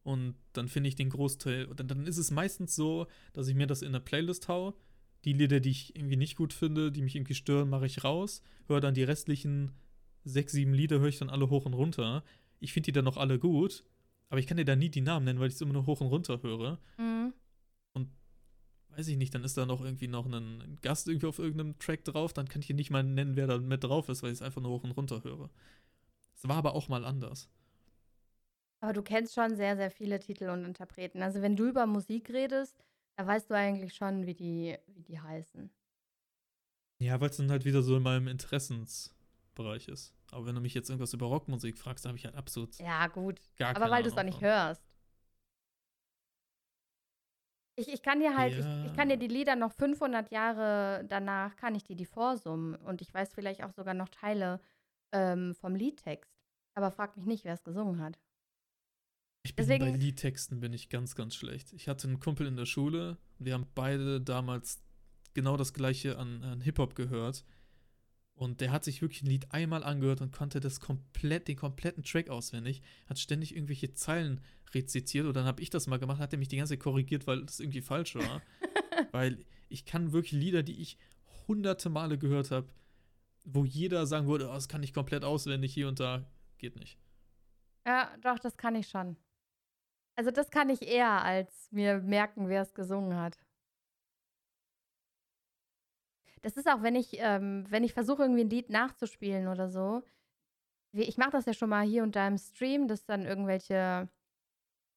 und 0.03 0.35
dann 0.53 0.67
finde 0.67 0.89
ich 0.89 0.95
den 0.95 1.09
Großteil, 1.09 1.67
dann, 1.75 1.87
dann 1.87 2.07
ist 2.07 2.17
es 2.17 2.31
meistens 2.31 2.75
so, 2.75 3.07
dass 3.33 3.47
ich 3.47 3.55
mir 3.55 3.67
das 3.67 3.83
in 3.83 3.89
eine 3.89 3.99
Playlist 3.99 4.47
hau. 4.47 4.73
Die 5.23 5.33
Lieder, 5.33 5.59
die 5.59 5.69
ich 5.69 5.95
irgendwie 5.95 6.17
nicht 6.17 6.35
gut 6.35 6.51
finde, 6.51 6.91
die 6.91 7.03
mich 7.03 7.15
irgendwie 7.15 7.35
stören, 7.35 7.69
mache 7.69 7.85
ich 7.85 8.03
raus, 8.03 8.41
höre 8.67 8.81
dann 8.81 8.95
die 8.95 9.03
restlichen 9.03 9.71
sechs, 10.23 10.53
sieben 10.53 10.73
Lieder, 10.73 10.99
höre 10.99 11.09
ich 11.09 11.19
dann 11.19 11.29
alle 11.29 11.49
hoch 11.51 11.65
und 11.65 11.73
runter. 11.73 12.23
Ich 12.59 12.73
finde 12.73 12.85
die 12.87 12.91
dann 12.91 13.05
noch 13.05 13.17
alle 13.17 13.37
gut, 13.37 13.83
aber 14.29 14.39
ich 14.39 14.47
kann 14.47 14.57
dir 14.57 14.65
da 14.65 14.75
nie 14.75 14.89
die 14.89 15.01
Namen 15.01 15.25
nennen, 15.25 15.39
weil 15.39 15.49
ich 15.49 15.53
es 15.55 15.61
immer 15.61 15.73
nur 15.73 15.85
hoch 15.85 16.01
und 16.01 16.07
runter 16.07 16.41
höre 16.41 16.79
Mhm. 16.97 17.33
Weiß 18.95 19.07
ich 19.07 19.17
nicht, 19.17 19.33
dann 19.33 19.43
ist 19.43 19.57
da 19.57 19.65
noch 19.65 19.81
irgendwie 19.81 20.07
noch 20.07 20.25
ein, 20.25 20.77
Gast 20.81 21.07
irgendwie 21.07 21.27
auf 21.27 21.39
irgendeinem 21.39 21.77
Track 21.79 22.03
drauf, 22.05 22.33
dann 22.33 22.47
kann 22.47 22.61
ich 22.61 22.67
hier 22.67 22.75
nicht 22.75 22.91
mal 22.91 23.03
nennen, 23.03 23.35
wer 23.35 23.47
da 23.47 23.57
mit 23.57 23.83
drauf 23.83 24.09
ist, 24.09 24.23
weil 24.23 24.31
ich 24.31 24.37
es 24.39 24.41
einfach 24.41 24.61
nur 24.61 24.71
hoch 24.71 24.83
und 24.83 24.91
runter 24.91 25.23
höre. 25.23 25.49
Es 26.35 26.47
war 26.47 26.57
aber 26.57 26.75
auch 26.75 26.89
mal 26.89 27.05
anders. 27.05 27.49
Aber 28.79 28.93
du 28.93 29.01
kennst 29.01 29.33
schon 29.33 29.55
sehr, 29.55 29.75
sehr 29.75 29.89
viele 29.91 30.19
Titel 30.19 30.49
und 30.49 30.65
Interpreten. 30.65 31.21
Also 31.23 31.41
wenn 31.41 31.55
du 31.55 31.67
über 31.67 31.85
Musik 31.85 32.29
redest, 32.29 32.77
da 33.15 33.25
weißt 33.27 33.49
du 33.49 33.55
eigentlich 33.55 33.93
schon, 33.95 34.25
wie 34.25 34.33
die, 34.35 34.77
wie 34.87 35.01
die 35.03 35.19
heißen. 35.19 35.71
Ja, 36.99 37.19
weil 37.19 37.29
es 37.29 37.37
dann 37.37 37.49
halt 37.51 37.65
wieder 37.65 37.81
so 37.81 37.97
in 37.97 38.03
meinem 38.03 38.27
Interessensbereich 38.27 39.87
ist. 39.87 40.13
Aber 40.31 40.45
wenn 40.45 40.55
du 40.55 40.61
mich 40.61 40.73
jetzt 40.73 40.89
irgendwas 40.89 41.13
über 41.13 41.25
Rockmusik 41.25 41.77
fragst, 41.77 42.05
da 42.05 42.09
habe 42.09 42.17
ich 42.17 42.25
halt 42.25 42.35
absolut 42.35 42.77
Ja, 42.79 43.07
gut. 43.07 43.39
gar 43.57 43.75
Aber 43.75 43.89
weil 43.91 44.03
du 44.03 44.09
es 44.09 44.15
Ahnung 44.15 44.25
nicht 44.25 44.41
hörst. 44.41 44.83
Ich, 47.75 47.87
ich 47.87 48.01
kann 48.01 48.19
dir 48.19 48.37
halt, 48.37 48.53
ich, 48.53 48.59
ich 48.59 48.93
kann 48.95 49.07
dir 49.09 49.15
Ja. 49.15 49.19
die 49.19 49.27
Lieder 49.27 49.55
noch 49.55 49.71
500 49.71 50.29
Jahre 50.31 51.05
danach, 51.07 51.55
kann 51.55 51.73
ich 51.75 51.83
dir 51.83 51.95
die 51.95 52.05
vorsummen. 52.05 52.75
Und 52.75 53.01
ich 53.01 53.13
weiß 53.13 53.33
vielleicht 53.33 53.63
auch 53.63 53.71
sogar 53.71 53.93
noch 53.93 54.09
Teile 54.09 54.59
ähm, 55.13 55.55
vom 55.55 55.75
Liedtext. 55.75 56.31
Aber 56.73 56.91
frag 56.91 57.15
mich 57.17 57.25
nicht, 57.25 57.43
wer 57.45 57.53
es 57.53 57.63
gesungen 57.63 58.01
hat. 58.01 58.19
Ich 59.43 59.55
bin 59.55 59.67
bei 59.67 59.77
Deswegen- 59.77 59.99
Liedtexten 59.99 60.59
bin 60.59 60.73
ich 60.73 60.89
ganz, 60.89 61.15
ganz 61.15 61.35
schlecht. 61.35 61.73
Ich 61.73 61.87
hatte 61.87 62.07
einen 62.07 62.19
Kumpel 62.19 62.45
in 62.47 62.55
der 62.55 62.65
Schule, 62.65 63.17
wir 63.39 63.53
haben 63.53 63.67
beide 63.73 64.21
damals 64.21 64.81
genau 65.33 65.57
das 65.57 65.73
gleiche 65.73 66.17
an, 66.17 66.43
an 66.43 66.61
Hip-Hop 66.61 66.93
gehört. 66.95 67.43
Und 68.41 68.59
der 68.59 68.71
hat 68.71 68.83
sich 68.83 69.03
wirklich 69.03 69.21
ein 69.21 69.27
Lied 69.27 69.51
einmal 69.51 69.83
angehört 69.83 70.19
und 70.19 70.31
konnte 70.31 70.59
das 70.59 70.79
komplett, 70.79 71.47
den 71.47 71.57
kompletten 71.57 72.03
Track 72.03 72.31
auswendig, 72.31 72.81
hat 73.05 73.19
ständig 73.19 73.55
irgendwelche 73.55 73.93
Zeilen 73.93 74.41
rezitiert 74.73 75.27
und 75.27 75.35
dann 75.35 75.45
habe 75.45 75.61
ich 75.61 75.69
das 75.69 75.85
mal 75.85 75.99
gemacht, 75.99 76.19
hat 76.19 76.33
er 76.33 76.39
mich 76.39 76.47
die 76.47 76.57
ganze 76.57 76.73
Zeit 76.73 76.79
korrigiert, 76.79 77.27
weil 77.27 77.45
das 77.45 77.59
irgendwie 77.59 77.81
falsch 77.81 78.15
war. 78.15 78.41
weil 79.11 79.45
ich 79.69 79.85
kann 79.85 80.11
wirklich 80.11 80.31
Lieder, 80.31 80.63
die 80.63 80.81
ich 80.81 80.97
hunderte 81.47 81.91
Male 81.91 82.17
gehört 82.17 82.49
habe, 82.49 82.67
wo 83.45 83.63
jeder 83.63 84.07
sagen 84.07 84.25
würde, 84.25 84.49
oh, 84.49 84.53
das 84.53 84.67
kann 84.67 84.81
ich 84.81 84.91
komplett 84.91 85.23
auswendig 85.23 85.71
hier 85.71 85.87
und 85.87 85.99
da, 85.99 86.25
geht 86.57 86.77
nicht. 86.77 86.97
Ja, 87.85 88.09
doch, 88.21 88.39
das 88.39 88.57
kann 88.57 88.73
ich 88.73 88.87
schon. 88.87 89.17
Also 90.15 90.31
das 90.31 90.49
kann 90.49 90.71
ich 90.71 90.81
eher, 90.81 91.23
als 91.23 91.71
mir 91.71 91.99
merken, 91.99 92.49
wer 92.49 92.63
es 92.63 92.73
gesungen 92.73 93.15
hat. 93.15 93.37
Das 96.41 96.57
ist 96.57 96.67
auch, 96.67 96.81
wenn 96.81 96.95
ich, 96.95 97.17
ähm, 97.19 97.65
wenn 97.69 97.83
ich 97.83 97.93
versuche, 97.93 98.23
irgendwie 98.23 98.43
ein 98.43 98.49
Lied 98.49 98.69
nachzuspielen 98.69 99.47
oder 99.47 99.69
so. 99.69 100.01
Ich 100.93 101.17
mache 101.17 101.31
das 101.31 101.45
ja 101.45 101.53
schon 101.53 101.69
mal 101.69 101.85
hier 101.85 102.03
und 102.03 102.15
da 102.15 102.27
im 102.27 102.37
Stream, 102.37 102.87
dass 102.87 103.05
dann 103.05 103.25
irgendwelche, 103.25 104.09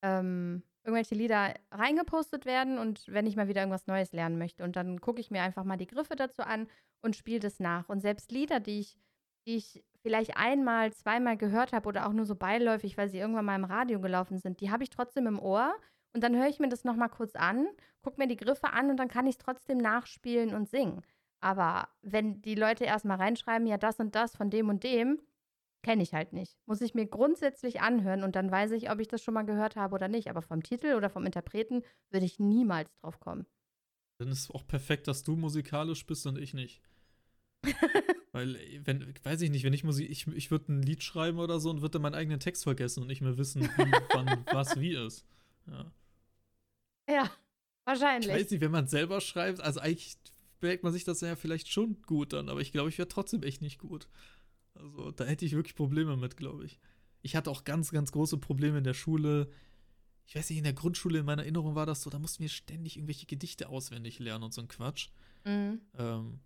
ähm, 0.03 0.62
irgendwelche 0.82 1.14
Lieder 1.14 1.55
reingepostet 1.70 2.47
werden 2.47 2.78
und 2.78 3.07
wenn 3.09 3.26
ich 3.26 3.36
mal 3.36 3.49
wieder 3.49 3.62
irgendwas 3.62 3.86
Neues 3.86 4.12
lernen 4.12 4.38
möchte. 4.38 4.64
Und 4.64 4.76
dann 4.76 5.01
gucke 5.01 5.20
ich 5.20 5.30
mir 5.30 5.42
einfach 5.42 5.64
mal 5.64 5.76
die 5.76 5.86
Griffe 5.86 6.16
dazu 6.16 6.42
an 6.42 6.68
und 7.03 7.16
spiele 7.16 7.40
das 7.40 7.61
nach. 7.61 7.88
Und 7.88 8.01
selbst 8.01 8.32
Lieder, 8.32 8.61
die 8.61 8.80
ich, 8.80 8.97
die 9.47 9.57
ich 9.57 9.84
vielleicht 10.03 10.36
einmal, 10.36 10.92
zweimal 10.92 11.36
gehört 11.36 11.72
habe 11.72 11.88
oder 11.88 12.07
auch 12.07 12.12
nur 12.12 12.26
so 12.26 12.34
beiläufig, 12.34 12.99
weil 12.99 13.09
sie 13.09 13.18
irgendwann 13.18 13.45
mal 13.45 13.57
im 13.57 13.64
Radio 13.64 14.01
gelaufen 14.01 14.38
sind, 14.38 14.61
die 14.61 14.70
habe 14.70 14.82
ich 14.82 14.90
trotzdem 14.90 15.26
im 15.26 15.38
Ohr. 15.38 15.74
Und 16.12 16.22
dann 16.22 16.36
höre 16.36 16.49
ich 16.49 16.61
mir 16.61 16.68
das 16.68 16.84
nochmal 16.84 17.09
kurz 17.09 17.34
an, 17.34 17.66
gucke 18.03 18.20
mir 18.20 18.28
die 18.28 18.36
Griffe 18.36 18.72
an 18.72 18.90
und 18.90 18.99
dann 18.99 19.09
kann 19.09 19.26
ich 19.26 19.36
es 19.36 19.38
trotzdem 19.38 19.78
nachspielen 19.78 20.55
und 20.55 20.68
singen. 20.68 21.03
Aber 21.45 21.88
wenn 22.01 22.40
die 22.40 22.55
Leute 22.55 22.84
erstmal 22.84 23.18
reinschreiben, 23.18 23.66
ja, 23.66 23.76
das 23.76 24.01
und 24.01 24.14
das 24.14 24.34
von 24.34 24.49
dem 24.49 24.70
und 24.70 24.82
dem, 24.82 25.20
kenne 25.82 26.03
ich 26.03 26.14
halt 26.14 26.32
nicht. 26.32 26.57
Muss 26.64 26.80
ich 26.80 26.95
mir 26.95 27.05
grundsätzlich 27.07 27.82
anhören 27.82 28.22
und 28.24 28.34
dann 28.34 28.51
weiß 28.51 28.70
ich, 28.70 28.90
ob 28.90 28.99
ich 28.99 29.09
das 29.09 29.22
schon 29.22 29.34
mal 29.34 29.42
gehört 29.45 29.76
habe 29.76 29.95
oder 29.95 30.09
nicht. 30.09 30.30
Aber 30.30 30.40
vom 30.40 30.62
Titel 30.62 30.95
oder 30.95 31.11
vom 31.11 31.26
Interpreten 31.26 31.82
würde 32.11 32.24
ich 32.24 32.38
niemals 32.38 32.88
drauf 33.03 33.20
kommen. 33.20 33.47
Dann 34.18 34.28
ist 34.28 34.40
es 34.45 34.51
auch 34.51 34.66
perfekt, 34.66 35.07
dass 35.07 35.22
du 35.22 35.36
musikalisch 35.36 36.07
bist 36.07 36.26
und 36.26 36.38
ich 36.38 36.55
nicht. 36.55 36.80
Weil, 38.32 38.59
wenn, 38.86 39.12
weiß 39.22 39.42
ich 39.42 39.51
nicht, 39.51 39.64
wenn 39.64 39.74
ich 39.74 39.84
Musik, 39.84 40.09
ich, 40.09 40.26
ich 40.28 40.51
würde 40.51 40.72
ein 40.72 40.82
Lied 40.82 41.03
schreiben 41.03 41.38
oder 41.38 41.61
so 41.61 41.68
und 41.68 41.82
würde 41.82 41.92
dann 41.92 42.03
meinen 42.03 42.14
eigenen 42.14 42.40
Text 42.40 42.62
vergessen 42.62 43.03
und 43.03 43.09
nicht 43.09 43.20
mehr 43.20 43.36
wissen, 43.36 43.62
wie, 43.64 43.68
wann, 44.14 44.45
was, 44.51 44.80
wie 44.80 44.95
ist. 44.97 45.26
Ja. 45.66 45.92
Ja, 47.07 47.24
Ich 47.24 47.30
wahrscheinlich. 47.84 48.30
weiß 48.34 48.51
nicht, 48.51 48.62
wenn 48.62 48.70
man 48.70 48.86
selber 48.86 49.20
schreibt, 49.20 49.61
also 49.61 49.80
eigentlich 49.80 50.16
merkt 50.64 50.82
man 50.82 50.92
sich 50.92 51.04
das 51.04 51.20
ja 51.20 51.36
vielleicht 51.36 51.70
schon 51.70 52.00
gut 52.02 52.32
dann, 52.32 52.48
aber 52.48 52.60
ich 52.60 52.72
glaube, 52.72 52.88
ich 52.88 52.98
wäre 52.98 53.06
trotzdem 53.06 53.42
echt 53.42 53.60
nicht 53.60 53.78
gut. 53.78 54.08
Also, 54.74 55.10
da 55.12 55.24
hätte 55.24 55.44
ich 55.44 55.52
wirklich 55.52 55.76
Probleme 55.76 56.16
mit, 56.16 56.36
glaube 56.36 56.64
ich. 56.64 56.80
Ich 57.22 57.36
hatte 57.36 57.50
auch 57.50 57.64
ganz, 57.64 57.90
ganz 57.90 58.12
große 58.12 58.38
Probleme 58.38 58.78
in 58.78 58.84
der 58.84 58.94
Schule. 58.94 59.50
Ich 60.26 60.34
weiß 60.34 60.48
nicht, 60.48 60.58
in 60.58 60.64
der 60.64 60.72
Grundschule, 60.72 61.18
in 61.20 61.26
meiner 61.26 61.42
Erinnerung 61.42 61.74
war 61.74 61.86
das 61.86 62.02
so, 62.02 62.10
da 62.10 62.18
mussten 62.18 62.42
wir 62.42 62.48
ständig 62.48 62.96
irgendwelche 62.96 63.26
Gedichte 63.26 63.68
auswendig 63.68 64.18
lernen 64.18 64.44
und 64.44 64.54
so 64.54 64.62
ein 64.62 64.68
Quatsch. 64.68 65.10
Mhm. 65.44 65.80
Ähm, 65.98 66.40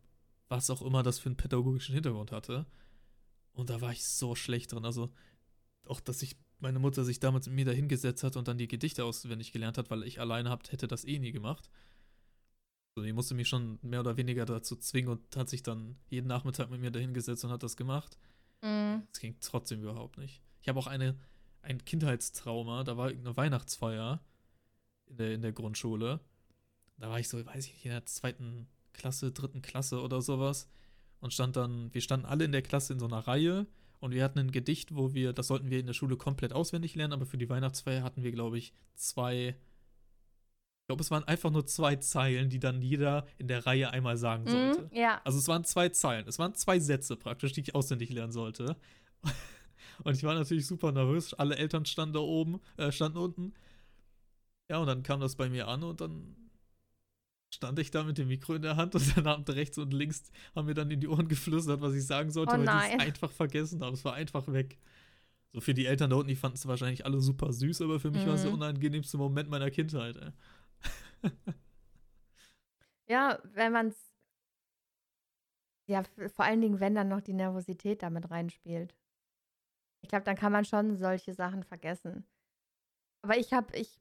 was 0.48 0.68
auch 0.68 0.82
immer 0.82 1.02
das 1.02 1.18
für 1.18 1.28
einen 1.28 1.36
pädagogischen 1.36 1.94
Hintergrund 1.94 2.32
hatte. 2.32 2.66
Und 3.52 3.70
da 3.70 3.80
war 3.80 3.92
ich 3.92 4.04
so 4.04 4.34
schlecht 4.34 4.72
drin. 4.72 4.84
Also, 4.84 5.10
auch, 5.86 6.00
dass 6.00 6.22
ich 6.22 6.36
meine 6.58 6.80
Mutter 6.80 7.04
sich 7.04 7.20
damals 7.20 7.46
mit 7.46 7.54
mir 7.54 7.64
da 7.66 7.72
hingesetzt 7.72 8.24
hat 8.24 8.36
und 8.36 8.48
dann 8.48 8.58
die 8.58 8.68
Gedichte 8.68 9.04
auswendig 9.04 9.52
gelernt 9.52 9.78
hat, 9.78 9.90
weil 9.90 10.02
ich 10.02 10.20
alleine 10.20 10.50
habt, 10.50 10.72
hätte 10.72 10.88
das 10.88 11.04
eh 11.04 11.20
nie 11.20 11.32
gemacht. 11.32 11.70
So, 12.98 13.04
die 13.04 13.12
musste 13.12 13.36
mich 13.36 13.46
schon 13.46 13.78
mehr 13.82 14.00
oder 14.00 14.16
weniger 14.16 14.44
dazu 14.44 14.74
zwingen 14.74 15.10
und 15.10 15.36
hat 15.36 15.48
sich 15.48 15.62
dann 15.62 15.94
jeden 16.10 16.26
Nachmittag 16.26 16.68
mit 16.68 16.80
mir 16.80 16.90
da 16.90 16.98
hingesetzt 16.98 17.44
und 17.44 17.52
hat 17.52 17.62
das 17.62 17.76
gemacht. 17.76 18.18
Mhm. 18.60 19.04
Das 19.12 19.20
ging 19.20 19.36
trotzdem 19.40 19.82
überhaupt 19.82 20.18
nicht. 20.18 20.42
Ich 20.62 20.68
habe 20.68 20.80
auch 20.80 20.88
eine, 20.88 21.16
ein 21.62 21.84
Kindheitstrauma, 21.84 22.82
da 22.82 22.96
war 22.96 23.10
irgendeine 23.10 23.36
Weihnachtsfeier 23.36 24.20
in 25.06 25.16
der, 25.16 25.32
in 25.32 25.42
der 25.42 25.52
Grundschule. 25.52 26.18
Da 26.96 27.08
war 27.08 27.20
ich 27.20 27.28
so, 27.28 27.38
weiß 27.46 27.66
ich 27.66 27.74
nicht, 27.74 27.84
in 27.84 27.92
der 27.92 28.04
zweiten 28.04 28.66
Klasse, 28.92 29.30
dritten 29.30 29.62
Klasse 29.62 30.02
oder 30.02 30.20
sowas. 30.20 30.68
Und 31.20 31.32
stand 31.32 31.54
dann, 31.54 31.94
wir 31.94 32.00
standen 32.00 32.26
alle 32.26 32.46
in 32.46 32.52
der 32.52 32.62
Klasse 32.62 32.94
in 32.94 32.98
so 32.98 33.06
einer 33.06 33.28
Reihe 33.28 33.68
und 34.00 34.12
wir 34.12 34.24
hatten 34.24 34.40
ein 34.40 34.50
Gedicht, 34.50 34.96
wo 34.96 35.14
wir, 35.14 35.32
das 35.32 35.46
sollten 35.46 35.70
wir 35.70 35.78
in 35.78 35.86
der 35.86 35.94
Schule 35.94 36.16
komplett 36.16 36.52
auswendig 36.52 36.96
lernen, 36.96 37.12
aber 37.12 37.26
für 37.26 37.38
die 37.38 37.48
Weihnachtsfeier 37.48 38.02
hatten 38.02 38.24
wir, 38.24 38.32
glaube 38.32 38.58
ich, 38.58 38.72
zwei, 38.96 39.56
ich 40.88 40.90
glaube, 40.90 41.02
es 41.02 41.10
waren 41.10 41.24
einfach 41.24 41.50
nur 41.50 41.66
zwei 41.66 41.96
Zeilen, 41.96 42.48
die 42.48 42.58
dann 42.60 42.80
jeder 42.80 43.26
in 43.36 43.46
der 43.46 43.66
Reihe 43.66 43.90
einmal 43.92 44.16
sagen 44.16 44.46
sollte. 44.46 44.84
Mhm. 44.90 44.96
Ja. 44.96 45.20
Also 45.22 45.36
es 45.38 45.46
waren 45.46 45.62
zwei 45.64 45.90
Zeilen, 45.90 46.26
es 46.26 46.38
waren 46.38 46.54
zwei 46.54 46.78
Sätze 46.78 47.14
praktisch, 47.16 47.52
die 47.52 47.60
ich 47.60 47.74
auswendig 47.74 48.08
lernen 48.08 48.32
sollte. 48.32 48.74
Und 50.04 50.16
ich 50.16 50.22
war 50.24 50.34
natürlich 50.34 50.66
super 50.66 50.90
nervös. 50.90 51.34
Alle 51.34 51.56
Eltern 51.58 51.84
standen 51.84 52.14
da 52.14 52.20
oben, 52.20 52.58
äh, 52.78 52.90
standen 52.90 53.18
unten. 53.18 53.52
Ja, 54.70 54.78
und 54.78 54.86
dann 54.86 55.02
kam 55.02 55.20
das 55.20 55.36
bei 55.36 55.50
mir 55.50 55.68
an 55.68 55.82
und 55.82 56.00
dann 56.00 56.36
stand 57.54 57.78
ich 57.80 57.90
da 57.90 58.02
mit 58.04 58.16
dem 58.16 58.28
Mikro 58.28 58.54
in 58.54 58.62
der 58.62 58.76
Hand 58.76 58.94
und 58.94 59.02
dann 59.16 59.26
haben 59.26 59.44
rechts 59.44 59.76
und 59.76 59.92
links 59.92 60.30
haben 60.56 60.66
mir 60.66 60.74
dann 60.74 60.90
in 60.90 61.00
die 61.00 61.08
Ohren 61.08 61.28
geflüstert, 61.28 61.82
was 61.82 61.92
ich 61.94 62.06
sagen 62.06 62.30
sollte, 62.30 62.52
Oh 62.52 62.54
weil 62.54 62.60
die 62.60 62.66
nein. 62.66 62.92
es 62.98 63.04
einfach 63.06 63.30
vergessen 63.30 63.82
haben. 63.82 63.92
Es 63.92 64.04
war 64.06 64.14
einfach 64.14 64.50
weg. 64.50 64.78
So 65.52 65.60
für 65.60 65.74
die 65.74 65.84
Eltern 65.84 66.08
da 66.10 66.16
unten, 66.16 66.28
die 66.28 66.36
fanden 66.36 66.56
es 66.56 66.66
wahrscheinlich 66.66 67.04
alle 67.04 67.20
super 67.20 67.52
süß, 67.52 67.82
aber 67.82 68.00
für 68.00 68.10
mich 68.10 68.26
war 68.26 68.34
es 68.34 68.42
der 68.42 68.50
Mhm. 68.52 68.56
unangenehmste 68.58 69.18
Moment 69.18 69.50
meiner 69.50 69.70
Kindheit. 69.70 70.16
Ey. 70.16 70.30
Ja, 73.08 73.38
wenn 73.54 73.72
man 73.72 73.88
es. 73.88 74.12
Ja, 75.88 76.02
vor 76.28 76.44
allen 76.44 76.60
Dingen, 76.60 76.80
wenn 76.80 76.94
dann 76.94 77.08
noch 77.08 77.20
die 77.22 77.32
Nervosität 77.32 78.02
damit 78.02 78.30
reinspielt. 78.30 78.94
Ich 80.02 80.08
glaube, 80.08 80.24
dann 80.24 80.36
kann 80.36 80.52
man 80.52 80.64
schon 80.64 80.96
solche 80.96 81.34
Sachen 81.34 81.64
vergessen. 81.64 82.26
Aber 83.22 83.36
ich 83.36 83.52
habe 83.52 83.76
ich 83.76 84.00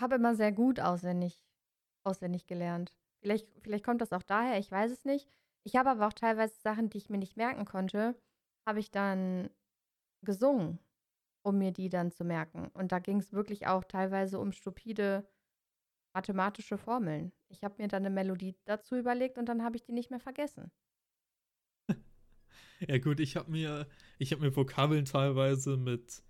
hab 0.00 0.12
immer 0.12 0.34
sehr 0.34 0.52
gut 0.52 0.80
auswendig, 0.80 1.42
auswendig 2.04 2.46
gelernt. 2.46 2.94
Vielleicht, 3.22 3.48
vielleicht 3.62 3.84
kommt 3.84 4.00
das 4.00 4.12
auch 4.12 4.22
daher, 4.22 4.58
ich 4.58 4.70
weiß 4.70 4.90
es 4.90 5.04
nicht. 5.04 5.28
Ich 5.64 5.76
habe 5.76 5.90
aber 5.90 6.06
auch 6.08 6.12
teilweise 6.12 6.60
Sachen, 6.60 6.90
die 6.90 6.98
ich 6.98 7.10
mir 7.10 7.18
nicht 7.18 7.36
merken 7.36 7.64
konnte, 7.64 8.16
habe 8.66 8.80
ich 8.80 8.90
dann 8.90 9.50
gesungen, 10.22 10.78
um 11.44 11.58
mir 11.58 11.72
die 11.72 11.88
dann 11.90 12.12
zu 12.12 12.24
merken. 12.24 12.68
Und 12.74 12.92
da 12.92 12.98
ging 12.98 13.18
es 13.18 13.32
wirklich 13.32 13.66
auch 13.66 13.84
teilweise 13.84 14.38
um 14.38 14.52
stupide 14.52 15.26
mathematische 16.14 16.78
Formeln. 16.78 17.32
Ich 17.48 17.64
habe 17.64 17.74
mir 17.78 17.88
dann 17.88 18.06
eine 18.06 18.14
Melodie 18.14 18.56
dazu 18.64 18.96
überlegt 18.96 19.36
und 19.38 19.46
dann 19.48 19.62
habe 19.62 19.76
ich 19.76 19.84
die 19.84 19.92
nicht 19.92 20.10
mehr 20.10 20.20
vergessen. 20.20 20.70
Ja 22.88 22.98
gut, 22.98 23.20
ich 23.20 23.36
habe 23.36 23.50
mir, 23.50 23.88
ich 24.18 24.36
mir 24.38 24.54
Vokabeln 24.54 25.04
teilweise 25.06 25.76
mit 25.76 26.22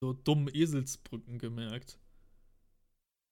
so 0.00 0.12
dummen 0.12 0.48
Eselsbrücken 0.52 1.38
gemerkt. 1.38 1.98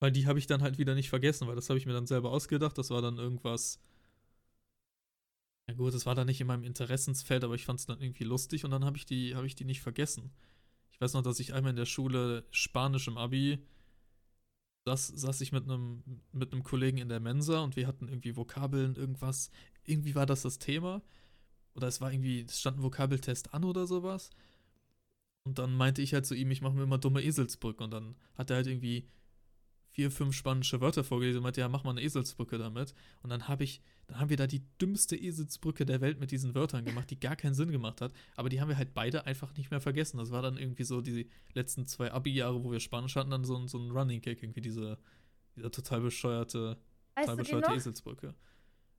Weil 0.01 0.13
die 0.13 0.27
habe 0.27 0.39
ich 0.39 0.47
dann 0.47 0.63
halt 0.63 0.79
wieder 0.79 0.95
nicht 0.95 1.09
vergessen, 1.09 1.47
weil 1.49 1.57
das 1.57 1.69
habe 1.71 1.79
ich 1.79 1.87
mir 1.87 1.93
dann 1.93 2.07
selber 2.07 2.31
ausgedacht. 2.31 2.79
Das 2.79 2.91
war 2.91 3.03
dann 3.03 3.17
irgendwas. 3.19 3.81
Ja 5.69 5.75
gut, 5.75 5.93
das 5.95 6.07
war 6.07 6.15
dann 6.15 6.27
nicht 6.27 6.41
in 6.41 6.47
meinem 6.47 6.65
Interessensfeld, 6.65 7.45
aber 7.45 7.55
ich 7.55 7.65
fand 7.65 7.81
es 7.81 7.87
dann 7.87 8.01
irgendwie 8.01 8.25
lustig 8.25 8.65
und 8.65 8.71
dann 8.71 8.85
habe 8.85 8.97
ich 8.97 9.05
die, 9.07 9.35
habe 9.35 9.47
ich 9.47 9.55
die 9.55 9.65
nicht 9.65 9.83
vergessen. 9.83 10.33
Ich 10.93 11.01
weiß 11.01 11.13
noch, 11.15 11.23
dass 11.23 11.41
ich 11.41 11.53
einmal 11.53 11.71
in 11.71 11.77
der 11.77 11.85
Schule 11.87 12.47
Spanisch 12.51 13.07
im 13.09 13.19
Abi 13.19 13.59
saß, 14.89 15.09
saß 15.09 15.41
ich 15.43 15.53
mit 15.53 15.65
einem 15.65 16.03
mit 16.33 16.53
einem 16.53 16.63
Kollegen 16.63 16.99
in 16.99 17.09
der 17.09 17.21
Mensa 17.21 17.61
und 17.61 17.77
wir 17.77 17.87
hatten 17.87 18.09
irgendwie 18.09 18.37
Vokabeln, 18.37 18.97
irgendwas. 18.97 19.51
Irgendwie 19.85 20.15
war 20.15 20.27
das 20.27 20.43
das 20.43 20.59
Thema. 20.59 21.03
Oder 21.75 21.89
es 21.89 22.01
war 22.01 22.13
irgendwie, 22.13 22.43
es 22.43 22.61
stand 22.61 22.79
ein 22.79 22.83
Vokabeltest 22.83 23.55
an 23.55 23.65
oder 23.65 23.87
sowas. 23.87 24.31
Und 25.45 25.59
dann 25.59 25.75
meinte 25.75 26.03
ich 26.03 26.13
halt 26.15 26.27
zu 26.27 26.35
ihm, 26.35 26.51
ich 26.51 26.63
mache 26.63 26.75
mir 26.75 26.83
immer 26.83 26.99
dumme 26.99 27.23
Eselsbrücke. 27.23 27.85
Und 27.85 27.91
dann 27.93 28.17
hat 28.35 28.51
er 28.51 28.57
halt 28.57 28.67
irgendwie 28.67 29.09
vier, 29.91 30.11
fünf 30.11 30.35
spanische 30.35 30.81
Wörter 30.81 31.05
vorgelesen 31.05 31.39
und 31.39 31.45
meinte, 31.45 31.61
ja, 31.61 31.69
mach 31.69 31.85
mal 31.85 31.91
eine 31.91 32.03
Eselsbrücke 32.03 32.59
damit. 32.59 32.95
Und 33.23 33.31
dann 33.31 33.49
habe 33.49 33.65
ich, 33.65 33.83
dann 34.09 34.19
haben 34.21 34.31
wir 34.31 34.37
da 34.37 34.47
die 34.47 34.63
dümmste 34.81 35.17
Eselsbrücke 35.17 35.85
der 35.87 36.01
Welt 36.01 36.19
mit 36.19 36.31
diesen 36.31 36.55
Wörtern 36.55 36.85
gemacht, 36.85 37.11
die 37.11 37.21
gar 37.21 37.37
keinen 37.37 37.55
Sinn 37.55 37.71
gemacht 37.71 38.01
hat. 38.01 38.13
Aber 38.37 38.49
die 38.49 38.61
haben 38.61 38.69
wir 38.69 38.77
halt 38.77 38.95
beide 38.95 39.27
einfach 39.27 39.55
nicht 39.57 39.71
mehr 39.71 39.81
vergessen. 39.81 40.17
Das 40.19 40.31
war 40.31 40.43
dann 40.43 40.57
irgendwie 40.59 40.85
so 40.85 41.01
die 41.01 41.31
letzten 41.53 41.87
zwei 41.87 42.11
Abi-Jahre, 42.13 42.65
wo 42.65 42.73
wir 42.73 42.81
Spanisch 42.81 43.15
hatten, 43.17 43.31
dann 43.31 43.45
so, 43.45 43.57
ein- 43.57 43.69
so 43.69 43.79
ein 43.79 43.91
Running 43.91 44.21
Gag, 44.21 44.43
irgendwie 44.43 44.63
diese, 44.63 44.99
dieser 45.57 45.71
total 45.71 46.01
bescheuerte, 46.01 46.79
Weißt 47.15 47.27
total 47.29 47.37
bescheuerte? 47.37 47.73
Eselsbrücke. 47.75 48.35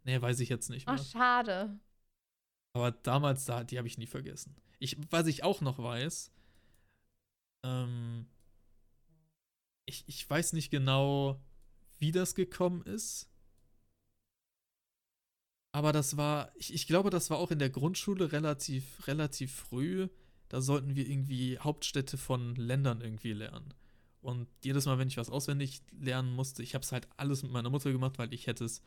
Nee, 0.05 0.21
weiß 0.21 0.39
ich 0.39 0.49
jetzt 0.49 0.69
nicht 0.69 0.87
mehr. 0.87 0.95
Ach, 0.99 1.03
schade. 1.05 1.79
Aber 2.73 2.91
damals, 2.91 3.45
da, 3.45 3.63
die 3.63 3.77
habe 3.77 3.87
ich 3.87 3.97
nie 3.97 4.07
vergessen. 4.07 4.55
Ich, 4.77 4.95
was 5.09 5.25
ich 5.27 5.43
auch 5.43 5.61
noch 5.61 5.79
weiß, 5.79 6.31
ähm, 7.65 8.27
ich, 9.85 10.03
ich 10.07 10.29
weiß 10.29 10.53
nicht 10.53 10.69
genau, 10.69 11.41
wie 11.97 12.11
das 12.11 12.35
gekommen 12.35 12.83
ist. 12.83 13.28
Aber 15.71 15.91
das 15.91 16.17
war, 16.17 16.51
ich, 16.55 16.73
ich 16.73 16.87
glaube, 16.87 17.09
das 17.09 17.29
war 17.29 17.37
auch 17.37 17.51
in 17.51 17.59
der 17.59 17.69
Grundschule 17.69 18.31
relativ, 18.31 19.07
relativ 19.07 19.53
früh. 19.53 20.07
Da 20.47 20.61
sollten 20.61 20.95
wir 20.95 21.07
irgendwie 21.07 21.59
Hauptstädte 21.59 22.17
von 22.17 22.55
Ländern 22.55 23.01
irgendwie 23.01 23.33
lernen. 23.33 23.73
Und 24.21 24.47
jedes 24.63 24.85
Mal, 24.85 24.97
wenn 24.97 25.07
ich 25.07 25.17
was 25.17 25.29
auswendig 25.29 25.81
lernen 25.91 26.33
musste, 26.33 26.63
ich 26.63 26.73
habe 26.73 26.83
es 26.83 26.91
halt 26.91 27.07
alles 27.17 27.43
mit 27.43 27.51
meiner 27.51 27.69
Mutter 27.69 27.91
gemacht, 27.91 28.17
weil 28.17 28.33
ich 28.33 28.47
hätte 28.47 28.65
es, 28.65 28.81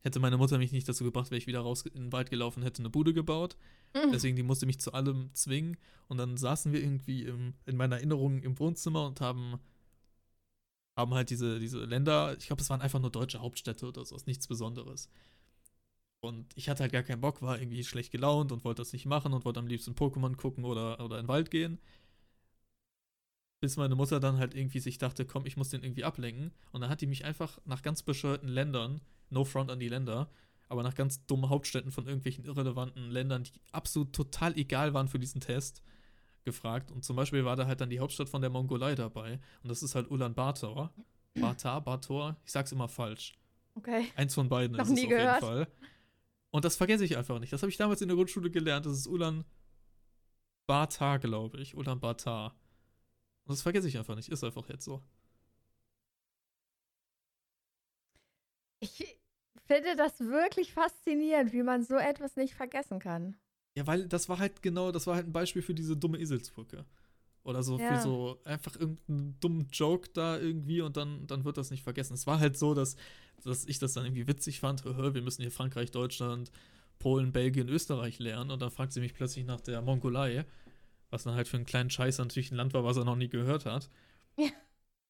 hätte 0.00 0.18
meine 0.20 0.36
Mutter 0.36 0.58
mich 0.58 0.72
nicht 0.72 0.88
dazu 0.88 1.04
gebracht, 1.04 1.30
wäre 1.30 1.38
ich 1.38 1.46
wieder 1.46 1.60
raus 1.60 1.82
in 1.82 2.04
den 2.04 2.12
Wald 2.12 2.28
gelaufen, 2.28 2.62
hätte 2.62 2.82
eine 2.82 2.90
Bude 2.90 3.14
gebaut. 3.14 3.56
Mhm. 3.94 4.12
Deswegen, 4.12 4.36
die 4.36 4.42
musste 4.42 4.66
mich 4.66 4.80
zu 4.80 4.92
allem 4.92 5.30
zwingen. 5.32 5.76
Und 6.08 6.18
dann 6.18 6.36
saßen 6.36 6.72
wir 6.72 6.82
irgendwie 6.82 7.22
im, 7.22 7.54
in 7.64 7.76
meiner 7.76 7.96
Erinnerung 7.96 8.42
im 8.42 8.58
Wohnzimmer 8.58 9.06
und 9.06 9.20
haben, 9.20 9.58
haben 10.96 11.14
halt 11.14 11.30
diese, 11.30 11.58
diese 11.58 11.84
Länder, 11.84 12.36
ich 12.36 12.48
glaube, 12.48 12.60
es 12.60 12.68
waren 12.68 12.82
einfach 12.82 13.00
nur 13.00 13.10
deutsche 13.10 13.40
Hauptstädte 13.40 13.86
oder 13.86 14.04
so, 14.04 14.16
ist 14.16 14.26
nichts 14.26 14.46
Besonderes. 14.46 15.08
Und 16.20 16.46
ich 16.56 16.68
hatte 16.68 16.82
halt 16.82 16.92
gar 16.92 17.02
keinen 17.02 17.20
Bock, 17.20 17.42
war 17.42 17.60
irgendwie 17.60 17.84
schlecht 17.84 18.10
gelaunt 18.10 18.50
und 18.52 18.64
wollte 18.64 18.82
das 18.82 18.92
nicht 18.92 19.06
machen 19.06 19.32
und 19.32 19.44
wollte 19.44 19.60
am 19.60 19.66
liebsten 19.66 19.94
Pokémon 19.94 20.34
gucken 20.36 20.64
oder, 20.64 21.00
oder 21.00 21.18
in 21.18 21.24
den 21.24 21.28
Wald 21.28 21.50
gehen. 21.50 21.78
Bis 23.60 23.76
meine 23.76 23.94
Mutter 23.94 24.20
dann 24.20 24.38
halt 24.38 24.54
irgendwie 24.54 24.80
sich 24.80 24.98
dachte, 24.98 25.24
komm, 25.24 25.46
ich 25.46 25.56
muss 25.56 25.70
den 25.70 25.82
irgendwie 25.82 26.04
ablenken. 26.04 26.52
Und 26.72 26.80
dann 26.80 26.90
hat 26.90 27.00
die 27.00 27.06
mich 27.06 27.24
einfach 27.24 27.58
nach 27.64 27.82
ganz 27.82 28.02
bescheuerten 28.02 28.48
Ländern, 28.48 29.00
no 29.30 29.44
front 29.44 29.70
an 29.70 29.80
die 29.80 29.88
Länder, 29.88 30.30
aber 30.68 30.82
nach 30.82 30.94
ganz 30.94 31.24
dummen 31.26 31.48
Hauptstädten 31.48 31.92
von 31.92 32.06
irgendwelchen 32.06 32.44
irrelevanten 32.44 33.10
Ländern, 33.10 33.44
die 33.44 33.52
absolut 33.72 34.12
total 34.12 34.56
egal 34.56 34.94
waren 34.94 35.08
für 35.08 35.18
diesen 35.18 35.40
Test, 35.40 35.82
gefragt. 36.44 36.90
Und 36.90 37.04
zum 37.04 37.16
Beispiel 37.16 37.44
war 37.44 37.56
da 37.56 37.66
halt 37.66 37.80
dann 37.80 37.90
die 37.90 38.00
Hauptstadt 38.00 38.28
von 38.28 38.40
der 38.40 38.50
Mongolei 38.50 38.94
dabei. 38.94 39.40
Und 39.62 39.68
das 39.70 39.82
ist 39.82 39.94
halt 39.94 40.10
Ulaanbaatar. 40.10 40.92
Batar, 41.34 41.82
Bator, 41.82 42.36
ich 42.44 42.52
sag's 42.52 42.72
immer 42.72 42.88
falsch. 42.88 43.34
Okay. 43.74 44.06
Eins 44.16 44.34
von 44.34 44.48
beiden 44.48 44.76
Noch 44.76 44.84
ist 44.84 44.90
es 44.90 44.94
nie 44.94 45.04
auf 45.04 45.10
gehört. 45.10 45.42
jeden 45.42 45.52
Fall. 45.52 45.68
Und 46.50 46.64
das 46.64 46.76
vergesse 46.76 47.04
ich 47.04 47.16
einfach 47.16 47.38
nicht. 47.38 47.52
Das 47.52 47.62
habe 47.62 47.70
ich 47.70 47.76
damals 47.76 48.00
in 48.00 48.08
der 48.08 48.16
Grundschule 48.16 48.50
gelernt. 48.50 48.86
Das 48.86 48.96
ist 48.96 49.06
Ulan 49.06 49.44
Batar, 50.66 51.18
glaube 51.18 51.60
ich. 51.60 51.76
Ulan 51.76 52.00
Batar. 52.00 52.54
Und 53.44 53.52
das 53.52 53.62
vergesse 53.62 53.88
ich 53.88 53.98
einfach 53.98 54.16
nicht. 54.16 54.28
Ist 54.28 54.44
einfach 54.44 54.68
jetzt 54.68 54.84
so. 54.84 55.02
Ich 58.80 59.18
finde 59.66 59.96
das 59.96 60.20
wirklich 60.20 60.72
faszinierend, 60.72 61.52
wie 61.52 61.62
man 61.62 61.82
so 61.82 61.96
etwas 61.96 62.36
nicht 62.36 62.54
vergessen 62.54 62.98
kann. 62.98 63.36
Ja, 63.74 63.86
weil 63.86 64.08
das 64.08 64.28
war 64.28 64.38
halt 64.38 64.62
genau, 64.62 64.92
das 64.92 65.06
war 65.06 65.16
halt 65.16 65.26
ein 65.26 65.32
Beispiel 65.32 65.62
für 65.62 65.74
diese 65.74 65.96
dumme 65.96 66.18
Eselsbrücke. 66.18 66.84
Oder 67.46 67.62
so 67.62 67.78
Ja. 67.78 67.94
für 67.94 68.02
so 68.02 68.40
einfach 68.44 68.74
irgendeinen 68.74 69.38
dummen 69.40 69.68
Joke 69.72 70.08
da 70.12 70.36
irgendwie 70.38 70.80
und 70.80 70.96
dann, 70.96 71.26
dann 71.28 71.44
wird 71.44 71.56
das 71.56 71.70
nicht 71.70 71.84
vergessen. 71.84 72.14
Es 72.14 72.26
war 72.26 72.40
halt 72.40 72.58
so, 72.58 72.74
dass, 72.74 72.96
dass 73.44 73.64
ich 73.66 73.78
das 73.78 73.92
dann 73.92 74.04
irgendwie 74.04 74.26
witzig 74.26 74.58
fand. 74.58 74.84
Wir 74.84 75.22
müssen 75.22 75.42
hier 75.42 75.52
Frankreich, 75.52 75.92
Deutschland, 75.92 76.50
Polen, 76.98 77.30
Belgien, 77.30 77.68
Österreich 77.68 78.18
lernen. 78.18 78.50
Und 78.50 78.60
dann 78.60 78.70
fragt 78.72 78.92
sie 78.92 79.00
mich 79.00 79.14
plötzlich 79.14 79.44
nach 79.44 79.60
der 79.60 79.80
Mongolei, 79.80 80.44
was 81.10 81.22
dann 81.22 81.34
halt 81.34 81.46
für 81.46 81.56
einen 81.56 81.66
kleinen 81.66 81.88
Scheiß 81.90 82.18
natürlich 82.18 82.50
ein 82.50 82.56
Land 82.56 82.74
war, 82.74 82.82
was 82.82 82.96
er 82.96 83.04
noch 83.04 83.16
nie 83.16 83.28
gehört 83.28 83.64
hat. 83.64 83.90
Ja. 84.38 84.48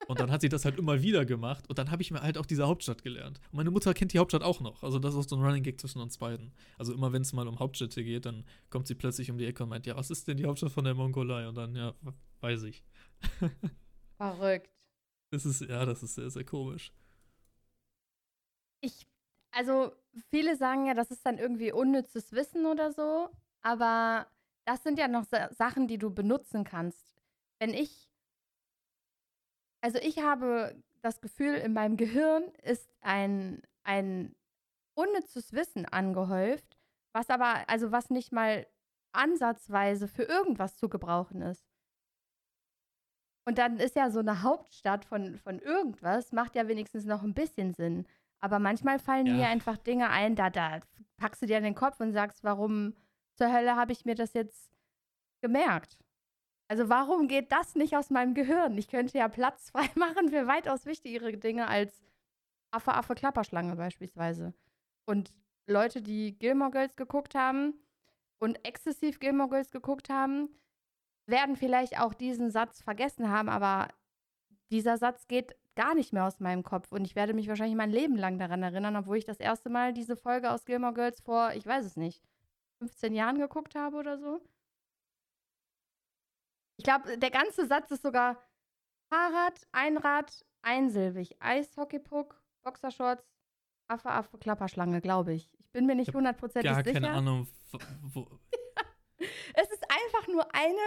Und 0.09 0.21
dann 0.21 0.31
hat 0.31 0.41
sie 0.43 0.49
das 0.49 0.65
halt 0.65 0.79
immer 0.79 1.03
wieder 1.03 1.25
gemacht 1.25 1.69
und 1.69 1.79
dann 1.79 1.91
habe 1.91 2.01
ich 2.01 2.13
mir 2.13 2.21
halt 2.23 2.39
auch 2.39 2.47
diese 2.47 2.67
Hauptstadt 2.69 3.03
gelernt. 3.03 3.41
Und 3.51 3.57
meine 3.57 3.73
Mutter 3.73 3.93
kennt 3.93 4.13
die 4.13 4.19
Hauptstadt 4.21 4.43
auch 4.43 4.61
noch. 4.61 4.85
Also 4.85 5.01
das 5.01 5.15
ist 5.15 5.19
auch 5.19 5.29
so 5.29 5.37
ein 5.37 5.43
Running 5.43 5.65
Gag 5.65 5.81
zwischen 5.81 6.01
uns 6.01 6.19
beiden. 6.19 6.53
Also 6.79 6.93
immer 6.93 7.13
wenn 7.13 7.23
es 7.23 7.33
mal 7.33 7.49
um 7.49 7.59
Hauptstädte 7.59 8.05
geht, 8.05 8.25
dann 8.27 8.45
kommt 8.71 8.87
sie 8.87 8.95
plötzlich 8.95 9.31
um 9.33 9.39
die 9.39 9.47
Ecke 9.47 9.65
und 9.65 9.71
meint, 9.71 9.87
ja, 9.87 9.97
was 9.97 10.11
ist 10.11 10.29
denn 10.29 10.37
die 10.37 10.45
Hauptstadt 10.45 10.71
von 10.71 10.85
der 10.85 10.95
Mongolei? 10.95 11.49
Und 11.49 11.57
dann, 11.57 11.75
ja, 11.75 11.93
weiß 12.41 12.65
ich. 12.65 12.85
Verrückt. 14.17 14.71
Das 15.31 15.45
ist, 15.45 15.63
ja, 15.63 15.85
das 15.85 16.03
ist 16.03 16.15
sehr, 16.15 16.31
sehr 16.31 16.45
komisch. 16.45 16.93
Ich, 18.81 19.07
also 19.51 19.93
viele 20.31 20.57
sagen 20.57 20.87
ja, 20.87 20.95
das 20.95 21.11
ist 21.11 21.25
dann 21.27 21.39
irgendwie 21.39 21.73
unnützes 21.73 22.33
Wissen 22.33 22.67
oder 22.67 22.93
so, 22.93 23.31
aber 23.63 24.27
das 24.65 24.83
sind 24.83 24.99
ja 24.99 25.09
noch 25.09 25.25
Sa 25.25 25.53
Sachen, 25.53 25.89
die 25.89 25.99
du 25.99 26.11
benutzen 26.11 26.65
kannst. 26.65 27.17
Wenn 27.59 27.73
ich, 27.75 28.11
also 29.81 29.99
ich 29.99 30.19
habe 30.19 30.81
das 31.03 31.21
Gefühl, 31.21 31.55
in 31.57 31.73
meinem 31.73 31.97
Gehirn 31.97 32.45
ist 32.63 32.91
ein, 33.01 33.63
ein 33.83 34.35
unnützes 34.95 35.53
Wissen 35.53 35.87
angehäuft, 35.87 36.79
was 37.13 37.31
aber, 37.31 37.69
also 37.69 37.93
was 37.93 38.11
nicht 38.11 38.33
mal 38.33 38.67
ansatzweise 39.13 40.09
für 40.09 40.25
irgendwas 40.25 40.77
zu 40.77 40.89
gebrauchen 40.89 41.43
ist. 41.43 41.76
Und 43.47 43.59
dann 43.59 43.79
ist 43.79 43.95
ja 43.97 44.11
so 44.11 44.19
eine 44.21 44.43
Hauptstadt 44.43 45.05
von, 45.05 45.39
von 45.39 45.61
irgendwas, 45.61 46.33
macht 46.33 46.57
ja 46.57 46.67
wenigstens 46.69 47.05
noch 47.05 47.23
ein 47.23 47.33
bisschen 47.33 47.73
Sinn. 47.75 48.07
Aber 48.41 48.59
manchmal 48.59 48.99
fallen 48.99 49.27
Ja. 49.27 49.33
mir 49.35 49.47
einfach 49.49 49.77
Dinge 49.79 50.11
ein, 50.11 50.35
da, 50.37 50.51
da 50.51 50.81
packst 51.17 51.43
du 51.43 51.47
dir 51.47 51.57
an 51.57 51.63
den 51.63 51.75
Kopf 51.75 52.01
und 52.01 52.13
sagst, 52.13 52.45
warum 52.45 52.95
zur 53.35 53.53
Hölle 53.53 53.77
habe 53.77 53.93
ich 53.93 54.05
mir 54.05 54.15
das 54.15 54.35
jetzt 54.35 54.71
gemerkt? 55.41 55.97
Also 56.69 56.89
warum 56.89 57.29
geht 57.29 57.53
das 57.53 57.77
nicht 57.77 57.97
aus 57.97 58.11
meinem 58.11 58.35
Gehirn? 58.35 58.77
Ich 58.77 58.89
könnte 58.89 59.17
ja 59.17 59.29
Platz 59.29 59.71
frei 59.71 59.89
machen 59.95 60.29
für 60.29 60.47
weitaus 60.49 60.85
wichtigere 60.85 61.33
Dinge 61.37 61.69
als 61.69 62.03
Affe, 62.73 62.93
Affe, 62.95 63.15
Klapperschlange 63.15 63.77
beispielsweise. 63.77 64.53
Und 65.07 65.33
Leute, 65.69 66.03
die 66.03 66.37
Gilmore 66.37 66.73
Girls 66.73 66.97
geguckt 66.97 67.37
haben 67.37 67.75
und 68.39 68.57
exzessiv 68.67 69.21
Gilmore 69.21 69.51
Girls 69.51 69.71
geguckt 69.71 70.11
haben, 70.11 70.49
werden 71.27 71.57
vielleicht 71.57 71.99
auch 72.01 72.15
diesen 72.15 72.51
Satz 72.51 72.83
vergessen 72.83 73.31
haben, 73.31 73.49
aber 73.49 73.89
dieser 74.71 74.99
Satz 74.99 75.27
geht 75.29 75.57
gar 75.75 75.95
nicht 75.95 76.13
mehr 76.13 76.25
aus 76.25 76.41
meinem 76.41 76.63
Kopf 76.63 76.91
und 76.93 77.05
ich 77.05 77.15
werde 77.15 77.35
mich 77.35 77.49
wahrscheinlich 77.49 77.77
mein 77.77 77.91
Leben 77.91 78.17
lang 78.17 78.39
daran 78.39 78.63
erinnern, 78.63 78.97
obwohl 78.97 79.19
ich 79.19 79.25
das 79.25 79.39
erste 79.39 79.69
Mal 79.69 79.93
diese 79.93 80.17
Folge 80.17 80.51
aus 80.51 80.65
Gilmore 80.65 80.95
Girls 80.95 81.21
vor, 81.21 81.53
ich 81.53 81.67
weiß 81.67 81.85
es 81.85 81.97
nicht, 81.97 82.23
15 82.79 83.15
Jahren 83.15 83.39
geguckt 83.39 83.75
habe 83.75 83.97
oder 83.97 84.19
so. 84.19 84.41
Ich 86.79 86.85
glaube, 86.85 87.19
der 87.19 87.31
ganze 87.31 87.67
Satz 87.67 87.91
ist 87.91 88.03
sogar 88.03 88.43
Fahrrad, 89.09 89.67
Einrad, 89.73 90.45
einsilbig, 90.63 91.37
Eishockeypuck, 91.41 92.43
Boxershorts, 92.63 93.25
Affe, 93.89 94.11
Affe, 94.11 94.39
Klapperschlange, 94.39 95.01
glaube 95.01 95.35
ich. 95.35 95.51
Ich 95.59 95.71
bin 95.71 95.87
mir 95.87 95.95
nicht 95.95 96.13
hundertprozentig 96.13 96.71
Gar 96.71 96.85
sicher. 96.85 97.01
keine 97.01 97.11
Ahnung, 97.11 97.47
wo, 98.03 98.27
Es 99.55 99.71
ist 99.71 99.85
einfach 99.91 100.29
nur 100.29 100.55
eine 100.55 100.81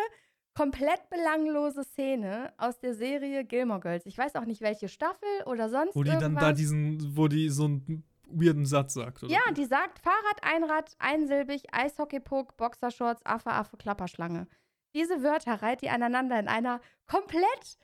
komplett 0.59 1.09
belanglose 1.09 1.85
Szene 1.85 2.51
aus 2.57 2.79
der 2.79 2.93
Serie 2.93 3.45
Gilmore 3.45 3.79
Girls. 3.79 4.05
Ich 4.05 4.17
weiß 4.17 4.35
auch 4.35 4.43
nicht, 4.43 4.59
welche 4.59 4.89
Staffel 4.89 5.29
oder 5.45 5.69
sonst 5.69 5.95
wo 5.95 6.03
die 6.03 6.09
dann 6.09 6.21
irgendwas. 6.21 6.43
da 6.43 6.51
diesen, 6.51 7.15
wo 7.15 7.29
die 7.29 7.47
so 7.47 7.63
einen 7.63 8.03
weirden 8.25 8.65
Satz 8.65 8.95
sagt. 8.95 9.23
Oder 9.23 9.31
ja, 9.31 9.39
die 9.55 9.63
sagt 9.63 9.99
Fahrrad, 9.99 10.43
Einrad, 10.43 10.97
einsilbig, 10.99 11.73
Eishockeypuck, 11.73 12.57
Boxershorts, 12.57 13.25
Affe, 13.25 13.51
Affe, 13.51 13.77
Klapperschlange. 13.77 14.47
Diese 14.93 15.23
Wörter 15.23 15.61
reiht 15.61 15.81
die 15.81 15.89
aneinander 15.89 16.37
in 16.37 16.49
einer 16.49 16.81
komplett 17.07 17.77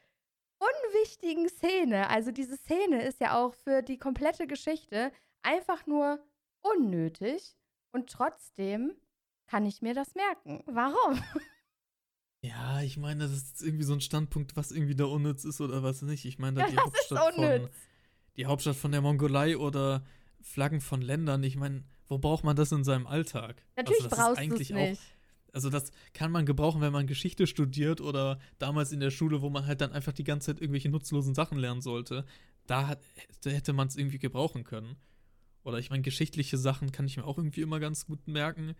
unwichtigen 0.59 1.47
Szene. 1.47 2.09
Also 2.09 2.31
diese 2.31 2.57
Szene 2.57 3.03
ist 3.03 3.21
ja 3.21 3.37
auch 3.39 3.53
für 3.53 3.83
die 3.83 3.97
komplette 3.97 4.47
Geschichte 4.47 5.13
einfach 5.43 5.85
nur 5.85 6.19
unnötig 6.61 7.55
und 7.93 8.09
trotzdem 8.09 8.91
kann 9.47 9.65
ich 9.65 9.81
mir 9.81 9.93
das 9.93 10.13
merken. 10.13 10.61
Warum? 10.65 11.23
Ja, 12.47 12.81
ich 12.81 12.97
meine, 12.97 13.23
das 13.23 13.31
ist 13.31 13.61
irgendwie 13.61 13.83
so 13.83 13.93
ein 13.93 14.01
Standpunkt, 14.01 14.55
was 14.55 14.71
irgendwie 14.71 14.95
da 14.95 15.05
unnütz 15.05 15.45
ist 15.45 15.61
oder 15.61 15.83
was 15.83 16.01
nicht. 16.01 16.25
Ich 16.25 16.37
meine, 16.37 16.59
da 16.59 16.67
Ja, 16.67 16.71
die 16.71 16.77
Hauptstadt 16.77 17.35
von 17.35 17.69
die 18.37 18.45
Hauptstadt 18.45 18.75
von 18.75 18.91
der 18.91 19.01
Mongolei 19.01 19.57
oder 19.57 20.03
Flaggen 20.41 20.81
von 20.81 21.01
Ländern. 21.01 21.41
Ich 21.43 21.55
meine, 21.55 21.83
wo 22.07 22.17
braucht 22.17 22.43
man 22.43 22.55
das 22.55 22.71
in 22.71 22.83
seinem 22.83 23.07
Alltag? 23.07 23.63
Natürlich 23.75 24.03
also 24.03 24.09
das 24.09 24.19
brauchst 24.19 24.29
du 24.29 24.33
es 24.33 24.37
eigentlich 24.39 24.69
nicht. 24.69 24.99
auch, 24.99 25.53
also 25.53 25.69
das 25.69 25.91
kann 26.13 26.31
man 26.31 26.45
gebrauchen, 26.45 26.81
wenn 26.81 26.91
man 26.91 27.07
Geschichte 27.07 27.47
studiert 27.47 28.01
oder 28.01 28.39
damals 28.59 28.91
in 28.91 28.99
der 28.99 29.11
Schule, 29.11 29.41
wo 29.41 29.49
man 29.49 29.65
halt 29.65 29.81
dann 29.81 29.93
einfach 29.93 30.13
die 30.13 30.25
ganze 30.25 30.47
Zeit 30.47 30.61
irgendwelche 30.61 30.89
nutzlosen 30.89 31.33
Sachen 31.33 31.57
lernen 31.57 31.81
sollte. 31.81 32.25
Da 32.67 32.87
hat, 32.87 32.99
da 33.43 33.49
hätte 33.49 33.73
man 33.73 33.87
es 33.87 33.95
irgendwie 33.95 34.19
gebrauchen 34.19 34.63
können. 34.63 34.97
Oder 35.63 35.79
ich 35.79 35.89
meine, 35.89 36.03
geschichtliche 36.03 36.57
Sachen 36.57 36.91
kann 36.91 37.07
ich 37.07 37.17
mir 37.17 37.25
auch 37.25 37.37
irgendwie 37.37 37.61
immer 37.61 37.79
ganz 37.79 38.05
gut 38.05 38.27
merken. 38.27 38.75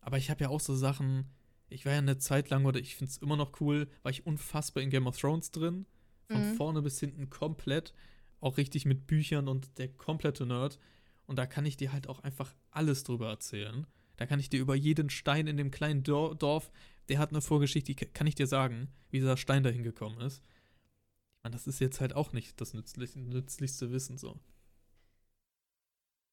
Aber 0.00 0.18
ich 0.18 0.30
habe 0.30 0.44
ja 0.44 0.50
auch 0.50 0.60
so 0.60 0.74
Sachen, 0.76 1.30
ich 1.72 1.84
war 1.84 1.92
ja 1.92 1.98
eine 1.98 2.18
Zeit 2.18 2.50
lang, 2.50 2.64
oder 2.64 2.80
ich 2.80 2.96
finde 2.96 3.10
es 3.10 3.18
immer 3.18 3.36
noch 3.36 3.60
cool, 3.60 3.88
war 4.02 4.10
ich 4.10 4.26
unfassbar 4.26 4.82
in 4.82 4.90
Game 4.90 5.06
of 5.06 5.18
Thrones 5.18 5.50
drin. 5.50 5.86
Von 6.30 6.52
Mhm. 6.52 6.54
vorne 6.56 6.82
bis 6.82 7.00
hinten 7.00 7.30
komplett. 7.30 7.92
Auch 8.40 8.56
richtig 8.56 8.86
mit 8.86 9.06
Büchern 9.06 9.48
und 9.48 9.78
der 9.78 9.88
komplette 9.88 10.46
Nerd. 10.46 10.78
Und 11.26 11.36
da 11.36 11.46
kann 11.46 11.66
ich 11.66 11.76
dir 11.76 11.92
halt 11.92 12.08
auch 12.08 12.20
einfach 12.20 12.54
alles 12.70 13.04
drüber 13.04 13.28
erzählen. 13.28 13.86
Da 14.16 14.26
kann 14.26 14.40
ich 14.40 14.48
dir 14.50 14.60
über 14.60 14.74
jeden 14.74 15.10
Stein 15.10 15.46
in 15.46 15.56
dem 15.56 15.70
kleinen 15.70 16.02
Dor 16.02 16.34
Dorf, 16.34 16.70
der 17.08 17.18
hat 17.18 17.30
eine 17.30 17.40
Vorgeschichte, 17.40 17.94
die 17.94 18.06
kann 18.06 18.26
ich 18.26 18.34
dir 18.34 18.46
sagen, 18.46 18.88
wie 19.10 19.18
dieser 19.18 19.36
Stein 19.36 19.62
dahin 19.62 19.82
gekommen 19.82 20.20
ist. 20.20 20.38
Ich 20.38 21.42
meine, 21.42 21.54
das 21.54 21.66
ist 21.66 21.80
jetzt 21.80 22.00
halt 22.00 22.14
auch 22.14 22.32
nicht 22.32 22.60
das 22.60 22.74
nützlich, 22.74 23.16
nützlichste 23.16 23.90
Wissen 23.90 24.18
so. 24.18 24.38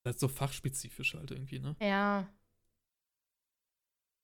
Das 0.03 0.15
ist 0.15 0.21
so 0.21 0.27
fachspezifisch 0.27 1.13
halt 1.15 1.31
irgendwie, 1.31 1.59
ne? 1.59 1.75
Ja. 1.81 2.27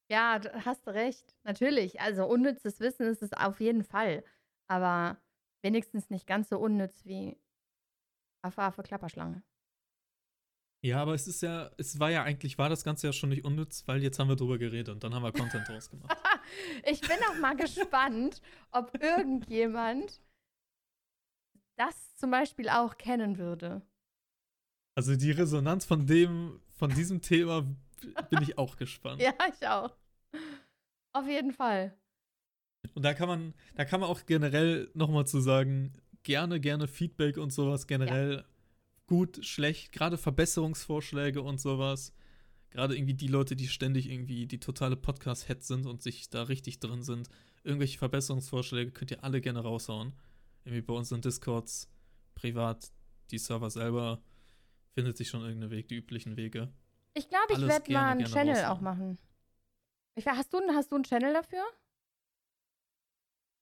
Ja, 0.10 0.40
du 0.40 0.66
hast 0.66 0.88
recht. 0.88 1.36
Natürlich. 1.44 2.00
Also 2.00 2.26
unnützes 2.26 2.80
Wissen 2.80 3.08
ist 3.08 3.24
es 3.24 3.34
auf 3.34 3.60
jeden 3.60 3.84
Fall. 3.84 4.24
Aber 4.68 5.18
wenigstens 5.62 6.10
nicht 6.10 6.28
ganz 6.28 6.50
so 6.50 6.60
unnütz 6.60 7.06
wie 7.06 7.38
Affe, 8.44 8.62
Affe, 8.62 8.84
Klapperschlange. 8.84 9.44
Ja, 10.84 11.02
aber 11.02 11.16
es 11.16 11.28
ist 11.28 11.42
ja, 11.42 11.72
es 11.78 12.00
war 12.00 12.12
ja 12.12 12.22
eigentlich, 12.22 12.60
war 12.60 12.70
das 12.70 12.84
Ganze 12.84 13.08
ja 13.08 13.14
schon 13.14 13.30
nicht 13.30 13.44
unnütz, 13.44 13.88
weil 13.88 14.04
jetzt 14.04 14.20
haben 14.20 14.28
wir 14.28 14.36
drüber 14.36 14.60
geredet 14.60 14.90
und 14.90 15.04
dann 15.04 15.16
haben 15.16 15.24
wir 15.24 15.32
Content 15.32 15.68
draus 15.68 15.90
gemacht. 15.90 16.16
Ich 16.86 17.02
bin 17.02 17.18
auch 17.28 17.40
mal 17.40 17.56
gespannt, 17.56 18.40
ob 18.70 19.02
irgendjemand 19.02 20.22
das 21.76 22.16
zum 22.18 22.30
Beispiel 22.30 22.70
auch 22.70 22.98
kennen 22.98 23.40
würde. 23.40 23.82
Also 24.94 25.16
die 25.16 25.32
Resonanz 25.32 25.86
von 25.86 26.06
dem, 26.06 26.62
von 26.70 26.92
diesem 26.92 27.20
Thema 27.20 27.66
bin 28.30 28.42
ich 28.42 28.58
auch 28.58 28.76
gespannt. 28.76 29.22
Ja, 29.22 29.34
ich 29.54 29.68
auch. 29.68 29.96
Auf 31.14 31.28
jeden 31.28 31.54
Fall. 31.54 31.98
Und 32.94 33.04
da 33.04 33.14
kann 33.14 33.28
man, 33.28 33.54
da 33.76 33.86
kann 33.86 34.00
man 34.00 34.10
auch 34.10 34.26
generell 34.26 34.90
nochmal 34.94 35.26
zu 35.26 35.40
sagen, 35.40 35.94
gerne, 36.24 36.60
gerne 36.60 36.88
Feedback 36.88 37.38
und 37.38 37.52
sowas 37.52 37.88
generell 37.88 38.44
gut, 39.08 39.46
schlecht, 39.46 39.92
gerade 39.92 40.18
Verbesserungsvorschläge 40.18 41.42
und 41.42 41.60
sowas. 41.60 42.14
Gerade 42.70 42.96
irgendwie 42.98 43.14
die 43.14 43.28
Leute, 43.28 43.56
die 43.56 43.68
ständig 43.68 44.10
irgendwie 44.10 44.48
die 44.48 44.60
totale 44.60 44.98
Podcast-Head 44.98 45.64
sind 45.64 45.86
und 45.86 46.02
sich 46.02 46.30
da 46.30 46.44
richtig 46.44 46.80
drin 46.80 47.04
sind. 47.04 47.30
Irgendwelche 47.64 47.98
Verbesserungsvorschläge 47.98 48.92
könnt 48.92 49.12
ihr 49.12 49.24
alle 49.24 49.40
gerne 49.40 49.60
raushauen. 49.60 50.14
Irgendwie 50.66 50.82
bei 50.82 50.94
unseren 50.94 51.22
Discords, 51.22 51.90
privat, 52.34 52.92
die 53.32 53.38
Server 53.38 53.70
selber, 53.70 54.22
findet 54.94 55.16
sich 55.16 55.30
schon 55.30 55.42
irgendein 55.42 55.72
Weg, 55.72 55.88
die 55.88 55.96
üblichen 55.96 56.36
Wege. 56.36 56.70
Ich 57.18 57.30
glaube, 57.30 57.54
ich 57.54 57.66
werde 57.66 57.92
mal 57.94 58.12
einen 58.12 58.26
Channel 58.26 58.56
raushauen. 58.56 58.78
auch 58.78 58.82
machen. 58.82 59.18
Ich, 60.16 60.28
hast, 60.28 60.54
du, 60.54 60.60
hast 60.74 60.92
du 60.92 60.96
einen 60.96 61.04
Channel 61.06 61.34
dafür? 61.34 61.64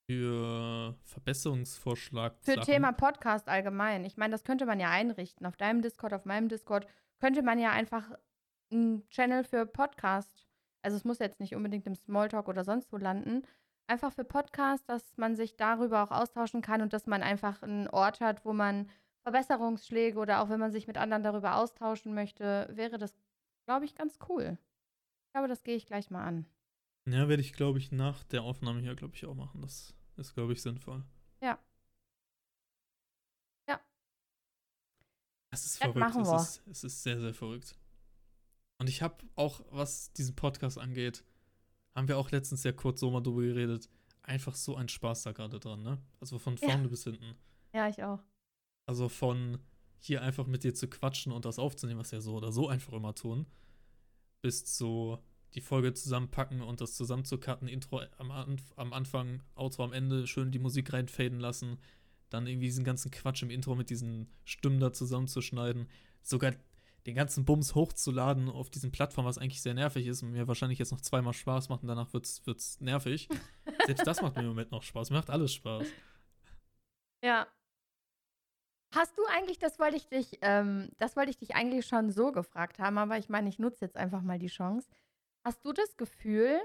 Für 0.10 0.96
Verbesserungsvorschlag. 1.04 2.36
Für 2.42 2.56
Sachen. 2.56 2.66
Thema 2.66 2.92
Podcast 2.92 3.48
allgemein. 3.48 4.06
Ich 4.06 4.18
meine, 4.18 4.32
das 4.32 4.44
könnte 4.44 4.66
man 4.66 4.80
ja 4.80 4.90
einrichten. 4.90 5.46
Auf 5.46 5.56
deinem 5.56 5.82
Discord, 5.82 6.14
auf 6.14 6.26
meinem 6.26 6.50
Discord 6.50 6.88
könnte 7.20 7.44
man 7.44 7.60
ja 7.60 7.72
einfach 7.72 8.12
ein 8.72 9.08
Channel 9.10 9.44
für 9.44 9.66
Podcast. 9.66 10.48
Also 10.82 10.98
es 10.98 11.06
muss 11.06 11.20
jetzt 11.20 11.40
nicht 11.40 11.56
unbedingt 11.56 11.88
im 11.88 11.96
Smalltalk 11.96 12.48
oder 12.48 12.64
sonst 12.64 12.92
wo 12.92 12.98
landen. 12.98 13.44
Einfach 13.88 14.12
für 14.12 14.24
Podcast, 14.24 14.90
dass 14.90 15.16
man 15.18 15.36
sich 15.36 15.56
darüber 15.58 16.04
auch 16.04 16.12
austauschen 16.12 16.62
kann 16.62 16.82
und 16.82 16.92
dass 16.92 17.06
man 17.06 17.22
einfach 17.22 17.62
einen 17.62 17.88
Ort 17.88 18.20
hat, 18.20 18.44
wo 18.46 18.54
man 18.54 18.90
Verbesserungsschläge 19.24 20.20
oder 20.20 20.42
auch 20.42 20.50
wenn 20.50 20.60
man 20.60 20.72
sich 20.72 20.88
mit 20.88 20.98
anderen 20.98 21.24
darüber 21.24 21.56
austauschen 21.56 22.14
möchte, 22.14 22.70
wäre 22.72 22.98
das, 22.98 23.14
glaube 23.66 23.86
ich, 23.86 23.96
ganz 23.96 24.18
cool. 24.30 24.58
Ich 25.28 25.32
glaube, 25.34 25.48
das 25.48 25.64
gehe 25.64 25.76
ich 25.76 25.86
gleich 25.86 26.10
mal 26.10 26.24
an. 26.26 26.46
Ja, 27.08 27.28
werde 27.28 27.42
ich, 27.42 27.54
glaube 27.54 27.80
ich, 27.80 27.92
nach 27.92 28.24
der 28.26 28.44
Aufnahme 28.44 28.80
hier, 28.82 28.96
glaube 28.96 29.16
ich, 29.16 29.26
auch 29.26 29.36
machen. 29.36 29.62
Das 29.62 29.94
ist, 30.16 30.34
glaube 30.34 30.54
ich, 30.54 30.62
sinnvoll. 30.62 31.04
Ja. 31.42 31.60
Ja. 33.68 33.80
Es 35.52 35.66
ist 35.66 35.76
Das 35.76 35.78
verrückt. 35.78 36.00
machen 36.00 36.22
es, 36.22 36.28
wir. 36.30 36.36
Ist, 36.38 36.68
es 36.68 36.84
ist 36.84 37.04
sehr, 37.04 37.20
sehr 37.20 37.34
verrückt. 37.34 37.76
Und 38.80 38.90
ich 38.90 39.02
habe 39.02 39.18
auch, 39.36 39.62
was 39.72 40.12
diesen 40.14 40.36
Podcast 40.36 40.78
angeht, 40.78 41.24
haben 41.96 42.08
wir 42.08 42.18
auch 42.18 42.32
letztens 42.32 42.64
ja 42.64 42.72
kurz 42.72 43.00
so 43.00 43.12
mal 43.12 43.22
drüber 43.22 43.42
geredet, 43.42 43.90
einfach 44.24 44.56
so 44.56 44.76
einen 44.76 44.90
Spaß 44.90 45.24
da 45.24 45.32
gerade 45.32 45.60
dran, 45.60 45.84
ne? 45.84 46.02
Also 46.20 46.40
von 46.40 46.56
Ja. 46.58 46.70
vorne 46.70 46.88
bis 46.88 47.04
hinten. 47.04 47.36
Ja, 47.74 47.88
ich 47.88 48.04
auch. 48.04 48.24
Also 48.86 49.10
von 49.10 49.60
hier 50.06 50.22
einfach 50.22 50.48
mit 50.48 50.64
dir 50.64 50.74
zu 50.74 50.88
quatschen 50.88 51.32
und 51.32 51.46
das 51.46 51.60
aufzunehmen, 51.60 52.00
was 52.00 52.12
wir 52.12 52.22
so 52.22 52.36
oder 52.36 52.52
so 52.52 52.68
einfach 52.68 52.94
immer 52.94 53.16
tun, 53.16 53.46
bis 54.42 54.66
zu 54.66 55.18
die 55.54 55.62
Folge 55.62 55.94
zusammenpacken 55.94 56.62
und 56.62 56.82
das 56.82 56.96
zusammenzucutten, 56.96 57.68
Intro 57.68 58.02
am, 58.18 58.32
Anf 58.32 58.74
am 58.76 58.92
Anfang, 58.92 59.42
Outro 59.56 59.84
am 59.84 59.94
Ende, 59.94 60.28
schön 60.28 60.52
die 60.52 60.60
Musik 60.60 60.92
reinfaden 60.92 61.40
lassen, 61.40 61.78
dann 62.30 62.48
irgendwie 62.48 62.66
diesen 62.66 62.84
ganzen 62.84 63.12
Quatsch 63.12 63.44
im 63.44 63.50
Intro 63.50 63.76
mit 63.76 63.90
diesen 63.90 64.30
Stimmen 64.44 64.80
da 64.80 64.92
zusammenzuschneiden, 64.92 65.88
sogar 66.22 66.54
den 67.06 67.16
ganzen 67.16 67.46
Bums 67.46 67.76
hochzuladen 67.76 68.50
auf 68.50 68.70
diesen 68.70 68.92
Plattformen, 68.92 69.28
was 69.28 69.38
eigentlich 69.38 69.62
sehr 69.62 69.74
nervig 69.74 70.08
ist 70.08 70.24
und 70.24 70.32
mir 70.32 70.48
wahrscheinlich 70.48 70.80
jetzt 70.80 70.92
noch 70.92 71.02
zweimal 71.02 71.34
Spaß 71.34 71.70
macht 71.70 71.84
und 71.84 71.88
danach 71.88 72.12
wird's, 72.14 72.46
wird's 72.46 72.82
nervig. 72.82 73.30
Selbst 73.86 74.08
das 74.08 74.22
macht 74.22 74.36
mir 74.36 74.42
im 74.42 74.50
Moment 74.50 74.72
noch 74.72 74.84
Spaß. 74.84 75.12
Mir 75.12 75.18
macht 75.18 75.30
alles 75.30 75.54
Spaß. 75.54 75.88
Ja. 77.24 77.48
Hast 78.96 79.18
du 79.18 79.24
eigentlich, 79.26 79.58
das 79.58 79.80
wollte 79.80 79.98
ich 79.98 80.08
dich, 80.08 80.38
ähm, 80.42 80.90
das 81.00 81.16
wollte 81.16 81.32
ich 81.32 81.38
dich 81.38 81.56
eigentlich 81.56 81.88
schon 81.88 82.12
so 82.12 82.32
gefragt 82.32 82.78
haben, 82.78 83.00
aber 83.00 83.18
ich 83.18 83.28
meine, 83.28 83.50
ich 83.50 83.58
nutze 83.58 83.86
jetzt 83.86 83.98
einfach 83.98 84.22
mal 84.22 84.38
die 84.38 84.48
Chance. 84.48 84.88
Hast 85.44 85.66
du 85.66 85.74
das 85.74 85.98
Gefühl, 85.98 86.60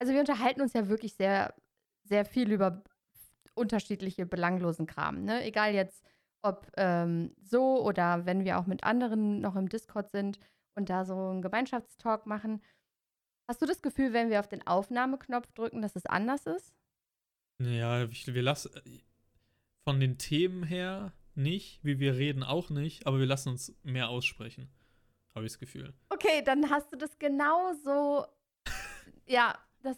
also 0.00 0.14
wir 0.14 0.20
unterhalten 0.20 0.62
uns 0.62 0.72
ja 0.72 0.88
wirklich 0.88 1.14
sehr, 1.14 1.54
sehr 2.04 2.24
viel 2.24 2.50
über 2.50 2.82
unterschiedliche 3.54 4.24
belanglosen 4.24 4.86
Kram, 4.86 5.22
ne? 5.24 5.44
Egal 5.44 5.74
jetzt, 5.74 6.02
ob 6.42 6.72
ähm, 6.78 7.34
so 7.42 7.84
oder 7.84 8.24
wenn 8.24 8.44
wir 8.44 8.58
auch 8.58 8.66
mit 8.66 8.84
anderen 8.84 9.40
noch 9.40 9.56
im 9.56 9.68
Discord 9.68 10.10
sind 10.10 10.38
und 10.74 10.88
da 10.88 11.04
so 11.04 11.14
einen 11.14 11.42
Gemeinschaftstalk 11.42 12.24
machen. 12.24 12.62
Hast 13.46 13.60
du 13.60 13.66
das 13.66 13.82
Gefühl, 13.82 14.14
wenn 14.14 14.30
wir 14.30 14.40
auf 14.40 14.48
den 14.48 14.66
Aufnahmeknopf 14.66 15.52
drücken, 15.52 15.82
dass 15.82 15.96
es 15.96 16.06
anders 16.06 16.46
ist? 16.46 16.72
Ja, 17.58 18.04
ich, 18.04 18.32
wir 18.32 18.42
lassen 18.42 18.70
von 19.84 20.00
den 20.00 20.18
Themen 20.18 20.62
her 20.62 21.12
nicht, 21.34 21.80
wie 21.82 21.98
wir 21.98 22.14
reden 22.16 22.42
auch 22.42 22.70
nicht, 22.70 23.06
aber 23.06 23.18
wir 23.18 23.26
lassen 23.26 23.50
uns 23.50 23.74
mehr 23.82 24.08
aussprechen, 24.08 24.68
habe 25.34 25.46
ich 25.46 25.52
das 25.52 25.58
Gefühl. 25.58 25.94
Okay, 26.08 26.42
dann 26.44 26.70
hast 26.70 26.92
du 26.92 26.96
das 26.96 27.18
genauso. 27.18 28.26
ja, 29.26 29.58
das. 29.82 29.96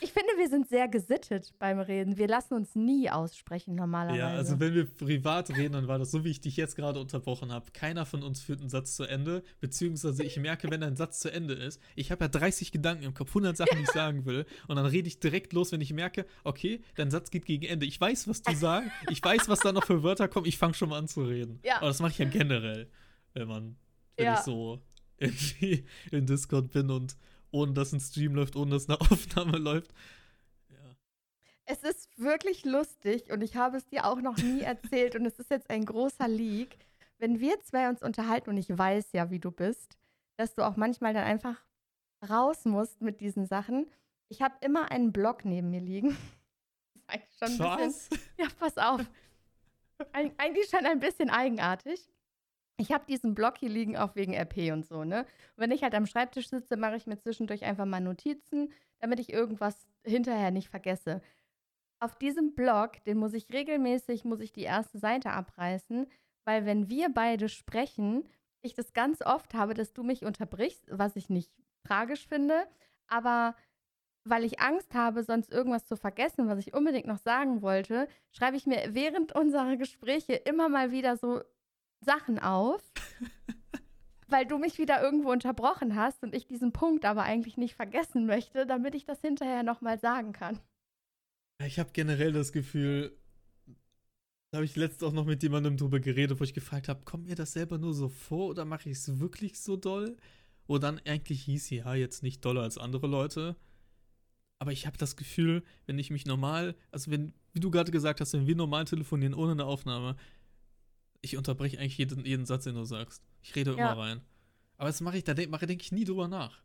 Ich 0.00 0.12
finde, 0.12 0.28
wir 0.36 0.48
sind 0.48 0.68
sehr 0.68 0.88
gesittet 0.88 1.54
beim 1.58 1.78
Reden. 1.78 2.16
Wir 2.18 2.28
lassen 2.28 2.54
uns 2.54 2.74
nie 2.74 3.08
aussprechen 3.10 3.74
normalerweise. 3.74 4.18
Ja, 4.18 4.28
also 4.28 4.60
wenn 4.60 4.74
wir 4.74 4.84
privat 4.84 5.50
reden, 5.56 5.72
dann 5.72 5.88
war 5.88 5.98
das 5.98 6.10
so, 6.10 6.24
wie 6.24 6.30
ich 6.30 6.40
dich 6.40 6.56
jetzt 6.56 6.76
gerade 6.76 7.00
unterbrochen 7.00 7.50
habe. 7.52 7.70
Keiner 7.72 8.04
von 8.06 8.22
uns 8.22 8.40
führt 8.40 8.60
einen 8.60 8.68
Satz 8.68 8.94
zu 8.96 9.04
Ende, 9.04 9.42
beziehungsweise 9.60 10.22
ich 10.22 10.36
merke, 10.38 10.70
wenn 10.70 10.82
ein 10.82 10.96
Satz 10.96 11.20
zu 11.20 11.32
Ende 11.32 11.54
ist, 11.54 11.80
ich 11.94 12.10
habe 12.10 12.24
ja 12.24 12.28
30 12.28 12.72
Gedanken 12.72 13.04
im 13.04 13.14
Kopf, 13.14 13.30
100 13.30 13.56
Sachen, 13.56 13.78
die 13.78 13.84
ich 13.84 13.90
sagen 13.92 14.26
will, 14.26 14.44
und 14.68 14.76
dann 14.76 14.86
rede 14.86 15.08
ich 15.08 15.18
direkt 15.20 15.52
los, 15.52 15.72
wenn 15.72 15.80
ich 15.80 15.92
merke, 15.92 16.26
okay, 16.44 16.82
dein 16.96 17.10
Satz 17.10 17.30
geht 17.30 17.46
gegen 17.46 17.64
Ende. 17.64 17.86
Ich 17.86 18.00
weiß, 18.00 18.28
was 18.28 18.42
du 18.42 18.54
sagst, 18.54 18.90
ich 19.10 19.22
weiß, 19.22 19.48
was 19.48 19.60
da 19.60 19.72
noch 19.72 19.84
für 19.84 20.02
Wörter 20.02 20.28
kommen, 20.28 20.46
ich 20.46 20.58
fange 20.58 20.74
schon 20.74 20.90
mal 20.90 20.98
an 20.98 21.08
zu 21.08 21.22
reden. 21.24 21.60
Ja. 21.64 21.76
Aber 21.78 21.88
das 21.88 22.00
mache 22.00 22.12
ich 22.12 22.18
ja 22.18 22.26
generell, 22.26 22.90
wenn 23.32 23.48
man, 23.48 23.76
wenn 24.16 24.26
Ja. 24.26 24.34
ich 24.34 24.40
so 24.40 24.80
irgendwie 25.18 25.84
in 26.10 26.26
Discord 26.26 26.70
bin 26.72 26.90
und 26.90 27.16
ohne 27.50 27.72
dass 27.72 27.92
ein 27.92 28.00
Stream 28.00 28.34
läuft, 28.34 28.56
ohne 28.56 28.72
dass 28.72 28.88
eine 28.88 29.00
Aufnahme 29.10 29.58
läuft. 29.58 29.92
Ja. 30.68 30.96
Es 31.64 31.82
ist 31.82 32.18
wirklich 32.18 32.64
lustig 32.64 33.30
und 33.30 33.42
ich 33.42 33.56
habe 33.56 33.76
es 33.76 33.86
dir 33.86 34.06
auch 34.06 34.20
noch 34.20 34.36
nie 34.36 34.60
erzählt 34.62 35.16
und 35.16 35.26
es 35.26 35.38
ist 35.38 35.50
jetzt 35.50 35.70
ein 35.70 35.84
großer 35.84 36.28
Leak. 36.28 36.78
Wenn 37.18 37.40
wir 37.40 37.60
zwei 37.60 37.88
uns 37.88 38.02
unterhalten 38.02 38.50
und 38.50 38.56
ich 38.58 38.76
weiß 38.76 39.12
ja, 39.12 39.30
wie 39.30 39.38
du 39.38 39.50
bist, 39.50 39.96
dass 40.36 40.54
du 40.54 40.66
auch 40.66 40.76
manchmal 40.76 41.14
dann 41.14 41.24
einfach 41.24 41.56
raus 42.28 42.64
musst 42.64 43.00
mit 43.00 43.20
diesen 43.20 43.46
Sachen. 43.46 43.86
Ich 44.28 44.42
habe 44.42 44.54
immer 44.60 44.90
einen 44.90 45.12
Block 45.12 45.44
neben 45.44 45.70
mir 45.70 45.80
liegen. 45.80 46.16
Das 47.06 47.16
ist 47.30 47.42
eigentlich 47.42 47.56
schon 47.56 47.66
ein 47.66 47.86
bisschen? 47.86 48.18
Ja, 48.38 48.48
pass 48.58 48.76
auf. 48.76 49.00
Eig 50.12 50.34
eigentlich 50.36 50.68
schon 50.68 50.84
ein 50.84 51.00
bisschen 51.00 51.30
eigenartig. 51.30 52.06
Ich 52.78 52.92
habe 52.92 53.06
diesen 53.06 53.34
Block 53.34 53.56
hier 53.58 53.70
liegen 53.70 53.96
auch 53.96 54.14
wegen 54.16 54.34
RP 54.34 54.72
und 54.72 54.84
so, 54.84 55.04
ne? 55.04 55.20
Und 55.20 55.28
wenn 55.56 55.70
ich 55.70 55.82
halt 55.82 55.94
am 55.94 56.06
Schreibtisch 56.06 56.48
sitze, 56.48 56.76
mache 56.76 56.96
ich 56.96 57.06
mir 57.06 57.16
zwischendurch 57.18 57.64
einfach 57.64 57.86
mal 57.86 58.00
Notizen, 58.00 58.72
damit 58.98 59.18
ich 59.18 59.32
irgendwas 59.32 59.88
hinterher 60.04 60.50
nicht 60.50 60.68
vergesse. 60.68 61.22
Auf 62.00 62.16
diesem 62.16 62.54
Block, 62.54 63.02
den 63.04 63.16
muss 63.18 63.32
ich 63.32 63.50
regelmäßig, 63.52 64.24
muss 64.24 64.40
ich 64.40 64.52
die 64.52 64.62
erste 64.62 64.98
Seite 64.98 65.30
abreißen, 65.30 66.06
weil 66.44 66.66
wenn 66.66 66.90
wir 66.90 67.08
beide 67.08 67.48
sprechen, 67.48 68.28
ich 68.60 68.74
das 68.74 68.92
ganz 68.92 69.22
oft 69.22 69.54
habe, 69.54 69.74
dass 69.74 69.94
du 69.94 70.02
mich 70.02 70.24
unterbrichst, 70.24 70.86
was 70.90 71.16
ich 71.16 71.30
nicht 71.30 71.50
tragisch 71.84 72.26
finde, 72.26 72.66
aber 73.06 73.56
weil 74.24 74.44
ich 74.44 74.60
Angst 74.60 74.92
habe, 74.92 75.22
sonst 75.22 75.52
irgendwas 75.52 75.86
zu 75.86 75.96
vergessen, 75.96 76.48
was 76.48 76.58
ich 76.58 76.74
unbedingt 76.74 77.06
noch 77.06 77.18
sagen 77.18 77.62
wollte, 77.62 78.08
schreibe 78.32 78.56
ich 78.56 78.66
mir 78.66 78.88
während 78.90 79.32
unserer 79.34 79.76
Gespräche 79.76 80.34
immer 80.34 80.68
mal 80.68 80.90
wieder 80.90 81.16
so 81.16 81.42
Sachen 82.00 82.38
auf, 82.38 82.82
weil 84.28 84.46
du 84.46 84.58
mich 84.58 84.78
wieder 84.78 85.02
irgendwo 85.02 85.30
unterbrochen 85.30 85.94
hast 85.96 86.22
und 86.22 86.34
ich 86.34 86.46
diesen 86.46 86.72
Punkt 86.72 87.04
aber 87.04 87.22
eigentlich 87.22 87.56
nicht 87.56 87.74
vergessen 87.74 88.26
möchte, 88.26 88.66
damit 88.66 88.94
ich 88.94 89.04
das 89.04 89.20
hinterher 89.20 89.62
nochmal 89.62 89.98
sagen 89.98 90.32
kann. 90.32 90.58
Ich 91.64 91.78
habe 91.78 91.90
generell 91.92 92.32
das 92.32 92.52
Gefühl, 92.52 93.16
da 94.50 94.58
habe 94.58 94.64
ich 94.64 94.76
letztens 94.76 95.02
auch 95.02 95.12
noch 95.12 95.24
mit 95.24 95.42
jemandem 95.42 95.76
drüber 95.76 96.00
geredet, 96.00 96.38
wo 96.38 96.44
ich 96.44 96.54
gefragt 96.54 96.88
habe, 96.88 97.04
kommt 97.04 97.26
mir 97.26 97.34
das 97.34 97.52
selber 97.52 97.78
nur 97.78 97.94
so 97.94 98.08
vor 98.08 98.48
oder 98.48 98.64
mache 98.64 98.88
ich 98.88 98.98
es 98.98 99.20
wirklich 99.20 99.60
so 99.60 99.76
doll? 99.76 100.16
Wo 100.66 100.78
dann 100.78 101.00
eigentlich 101.04 101.42
hieß, 101.42 101.70
ja, 101.70 101.94
jetzt 101.94 102.22
nicht 102.22 102.44
doller 102.44 102.62
als 102.62 102.76
andere 102.76 103.06
Leute. 103.06 103.56
Aber 104.58 104.72
ich 104.72 104.86
habe 104.86 104.96
das 104.96 105.16
Gefühl, 105.16 105.62
wenn 105.86 105.98
ich 105.98 106.10
mich 106.10 106.26
normal, 106.26 106.74
also 106.90 107.10
wenn, 107.10 107.32
wie 107.52 107.60
du 107.60 107.70
gerade 107.70 107.92
gesagt 107.92 108.20
hast, 108.20 108.32
wenn 108.32 108.46
wir 108.46 108.56
normal 108.56 108.84
telefonieren 108.84 109.34
ohne 109.34 109.52
eine 109.52 109.64
Aufnahme, 109.64 110.16
ich 111.32 111.36
unterbreche 111.36 111.78
eigentlich 111.78 111.98
jeden, 111.98 112.24
jeden 112.24 112.46
Satz, 112.46 112.64
den 112.64 112.74
du 112.74 112.84
sagst. 112.84 113.22
Ich 113.42 113.54
rede 113.56 113.72
Ja. 113.76 113.92
immer 113.92 113.98
rein. 114.02 114.20
Aber 114.78 114.88
das 114.88 115.00
mache 115.00 115.18
ich, 115.18 115.24
da 115.24 115.34
denke 115.34 115.50
mache, 115.50 115.66
denk 115.66 115.82
ich 115.82 115.92
nie 115.92 116.04
drüber 116.04 116.28
nach. 116.28 116.62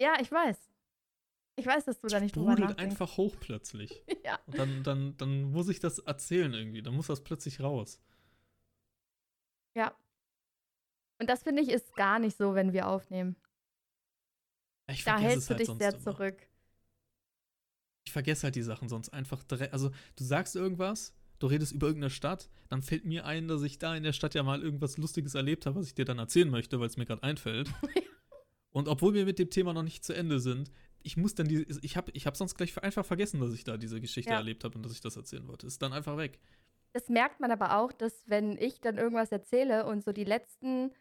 Ja, 0.00 0.20
ich 0.20 0.30
weiß. 0.30 0.56
Ich 1.56 1.66
weiß, 1.66 1.84
dass 1.86 1.98
du 2.00 2.06
da 2.06 2.20
nicht 2.20 2.36
drüber 2.36 2.54
nachdenkst. 2.54 2.82
einfach 2.82 3.16
hoch 3.16 3.36
plötzlich. 3.40 4.02
Ja. 4.24 4.38
Und 4.46 4.58
dann, 4.58 4.82
dann, 4.82 5.16
dann 5.16 5.42
muss 5.52 5.68
ich 5.70 5.80
das 5.80 6.00
erzählen 6.00 6.52
irgendwie. 6.52 6.82
Dann 6.82 6.94
muss 6.94 7.06
das 7.06 7.24
plötzlich 7.24 7.60
raus. 7.60 7.98
ja. 9.74 9.96
Und 11.20 11.28
das 11.30 11.42
finde 11.42 11.62
ich 11.62 11.70
ist 11.70 11.96
gar 11.96 12.18
nicht 12.18 12.36
so, 12.36 12.54
wenn 12.54 12.72
wir 12.72 12.86
aufnehmen. 12.86 13.34
Ich 14.86 15.02
Da 15.02 15.18
hältst 15.18 15.38
es 15.38 15.46
du 15.48 15.54
halt 15.54 15.60
dich 15.60 15.74
sehr 15.78 15.94
immer. 15.94 15.98
zurück. 16.00 16.46
Ich 18.06 18.12
vergesse 18.12 18.44
halt 18.44 18.54
die 18.54 18.62
Sachen 18.62 18.88
sonst 18.88 19.08
einfach 19.12 19.42
direkt. 19.42 19.72
Also, 19.72 19.90
du 20.16 20.24
sagst 20.24 20.54
irgendwas, 20.56 21.14
du 21.38 21.46
redest 21.46 21.72
über 21.72 21.86
irgendeine 21.86 22.10
Stadt, 22.10 22.48
dann 22.68 22.82
fällt 22.82 23.04
mir 23.04 23.24
ein, 23.24 23.48
dass 23.48 23.62
ich 23.62 23.78
da 23.78 23.94
in 23.94 24.02
der 24.02 24.12
Stadt 24.12 24.34
ja 24.34 24.42
mal 24.42 24.62
irgendwas 24.62 24.98
Lustiges 24.98 25.34
erlebt 25.34 25.66
habe, 25.66 25.76
was 25.80 25.86
ich 25.86 25.94
dir 25.94 26.04
dann 26.04 26.18
erzählen 26.18 26.50
möchte, 26.50 26.80
weil 26.80 26.86
es 26.86 26.96
mir 26.96 27.06
gerade 27.06 27.22
einfällt. 27.22 27.70
Und 28.70 28.88
obwohl 28.88 29.14
wir 29.14 29.24
mit 29.24 29.38
dem 29.38 29.50
Thema 29.50 29.72
noch 29.72 29.82
nicht 29.82 30.04
zu 30.04 30.14
Ende 30.14 30.40
sind, 30.40 30.70
ich 31.02 31.16
muss 31.16 31.34
dann 31.34 31.48
die. 31.48 31.66
Ich 31.82 31.96
habe 31.96 32.10
ich 32.12 32.26
hab 32.26 32.36
sonst 32.36 32.54
gleich 32.56 32.76
einfach 32.82 33.04
vergessen, 33.04 33.40
dass 33.40 33.54
ich 33.54 33.64
da 33.64 33.76
diese 33.76 34.00
Geschichte 34.00 34.30
Ja. 34.30 34.36
erlebt 34.36 34.64
habe 34.64 34.76
und 34.76 34.82
dass 34.84 34.92
ich 34.92 35.00
das 35.00 35.16
erzählen 35.16 35.46
wollte. 35.48 35.66
Ist 35.66 35.80
dann 35.80 35.92
einfach 35.92 36.16
weg. 36.16 36.38
Das 36.92 37.08
merkt 37.08 37.40
man 37.40 37.50
aber 37.50 37.78
auch, 37.78 37.92
dass 37.92 38.28
wenn 38.28 38.56
ich 38.58 38.80
dann 38.80 38.98
irgendwas 38.98 39.30
erzähle 39.32 39.86
und 39.86 40.04
so 40.04 40.12
die 40.12 40.24
letzten 40.24 40.92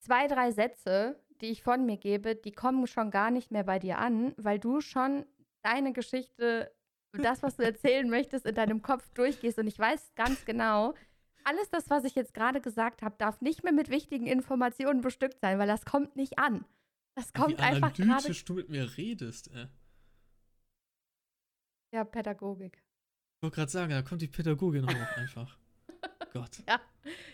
zwei, 0.00 0.26
drei 0.28 0.50
Sätze, 0.52 1.20
die 1.40 1.46
ich 1.46 1.62
von 1.62 1.86
mir 1.86 1.96
gebe, 1.96 2.36
die 2.36 2.52
kommen 2.52 2.86
schon 2.86 3.10
gar 3.10 3.30
nicht 3.30 3.50
mehr 3.50 3.64
bei 3.64 3.78
dir 3.78 3.98
an, 3.98 4.34
weil 4.36 4.58
du 4.58 4.80
schon 4.80 5.24
deine 5.62 5.92
Geschichte, 5.92 6.70
das, 7.12 7.42
was 7.42 7.56
du 7.56 7.64
erzählen 7.64 8.08
möchtest, 8.08 8.46
in 8.46 8.54
deinem 8.54 8.82
Kopf 8.82 9.08
durchgehst. 9.14 9.58
Und 9.58 9.66
ich 9.66 9.78
weiß 9.78 10.12
ganz 10.14 10.44
genau, 10.44 10.94
alles 11.44 11.70
das, 11.70 11.88
was 11.88 12.04
ich 12.04 12.14
jetzt 12.14 12.34
gerade 12.34 12.60
gesagt 12.60 13.02
habe, 13.02 13.16
darf 13.18 13.40
nicht 13.40 13.64
mehr 13.64 13.72
mit 13.72 13.88
wichtigen 13.90 14.26
Informationen 14.26 15.00
bestückt 15.00 15.40
sein, 15.40 15.58
weil 15.58 15.66
das 15.68 15.84
kommt 15.84 16.16
nicht 16.16 16.38
an. 16.38 16.64
Das 17.14 17.32
kommt 17.32 17.58
Wie 17.58 17.62
einfach 17.62 17.94
gerade. 17.94 18.10
analytisch 18.12 18.44
du 18.44 18.54
mit 18.54 18.68
mir 18.68 18.96
redest, 18.96 19.50
ey. 19.52 19.66
Ja, 21.92 22.04
Pädagogik. 22.04 22.76
Ich 22.76 23.42
wollte 23.42 23.56
gerade 23.56 23.70
sagen, 23.70 23.90
da 23.90 24.02
kommt 24.02 24.20
die 24.20 24.28
Pädagogin 24.28 24.86
hoch 24.86 25.16
einfach. 25.16 25.56
Gott. 26.32 26.62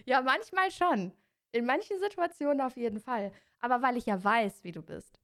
Ja, 0.05 0.23
manchmal 0.23 0.71
schon. 0.71 1.13
In 1.53 1.67
manchen 1.67 1.99
Situationen 1.99 2.61
auf 2.61 2.77
jeden 2.77 3.01
Fall. 3.01 3.33
Aber 3.61 3.83
weil 3.83 3.97
ich 3.97 4.07
ja 4.07 4.23
weiß, 4.23 4.65
wie 4.65 4.73
du 4.73 4.83
bist. 4.83 5.19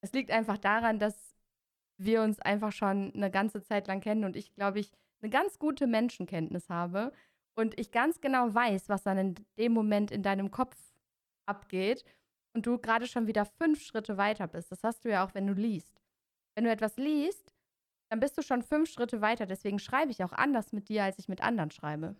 Es 0.00 0.12
liegt 0.12 0.30
einfach 0.30 0.58
daran, 0.58 0.98
dass 0.98 1.25
wir 1.98 2.22
uns 2.22 2.40
einfach 2.40 2.72
schon 2.72 3.12
eine 3.14 3.30
ganze 3.30 3.62
Zeit 3.62 3.88
lang 3.88 4.00
kennen 4.00 4.24
und 4.24 4.36
ich, 4.36 4.54
glaube 4.54 4.80
ich, 4.80 4.90
eine 5.22 5.30
ganz 5.30 5.58
gute 5.58 5.86
Menschenkenntnis 5.86 6.68
habe 6.68 7.12
und 7.54 7.78
ich 7.78 7.90
ganz 7.90 8.20
genau 8.20 8.52
weiß, 8.52 8.88
was 8.88 9.02
dann 9.02 9.18
in 9.18 9.34
dem 9.58 9.72
Moment 9.72 10.10
in 10.10 10.22
deinem 10.22 10.50
Kopf 10.50 10.76
abgeht 11.46 12.04
und 12.54 12.66
du 12.66 12.78
gerade 12.78 13.06
schon 13.06 13.26
wieder 13.26 13.44
fünf 13.44 13.82
Schritte 13.82 14.16
weiter 14.16 14.46
bist. 14.46 14.70
Das 14.72 14.82
hast 14.82 15.04
du 15.04 15.10
ja 15.10 15.24
auch, 15.24 15.34
wenn 15.34 15.46
du 15.46 15.54
liest. 15.54 16.00
Wenn 16.54 16.64
du 16.64 16.70
etwas 16.70 16.96
liest, 16.96 17.54
dann 18.10 18.20
bist 18.20 18.36
du 18.38 18.42
schon 18.42 18.62
fünf 18.62 18.90
Schritte 18.90 19.20
weiter. 19.20 19.46
Deswegen 19.46 19.78
schreibe 19.78 20.10
ich 20.10 20.22
auch 20.22 20.32
anders 20.32 20.72
mit 20.72 20.88
dir, 20.88 21.04
als 21.04 21.18
ich 21.18 21.28
mit 21.28 21.42
anderen 21.42 21.70
schreibe. 21.70 22.16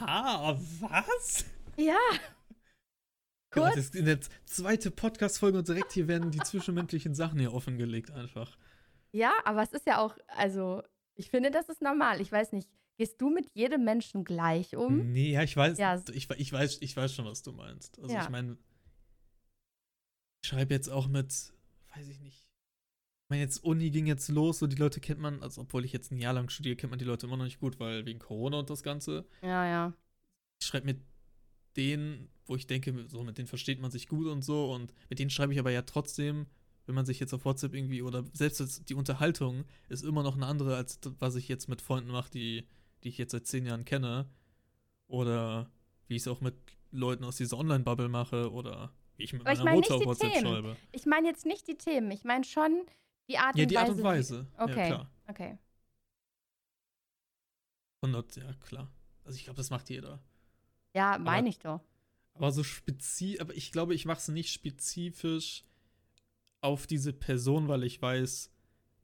Ha, 0.00 0.56
was? 0.80 1.44
Ja. 1.76 1.98
Kurz. 3.62 3.74
das 3.74 3.84
ist 3.86 3.96
in 3.96 4.04
der 4.04 4.18
zweite 4.44 4.90
Podcast-Folge 4.90 5.58
und 5.58 5.68
direkt 5.68 5.92
hier 5.92 6.08
werden 6.08 6.30
die 6.30 6.38
zwischenmenschlichen 6.38 7.14
Sachen 7.14 7.38
hier 7.38 7.52
offengelegt 7.52 8.10
einfach. 8.10 8.56
Ja, 9.12 9.32
aber 9.44 9.62
es 9.62 9.72
ist 9.72 9.86
ja 9.86 9.98
auch, 9.98 10.16
also, 10.28 10.82
ich 11.14 11.30
finde, 11.30 11.50
das 11.50 11.68
ist 11.68 11.80
normal. 11.82 12.20
Ich 12.20 12.30
weiß 12.30 12.52
nicht, 12.52 12.68
gehst 12.98 13.20
du 13.20 13.30
mit 13.30 13.48
jedem 13.54 13.84
Menschen 13.84 14.24
gleich 14.24 14.76
um? 14.76 15.12
Nee, 15.12 15.32
ja, 15.32 15.42
ich 15.42 15.56
weiß, 15.56 15.78
Ja, 15.78 16.02
ich, 16.12 16.30
ich, 16.30 16.52
weiß, 16.52 16.78
ich 16.80 16.96
weiß 16.96 17.14
schon, 17.14 17.24
was 17.24 17.42
du 17.42 17.52
meinst. 17.52 17.98
Also 17.98 18.14
Ja. 18.14 18.22
ich 18.22 18.28
meine, 18.28 18.56
ich 20.42 20.48
schreibe 20.48 20.74
jetzt 20.74 20.88
auch 20.88 21.08
mit, 21.08 21.32
weiß 21.94 22.08
ich 22.08 22.20
nicht. 22.20 22.42
Ich 23.24 23.30
meine, 23.30 23.42
jetzt 23.42 23.64
Uni 23.64 23.90
ging 23.90 24.06
jetzt 24.06 24.28
los, 24.28 24.60
so 24.60 24.66
die 24.68 24.76
Leute 24.76 25.00
kennt 25.00 25.18
man, 25.18 25.42
also 25.42 25.62
obwohl 25.62 25.84
ich 25.84 25.92
jetzt 25.92 26.12
ein 26.12 26.18
Jahr 26.18 26.32
lang 26.32 26.48
studiere, 26.48 26.76
kennt 26.76 26.90
man 26.90 26.98
die 26.98 27.04
Leute 27.04 27.26
immer 27.26 27.36
noch 27.36 27.44
nicht 27.44 27.58
gut, 27.58 27.80
weil 27.80 28.06
wegen 28.06 28.20
Corona 28.20 28.58
und 28.60 28.70
das 28.70 28.82
Ganze. 28.84 29.26
Ja, 29.42 29.66
ja. 29.66 29.92
Ich 30.60 30.66
schreibe 30.68 30.86
mit 30.86 31.00
denen, 31.76 32.28
wo 32.46 32.56
ich 32.56 32.66
denke, 32.66 33.06
so 33.08 33.22
mit 33.22 33.38
denen 33.38 33.48
versteht 33.48 33.80
man 33.80 33.90
sich 33.90 34.08
gut 34.08 34.26
und 34.26 34.42
so 34.42 34.72
und 34.72 34.92
mit 35.08 35.18
denen 35.18 35.30
schreibe 35.30 35.52
ich 35.52 35.58
aber 35.58 35.70
ja 35.70 35.82
trotzdem, 35.82 36.46
wenn 36.86 36.94
man 36.94 37.04
sich 37.06 37.18
jetzt 37.18 37.32
auf 37.34 37.44
WhatsApp 37.44 37.74
irgendwie 37.74 38.02
oder 38.02 38.24
selbst 38.32 38.88
die 38.88 38.94
Unterhaltung 38.94 39.64
ist 39.88 40.04
immer 40.04 40.22
noch 40.22 40.36
eine 40.36 40.46
andere, 40.46 40.76
als 40.76 41.00
was 41.18 41.34
ich 41.34 41.48
jetzt 41.48 41.68
mit 41.68 41.82
Freunden 41.82 42.10
mache, 42.10 42.30
die, 42.30 42.66
die 43.02 43.08
ich 43.08 43.18
jetzt 43.18 43.32
seit 43.32 43.46
zehn 43.46 43.66
Jahren 43.66 43.84
kenne. 43.84 44.28
Oder 45.08 45.70
wie 46.08 46.16
ich 46.16 46.22
es 46.22 46.28
auch 46.28 46.40
mit 46.40 46.54
Leuten 46.92 47.24
aus 47.24 47.36
dieser 47.36 47.58
Online-Bubble 47.58 48.08
mache 48.08 48.50
oder 48.52 48.92
wie 49.16 49.24
ich 49.24 49.32
mit 49.32 49.42
Aber 49.42 49.52
ich 49.52 49.58
meiner 49.58 49.70
meine 49.70 49.76
Mutter 49.80 49.98
nicht 49.98 50.06
auf 50.08 50.16
die 50.18 50.24
WhatsApp 50.24 50.32
Themen. 50.42 50.46
schreibe. 50.54 50.76
Ich 50.92 51.06
meine 51.06 51.28
jetzt 51.28 51.46
nicht 51.46 51.66
die 51.68 51.76
Themen. 51.76 52.10
Ich 52.10 52.24
meine 52.24 52.44
schon 52.44 52.82
die 53.28 53.38
Art 53.38 53.56
Ja, 53.56 53.64
und 53.64 53.70
die 53.70 53.74
Weise. 53.74 53.80
Art 53.80 53.90
und 53.90 53.98
wie- 53.98 54.02
Weise. 54.04 54.46
Okay. 54.58 54.78
Ja, 54.78 54.86
klar. 54.86 55.10
Okay. 55.28 55.58
100, 58.02 58.36
ja, 58.36 58.52
klar. 58.54 58.88
Also 59.24 59.36
ich 59.36 59.44
glaube, 59.44 59.56
das 59.56 59.70
macht 59.70 59.90
jeder. 59.90 60.20
Ja, 60.96 61.18
meine 61.18 61.50
ich 61.50 61.58
doch. 61.58 61.82
Aber 62.32 62.50
so 62.52 62.64
spezifisch, 62.64 63.40
aber 63.42 63.54
ich 63.54 63.70
glaube, 63.70 63.94
ich 63.94 64.06
mache 64.06 64.18
es 64.18 64.28
nicht 64.28 64.50
spezifisch 64.50 65.62
auf 66.62 66.86
diese 66.86 67.12
Person, 67.12 67.68
weil 67.68 67.84
ich 67.84 68.00
weiß, 68.00 68.50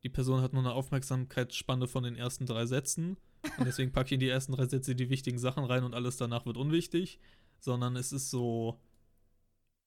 die 0.02 0.08
Person 0.08 0.40
hat 0.40 0.54
nur 0.54 0.62
eine 0.62 0.72
Aufmerksamkeitsspanne 0.72 1.86
von 1.88 2.02
den 2.02 2.16
ersten 2.16 2.46
drei 2.46 2.64
Sätzen. 2.64 3.18
Und 3.58 3.66
deswegen 3.66 3.92
packe 3.92 4.06
ich 4.06 4.12
in 4.12 4.20
die 4.20 4.28
ersten 4.28 4.52
drei 4.52 4.66
Sätze 4.66 4.94
die 4.94 5.10
wichtigen 5.10 5.38
Sachen 5.38 5.64
rein 5.64 5.84
und 5.84 5.94
alles 5.94 6.16
danach 6.16 6.46
wird 6.46 6.56
unwichtig. 6.56 7.20
Sondern 7.60 7.94
es 7.96 8.10
ist 8.10 8.30
so 8.30 8.80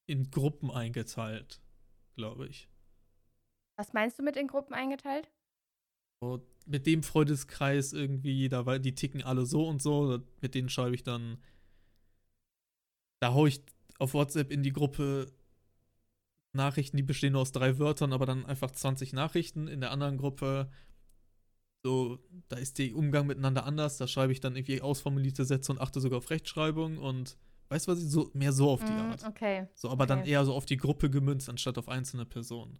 in 0.06 0.30
Gruppen 0.30 0.70
eingeteilt, 0.70 1.60
glaube 2.16 2.48
ich. 2.48 2.70
Was 3.78 3.94
meinst 3.94 4.20
du 4.20 4.24
mit 4.24 4.38
in 4.38 4.48
Gruppen 4.48 4.76
eingeteilt? 4.76 5.32
So, 6.22 6.46
mit 6.68 6.86
dem 6.86 7.02
Freundeskreis 7.02 7.94
irgendwie, 7.94 8.48
da 8.48 8.78
die 8.78 8.94
ticken 8.94 9.24
alle 9.24 9.48
so 9.48 9.68
und 9.68 9.82
so, 9.82 10.20
mit 10.42 10.54
denen 10.54 10.70
schreibe 10.70 10.94
ich 10.94 11.04
dann. 11.04 11.40
Da 13.20 13.34
hau 13.34 13.46
ich 13.46 13.64
auf 14.00 14.14
WhatsApp 14.14 14.52
in 14.52 14.64
die 14.64 14.74
Gruppe 14.74 15.32
Nachrichten, 16.54 16.98
die 16.98 17.04
bestehen 17.04 17.34
nur 17.34 17.42
aus 17.42 17.52
drei 17.52 17.78
Wörtern, 17.80 18.14
aber 18.14 18.26
dann 18.26 18.46
einfach 18.46 18.72
20 18.72 19.14
Nachrichten. 19.14 19.68
In 19.68 19.82
der 19.82 19.92
anderen 19.92 20.18
Gruppe, 20.18 20.70
so, 21.84 22.18
da 22.50 22.58
ist 22.58 22.80
der 22.80 22.96
Umgang 22.96 23.28
miteinander 23.28 23.66
anders, 23.66 23.98
da 23.98 24.08
schreibe 24.08 24.32
ich 24.32 24.40
dann 24.40 24.56
irgendwie 24.56 24.82
ausformulierte 24.82 25.46
Sätze 25.46 25.72
und 25.72 25.80
achte 25.80 26.00
sogar 26.00 26.18
auf 26.18 26.30
Rechtschreibung 26.30 26.98
und 26.98 27.38
weißt 27.70 27.88
du 27.88 27.92
was, 27.92 28.00
ich 28.00 28.10
so 28.10 28.32
mehr 28.34 28.54
so 28.54 28.70
auf 28.72 28.84
die 28.84 28.94
Mm, 28.94 29.00
Art. 29.00 29.24
Okay. 29.26 29.68
So, 29.76 29.90
aber 29.90 30.06
dann 30.06 30.22
okay. 30.22 30.32
eher 30.32 30.46
so 30.46 30.54
auf 30.54 30.66
die 30.66 30.78
Gruppe 30.78 31.10
gemünzt, 31.10 31.50
anstatt 31.50 31.78
auf 31.78 31.90
einzelne 31.90 32.26
Personen. 32.26 32.80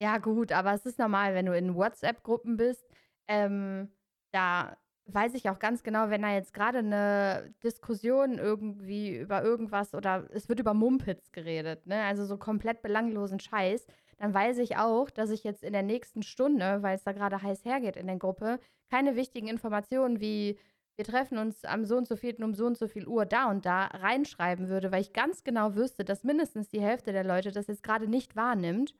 Ja, 0.00 0.18
gut, 0.18 0.52
aber 0.52 0.74
es 0.74 0.84
ist 0.86 0.98
normal, 0.98 1.34
wenn 1.34 1.46
du 1.46 1.56
in 1.56 1.74
WhatsApp-Gruppen 1.74 2.56
bist. 2.56 2.84
Ähm, 3.28 3.88
da 4.32 4.76
weiß 5.06 5.34
ich 5.34 5.50
auch 5.50 5.58
ganz 5.58 5.82
genau, 5.82 6.10
wenn 6.10 6.22
da 6.22 6.32
jetzt 6.32 6.54
gerade 6.54 6.78
eine 6.78 7.54
Diskussion 7.62 8.38
irgendwie 8.38 9.16
über 9.16 9.42
irgendwas 9.42 9.94
oder 9.94 10.26
es 10.32 10.48
wird 10.48 10.60
über 10.60 10.74
Mumpitz 10.74 11.30
geredet, 11.32 11.86
ne? 11.86 12.02
Also 12.04 12.24
so 12.24 12.38
komplett 12.38 12.82
belanglosen 12.82 13.40
Scheiß, 13.40 13.86
dann 14.18 14.32
weiß 14.32 14.58
ich 14.58 14.76
auch, 14.76 15.10
dass 15.10 15.30
ich 15.30 15.44
jetzt 15.44 15.62
in 15.62 15.72
der 15.72 15.82
nächsten 15.82 16.22
Stunde, 16.22 16.82
weil 16.82 16.96
es 16.96 17.04
da 17.04 17.12
gerade 17.12 17.42
heiß 17.42 17.64
hergeht 17.64 17.96
in 17.96 18.06
der 18.06 18.16
Gruppe, 18.16 18.58
keine 18.90 19.16
wichtigen 19.16 19.48
Informationen 19.48 20.20
wie 20.20 20.58
wir 20.96 21.04
treffen 21.04 21.38
uns 21.38 21.64
am 21.64 21.84
so 21.84 21.96
und 21.96 22.06
so 22.06 22.14
vierten 22.14 22.44
um 22.44 22.54
so 22.54 22.66
und 22.66 22.78
so 22.78 22.86
viel 22.86 23.08
Uhr 23.08 23.26
da 23.26 23.50
und 23.50 23.66
da 23.66 23.86
reinschreiben 23.86 24.68
würde, 24.68 24.92
weil 24.92 25.00
ich 25.00 25.12
ganz 25.12 25.42
genau 25.42 25.74
wüsste, 25.74 26.04
dass 26.04 26.22
mindestens 26.22 26.68
die 26.68 26.80
Hälfte 26.80 27.12
der 27.12 27.24
Leute 27.24 27.50
das 27.50 27.66
jetzt 27.66 27.82
gerade 27.82 28.06
nicht 28.06 28.36
wahrnimmt 28.36 28.94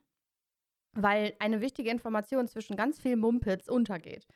weil 0.94 1.34
eine 1.38 1.60
wichtige 1.60 1.90
Information 1.90 2.48
zwischen 2.48 2.76
ganz 2.76 3.00
viel 3.00 3.16
Mumpitz 3.16 3.68
untergeht. 3.68 4.26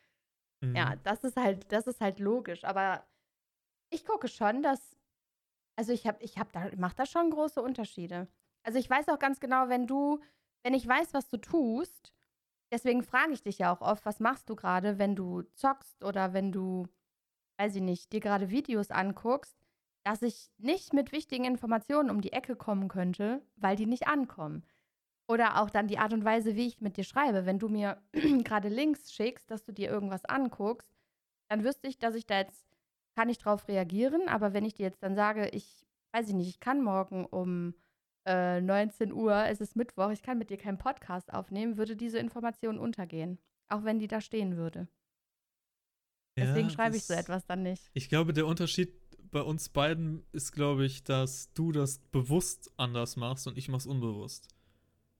Mhm. 0.62 0.76
Ja, 0.76 0.96
das 1.04 1.24
ist 1.24 1.36
halt, 1.36 1.70
das 1.72 1.86
ist 1.86 2.00
halt 2.00 2.18
logisch. 2.20 2.64
Aber 2.64 3.06
ich 3.90 4.04
gucke 4.06 4.28
schon, 4.28 4.62
dass, 4.62 4.96
also 5.76 5.92
ich 5.92 6.06
habe, 6.06 6.22
ich 6.22 6.38
habe 6.38 6.50
da, 6.52 6.70
mache 6.76 6.96
da 6.96 7.06
schon 7.06 7.30
große 7.30 7.62
Unterschiede. 7.62 8.28
Also 8.64 8.78
ich 8.78 8.90
weiß 8.90 9.08
auch 9.08 9.18
ganz 9.18 9.40
genau, 9.40 9.68
wenn 9.68 9.86
du, 9.86 10.20
wenn 10.64 10.74
ich 10.74 10.86
weiß, 10.86 11.14
was 11.14 11.28
du 11.28 11.38
tust, 11.38 12.12
deswegen 12.72 13.02
frage 13.02 13.32
ich 13.32 13.42
dich 13.42 13.58
ja 13.58 13.74
auch 13.74 13.80
oft, 13.82 14.06
was 14.06 14.20
machst 14.20 14.50
du 14.50 14.56
gerade, 14.56 14.98
wenn 14.98 15.16
du 15.16 15.42
zockst 15.54 16.04
oder 16.04 16.32
wenn 16.34 16.52
du, 16.52 16.88
weiß 17.58 17.76
ich 17.76 17.82
nicht, 17.82 18.12
dir 18.12 18.20
gerade 18.20 18.50
Videos 18.50 18.90
anguckst, 18.90 19.58
dass 20.04 20.22
ich 20.22 20.50
nicht 20.58 20.92
mit 20.94 21.12
wichtigen 21.12 21.44
Informationen 21.44 22.10
um 22.10 22.20
die 22.20 22.32
Ecke 22.32 22.56
kommen 22.56 22.88
könnte, 22.88 23.42
weil 23.56 23.76
die 23.76 23.86
nicht 23.86 24.08
ankommen. 24.08 24.64
Oder 25.28 25.60
auch 25.60 25.70
dann 25.70 25.88
die 25.88 25.98
Art 25.98 26.12
und 26.12 26.24
Weise, 26.24 26.56
wie 26.56 26.66
ich 26.66 26.80
mit 26.80 26.96
dir 26.96 27.04
schreibe. 27.04 27.44
Wenn 27.44 27.58
du 27.58 27.68
mir 27.68 28.00
gerade 28.44 28.68
Links 28.68 29.12
schickst, 29.12 29.50
dass 29.50 29.64
du 29.64 29.72
dir 29.72 29.90
irgendwas 29.90 30.24
anguckst, 30.24 30.90
dann 31.50 31.64
wüsste 31.64 31.86
ich, 31.86 31.98
dass 31.98 32.14
ich 32.14 32.26
da 32.26 32.38
jetzt, 32.38 32.66
kann 33.14 33.28
ich 33.28 33.38
drauf 33.38 33.68
reagieren. 33.68 34.28
Aber 34.28 34.54
wenn 34.54 34.64
ich 34.64 34.74
dir 34.74 34.84
jetzt 34.84 35.02
dann 35.02 35.14
sage, 35.14 35.48
ich 35.48 35.86
weiß 36.12 36.28
ich 36.28 36.34
nicht, 36.34 36.48
ich 36.48 36.60
kann 36.60 36.82
morgen 36.82 37.26
um 37.26 37.74
äh, 38.26 38.60
19 38.60 39.12
Uhr, 39.12 39.44
es 39.46 39.60
ist 39.60 39.76
Mittwoch, 39.76 40.10
ich 40.10 40.22
kann 40.22 40.38
mit 40.38 40.50
dir 40.50 40.56
keinen 40.56 40.78
Podcast 40.78 41.32
aufnehmen, 41.32 41.76
würde 41.76 41.96
diese 41.96 42.18
Information 42.18 42.78
untergehen. 42.78 43.38
Auch 43.68 43.84
wenn 43.84 43.98
die 43.98 44.08
da 44.08 44.20
stehen 44.20 44.56
würde. 44.56 44.88
Deswegen 46.38 46.68
Ja, 46.68 46.74
schreibe 46.74 46.96
ich 46.96 47.04
so 47.04 47.14
etwas 47.14 47.44
dann 47.44 47.62
nicht. 47.62 47.90
Ich 47.92 48.08
glaube, 48.08 48.32
der 48.32 48.46
Unterschied 48.46 48.94
bei 49.30 49.42
uns 49.42 49.68
beiden 49.68 50.24
ist, 50.32 50.52
glaube 50.52 50.86
ich, 50.86 51.04
dass 51.04 51.52
du 51.52 51.72
das 51.72 51.98
bewusst 51.98 52.72
anders 52.78 53.16
machst 53.16 53.46
und 53.46 53.58
ich 53.58 53.68
mach's 53.68 53.86
unbewusst. 53.86 54.48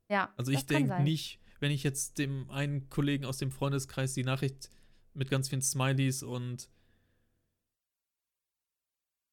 Ja. 0.09 0.33
Also 0.37 0.53
ich 0.53 0.67
denke 0.67 1.03
nicht, 1.03 1.41
wenn 1.61 1.71
ich 1.71 1.83
jetzt 1.83 2.19
dem 2.19 2.51
einen 2.51 2.89
Kollegen 2.89 3.25
aus 3.25 3.39
dem 3.39 3.51
Freundeskreis 3.51 4.15
die 4.15 4.25
Nachricht 4.25 4.71
mit 5.15 5.31
ganz 5.31 5.49
vielen 5.49 5.63
Smileys 5.63 6.23
und 6.23 6.69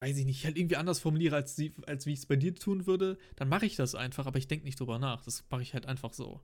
weiß 0.01 0.17
ich 0.17 0.25
nicht, 0.25 0.45
halt 0.45 0.57
irgendwie 0.57 0.75
anders 0.75 0.99
formuliere, 0.99 1.35
als, 1.35 1.55
sie, 1.55 1.73
als 1.87 2.05
wie 2.05 2.13
ich 2.13 2.19
es 2.19 2.25
bei 2.25 2.35
dir 2.35 2.53
tun 2.53 2.85
würde, 2.85 3.17
dann 3.35 3.49
mache 3.49 3.65
ich 3.65 3.75
das 3.75 3.95
einfach, 3.95 4.25
aber 4.25 4.37
ich 4.37 4.47
denke 4.47 4.65
nicht 4.65 4.79
drüber 4.79 4.99
nach. 4.99 5.21
Das 5.23 5.43
mache 5.49 5.61
ich 5.61 5.73
halt 5.73 5.85
einfach 5.85 6.13
so. 6.13 6.41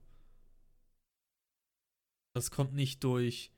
Das 2.34 2.50
kommt 2.50 2.72
nicht 2.72 3.04
durch, 3.04 3.52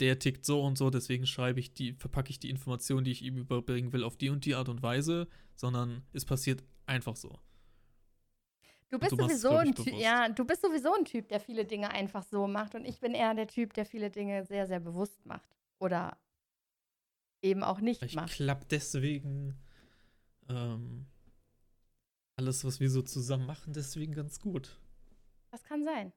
der 0.00 0.18
tickt 0.18 0.44
so 0.44 0.62
und 0.62 0.76
so, 0.76 0.90
deswegen 0.90 1.26
schreibe 1.26 1.60
ich 1.60 1.72
die, 1.72 1.94
verpacke 1.94 2.30
ich 2.30 2.40
die 2.40 2.50
Information, 2.50 3.04
die 3.04 3.12
ich 3.12 3.22
ihm 3.22 3.38
überbringen 3.38 3.92
will, 3.92 4.04
auf 4.04 4.16
die 4.16 4.30
und 4.30 4.44
die 4.44 4.54
Art 4.54 4.68
und 4.68 4.82
Weise, 4.82 5.28
sondern 5.54 6.02
es 6.12 6.24
passiert 6.24 6.64
einfach 6.86 7.16
so. 7.16 7.38
Du 8.90 8.98
bist 8.98 9.12
du 9.12 9.16
sowieso 9.16 9.52
ich, 9.52 9.68
ein 9.68 9.74
Typ, 9.74 9.94
ja, 9.94 10.28
du 10.28 10.44
bist 10.44 10.62
sowieso 10.62 10.92
ein 10.94 11.04
Typ, 11.04 11.28
der 11.28 11.38
viele 11.38 11.64
Dinge 11.64 11.90
einfach 11.90 12.24
so 12.24 12.48
macht 12.48 12.74
und 12.74 12.84
ich 12.84 12.98
bin 12.98 13.14
eher 13.14 13.34
der 13.34 13.46
Typ, 13.46 13.72
der 13.74 13.86
viele 13.86 14.10
Dinge 14.10 14.44
sehr, 14.44 14.66
sehr 14.66 14.80
bewusst 14.80 15.24
macht 15.24 15.48
oder 15.78 16.18
eben 17.40 17.62
auch 17.62 17.80
nicht 17.80 18.00
Vielleicht 18.00 18.16
macht. 18.16 18.32
klappt 18.32 18.72
deswegen 18.72 19.56
ähm, 20.48 21.06
alles, 22.36 22.64
was 22.64 22.80
wir 22.80 22.90
so 22.90 23.02
zusammen 23.02 23.46
machen, 23.46 23.72
deswegen 23.72 24.12
ganz 24.12 24.40
gut. 24.40 24.80
Das 25.52 25.62
kann 25.62 25.84
sein. 25.84 26.12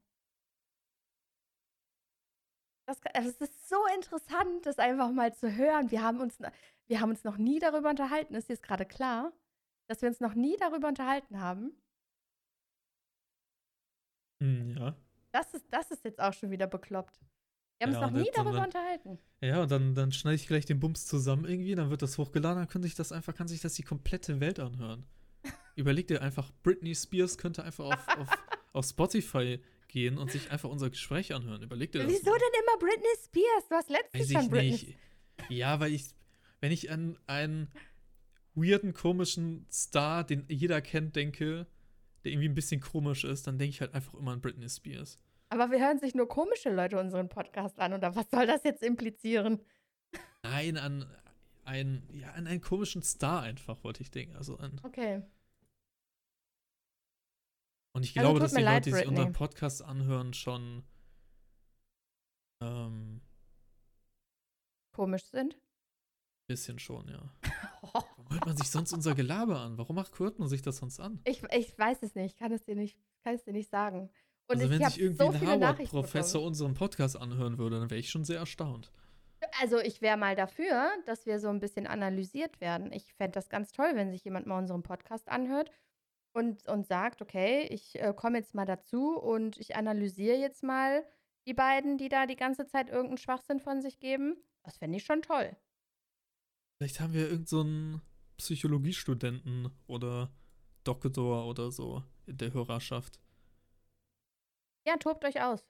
Das, 2.85 2.99
also 3.13 3.29
es 3.29 3.39
ist 3.39 3.69
so 3.69 3.77
interessant, 3.95 4.65
das 4.65 4.79
einfach 4.79 5.11
mal 5.11 5.33
zu 5.33 5.55
hören. 5.55 5.91
Wir 5.91 6.01
haben 6.01 6.19
uns, 6.19 6.37
wir 6.87 6.99
haben 6.99 7.11
uns 7.11 7.23
noch 7.23 7.37
nie 7.37 7.59
darüber 7.59 7.89
unterhalten. 7.89 8.35
Ist 8.35 8.49
dir 8.49 8.53
jetzt 8.53 8.63
gerade 8.63 8.85
klar, 8.85 9.31
dass 9.87 10.01
wir 10.01 10.09
uns 10.09 10.19
noch 10.19 10.33
nie 10.33 10.57
darüber 10.57 10.87
unterhalten 10.87 11.39
haben? 11.39 11.71
Hm, 14.43 14.75
ja. 14.77 14.95
Das 15.31 15.53
ist, 15.53 15.65
das 15.71 15.89
ist 15.89 16.03
jetzt 16.03 16.19
auch 16.19 16.33
schon 16.33 16.51
wieder 16.51 16.67
bekloppt. 16.67 17.17
Wir 17.79 17.87
haben 17.87 17.93
Ja, 17.93 17.99
uns 18.05 18.11
noch 18.13 18.21
nie 18.21 18.29
darüber 18.35 18.59
und 18.59 18.65
unterhalten. 18.65 19.19
Ja, 19.41 19.63
und 19.63 19.71
dann, 19.71 19.95
dann 19.95 20.11
schneide 20.11 20.35
ich 20.35 20.47
gleich 20.47 20.65
den 20.65 20.79
Bums 20.79 21.05
zusammen 21.05 21.45
irgendwie, 21.45 21.73
dann 21.75 21.89
wird 21.89 22.01
das 22.01 22.17
hochgeladen, 22.17 22.59
dann 22.59 22.67
kann 22.67 22.83
sich 22.83 22.93
das 22.93 23.11
einfach, 23.11 23.33
kann 23.33 23.47
sich 23.47 23.61
das 23.61 23.73
die 23.73 23.83
komplette 23.83 24.39
Welt 24.41 24.59
anhören. 24.59 25.05
Überleg 25.75 26.07
dir 26.07 26.21
einfach, 26.21 26.51
Britney 26.61 26.93
Spears 26.93 27.37
könnte 27.37 27.63
einfach 27.63 27.85
auf, 27.85 28.07
auf, 28.17 28.27
auf 28.73 28.85
Spotify 28.85 29.59
gehen 29.87 30.17
und 30.17 30.31
sich 30.31 30.51
einfach 30.51 30.69
unser 30.69 30.89
Gespräch 30.89 31.33
anhören. 31.33 31.61
Überleg 31.61 31.91
dir 31.93 32.03
das. 32.03 32.11
Wieso 32.11 32.31
mal. 32.31 32.39
denn 32.39 32.61
immer 32.61 32.79
Britney 32.79 33.15
Spears? 33.23 33.67
Du 33.69 33.75
hast 33.75 33.89
letztens 33.89 34.31
schon 34.31 34.41
ich 34.41 34.49
Britney 34.49 34.71
nicht. 34.71 34.97
Ja, 35.49 35.79
weil 35.79 35.93
ich, 35.93 36.05
wenn 36.59 36.71
ich 36.71 36.91
an 36.91 37.17
einen 37.27 37.71
weirden, 38.55 38.93
komischen 38.93 39.65
Star, 39.71 40.23
den 40.23 40.45
jeder 40.47 40.81
kennt, 40.81 41.15
denke, 41.15 41.65
der 42.23 42.31
irgendwie 42.31 42.49
ein 42.49 42.55
bisschen 42.55 42.81
komisch 42.81 43.23
ist, 43.23 43.47
dann 43.47 43.57
denke 43.57 43.71
ich 43.71 43.81
halt 43.81 43.93
einfach 43.93 44.13
immer 44.13 44.31
an 44.31 44.41
Britney 44.41 44.69
Spears. 44.69 45.19
Aber 45.49 45.69
wir 45.71 45.79
hören 45.79 45.99
sich 45.99 46.15
nur 46.15 46.27
komische 46.27 46.69
Leute 46.73 46.99
unseren 46.99 47.29
Podcast 47.29 47.79
an. 47.79 47.93
Oder 47.93 48.15
was 48.15 48.29
soll 48.31 48.47
das 48.47 48.63
jetzt 48.63 48.81
implizieren? 48.81 49.59
Nein, 50.43 50.77
an 50.77 51.05
einen, 51.63 52.07
ja, 52.11 52.31
an 52.31 52.47
einen 52.47 52.61
komischen 52.61 53.03
Star 53.03 53.43
einfach, 53.43 53.83
wollte 53.83 54.01
ich 54.01 54.11
denken. 54.11 54.35
Also 54.35 54.57
an, 54.57 54.79
Okay. 54.83 55.21
und 57.95 58.03
ich 58.03 58.17
Also 58.17 58.21
glaube, 58.21 58.39
tut 58.39 58.45
dass 58.45 58.53
die 58.53 58.61
leid, 58.61 58.85
Leute, 58.85 58.89
die 58.89 58.95
sich 58.95 59.07
unseren 59.07 59.33
Podcast 59.33 59.81
anhören, 59.83 60.33
schon 60.33 60.83
ähm, 62.61 63.21
Komisch 64.93 65.25
sind. 65.25 65.57
Bisschen 66.47 66.79
schon, 66.79 67.07
ja. 67.07 67.21
Warum 67.81 68.29
hört 68.29 68.45
man 68.45 68.57
sich 68.57 68.69
sonst 68.69 68.93
unser 68.93 69.15
Gelaber 69.15 69.59
an? 69.59 69.77
Warum 69.77 69.95
macht, 69.95 70.17
hört 70.19 70.39
man 70.39 70.47
sich 70.47 70.61
das 70.61 70.77
sonst 70.77 70.99
an? 70.99 71.19
Ich, 71.25 71.43
ich 71.51 71.77
weiß 71.77 72.03
es 72.03 72.15
nicht. 72.15 72.33
Ich 72.33 72.37
kann 72.37 72.51
es 72.51 72.63
dir 72.63 72.75
nicht, 72.75 72.97
kann 73.23 73.35
es 73.35 73.43
dir 73.43 73.53
nicht 73.53 73.69
sagen. 73.69 74.09
Und 74.47 74.61
also 74.61 74.65
ich 74.65 74.79
wenn 74.79 74.89
sich 74.89 74.99
irgendwie 74.99 75.23
so 75.23 75.31
ein 75.31 75.47
Harvard-Professor 75.47 76.43
unseren 76.43 76.73
Podcast 76.73 77.17
anhören 77.17 77.57
würde, 77.57 77.79
dann 77.79 77.89
wäre 77.89 77.99
ich 77.99 78.09
schon 78.09 78.25
sehr 78.25 78.39
erstaunt. 78.39 78.91
Also 79.61 79.79
ich 79.79 80.01
wäre 80.01 80.17
mal 80.17 80.35
dafür, 80.35 80.89
dass 81.05 81.25
wir 81.25 81.39
so 81.39 81.49
ein 81.49 81.59
bisschen 81.59 81.87
analysiert 81.87 82.59
werden. 82.61 82.91
Ich 82.91 83.13
fände 83.13 83.33
das 83.33 83.49
ganz 83.49 83.71
toll, 83.71 83.91
wenn 83.93 84.11
sich 84.11 84.23
jemand 84.23 84.47
mal 84.47 84.57
unseren 84.57 84.83
Podcast 84.83 85.29
anhört 85.29 85.71
und, 86.33 86.67
und 86.67 86.87
sagt, 86.87 87.21
okay, 87.21 87.67
ich 87.69 87.99
äh, 88.01 88.13
komme 88.15 88.39
jetzt 88.39 88.55
mal 88.55 88.65
dazu 88.65 89.17
und 89.17 89.57
ich 89.59 89.75
analysiere 89.75 90.37
jetzt 90.37 90.63
mal 90.63 91.05
die 91.45 91.53
beiden, 91.53 91.97
die 91.97 92.09
da 92.09 92.25
die 92.25 92.35
ganze 92.35 92.65
Zeit 92.65 92.89
irgendeinen 92.89 93.17
Schwachsinn 93.17 93.59
von 93.59 93.81
sich 93.81 93.99
geben. 93.99 94.37
Das 94.63 94.77
fände 94.77 94.97
ich 94.97 95.03
schon 95.03 95.21
toll. 95.21 95.55
Vielleicht 96.77 96.99
haben 96.99 97.13
wir 97.13 97.21
irgendeinen 97.29 97.45
so 97.47 97.61
einen 97.61 98.01
Psychologiestudenten 98.37 99.69
oder 99.87 100.31
Doktor 100.83 101.45
oder 101.45 101.71
so 101.71 102.03
in 102.25 102.37
der 102.37 102.53
Hörerschaft. 102.53 103.19
Ja, 104.85 104.97
tobt 104.97 105.23
euch 105.23 105.41
aus. 105.41 105.63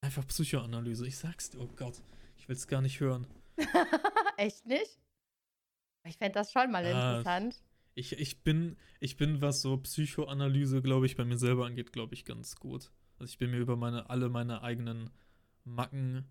Einfach 0.00 0.26
Psychoanalyse. 0.28 1.06
Ich 1.06 1.18
sag's 1.18 1.50
dir, 1.50 1.60
oh 1.60 1.68
Gott, 1.74 2.00
ich 2.36 2.48
will's 2.48 2.68
gar 2.68 2.80
nicht 2.80 3.00
hören. 3.00 3.26
Echt 4.36 4.64
nicht? 4.66 5.00
Ich 6.04 6.16
fände 6.16 6.34
das 6.34 6.52
schon 6.52 6.70
mal 6.70 6.84
Ah, 6.86 7.18
interessant. 7.18 7.60
Ich, 7.94 8.12
ich 8.12 8.44
bin, 8.44 8.76
ich 9.00 9.16
bin, 9.16 9.40
was 9.40 9.60
so 9.60 9.76
Psychoanalyse, 9.78 10.80
glaube 10.82 11.06
ich, 11.06 11.16
bei 11.16 11.24
mir 11.24 11.36
selber 11.38 11.66
angeht, 11.66 11.92
glaube 11.92 12.14
ich, 12.14 12.24
ganz 12.24 12.54
gut. 12.56 12.92
Also 13.18 13.32
ich 13.32 13.38
bin 13.38 13.50
mir 13.50 13.58
über 13.58 13.76
meine, 13.76 14.08
alle 14.08 14.28
meine 14.28 14.62
eigenen 14.62 15.10
Macken 15.64 16.28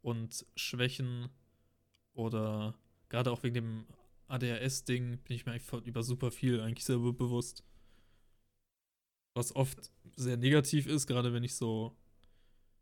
und 0.00 0.46
Schwächen 0.56 1.28
oder 2.14 2.74
gerade 3.08 3.30
auch 3.30 3.42
wegen 3.42 3.54
dem 3.54 3.86
ADHS-Ding 4.28 5.18
bin 5.18 5.36
ich 5.36 5.46
mir 5.46 5.52
eigentlich 5.52 5.86
über 5.86 6.02
super 6.02 6.30
viel 6.30 6.60
eigentlich 6.60 6.84
selber 6.84 7.12
bewusst. 7.12 7.64
Was 9.34 9.54
oft 9.54 9.90
sehr 10.16 10.36
negativ 10.36 10.86
ist, 10.86 11.06
gerade 11.06 11.32
wenn 11.32 11.44
ich 11.44 11.54
so 11.54 11.96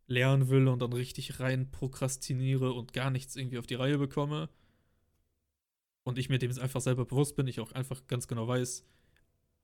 lernen 0.06 0.48
will 0.48 0.68
und 0.68 0.80
dann 0.80 0.92
richtig 0.92 1.40
rein 1.40 1.70
prokrastiniere 1.70 2.72
und 2.72 2.92
gar 2.92 3.10
nichts 3.10 3.36
irgendwie 3.36 3.58
auf 3.58 3.66
die 3.66 3.74
Reihe 3.74 3.98
bekomme. 3.98 4.48
Und 6.04 6.18
ich 6.18 6.30
mir 6.30 6.38
dem 6.38 6.56
einfach 6.58 6.80
selber 6.80 7.04
bewusst 7.04 7.36
bin, 7.36 7.46
ich 7.46 7.60
auch 7.60 7.72
einfach 7.72 8.06
ganz 8.06 8.26
genau 8.28 8.48
weiß, 8.48 8.84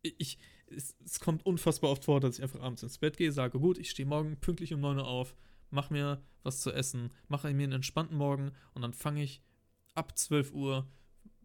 ich, 0.03 0.39
es, 0.67 0.95
es 1.03 1.21
kommt 1.21 1.47
unfassbar 1.47 1.91
oft 1.91 2.05
vor, 2.05 2.21
dass 2.21 2.37
ich 2.37 2.43
einfach 2.43 2.61
abends 2.61 2.83
ins 2.83 2.99
Bett 2.99 3.17
gehe, 3.17 3.33
sage, 3.33 3.59
gut, 3.59 3.79
ich 3.79 3.91
stehe 3.91 4.07
morgen 4.07 4.39
pünktlich 4.39 4.75
um 4.75 4.81
9 4.81 4.99
Uhr 4.99 5.07
auf, 5.07 5.35
mach 5.71 5.89
mir 5.89 6.23
was 6.43 6.61
zu 6.61 6.71
essen, 6.71 7.11
mache 7.29 7.53
mir 7.55 7.65
einen 7.65 7.73
entspannten 7.73 8.19
Morgen 8.19 8.53
und 8.75 8.83
dann 8.83 8.93
fange 8.93 9.23
ich 9.23 9.43
ab 9.95 10.17
12 10.19 10.53
Uhr 10.53 10.89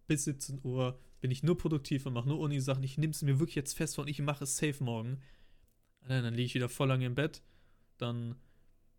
bis 0.07 0.25
17 0.25 0.61
Uhr, 0.63 0.99
bin 1.21 1.31
ich 1.31 1.43
nur 1.43 1.57
produktiv 1.57 2.05
und 2.05 2.13
mache 2.13 2.27
nur 2.27 2.39
Uni-Sachen. 2.39 2.83
Ich 2.83 2.97
nehme 2.97 3.11
es 3.11 3.21
mir 3.21 3.39
wirklich 3.39 3.55
jetzt 3.55 3.73
fest 3.73 3.95
vor 3.95 4.03
und 4.03 4.09
ich 4.09 4.21
mache 4.21 4.43
es 4.43 4.57
safe 4.57 4.83
morgen. 4.83 5.21
Dann, 6.07 6.23
dann 6.23 6.33
liege 6.33 6.45
ich 6.45 6.55
wieder 6.55 6.69
voll 6.69 6.87
lange 6.87 7.05
im 7.05 7.15
Bett, 7.15 7.43
dann 7.97 8.35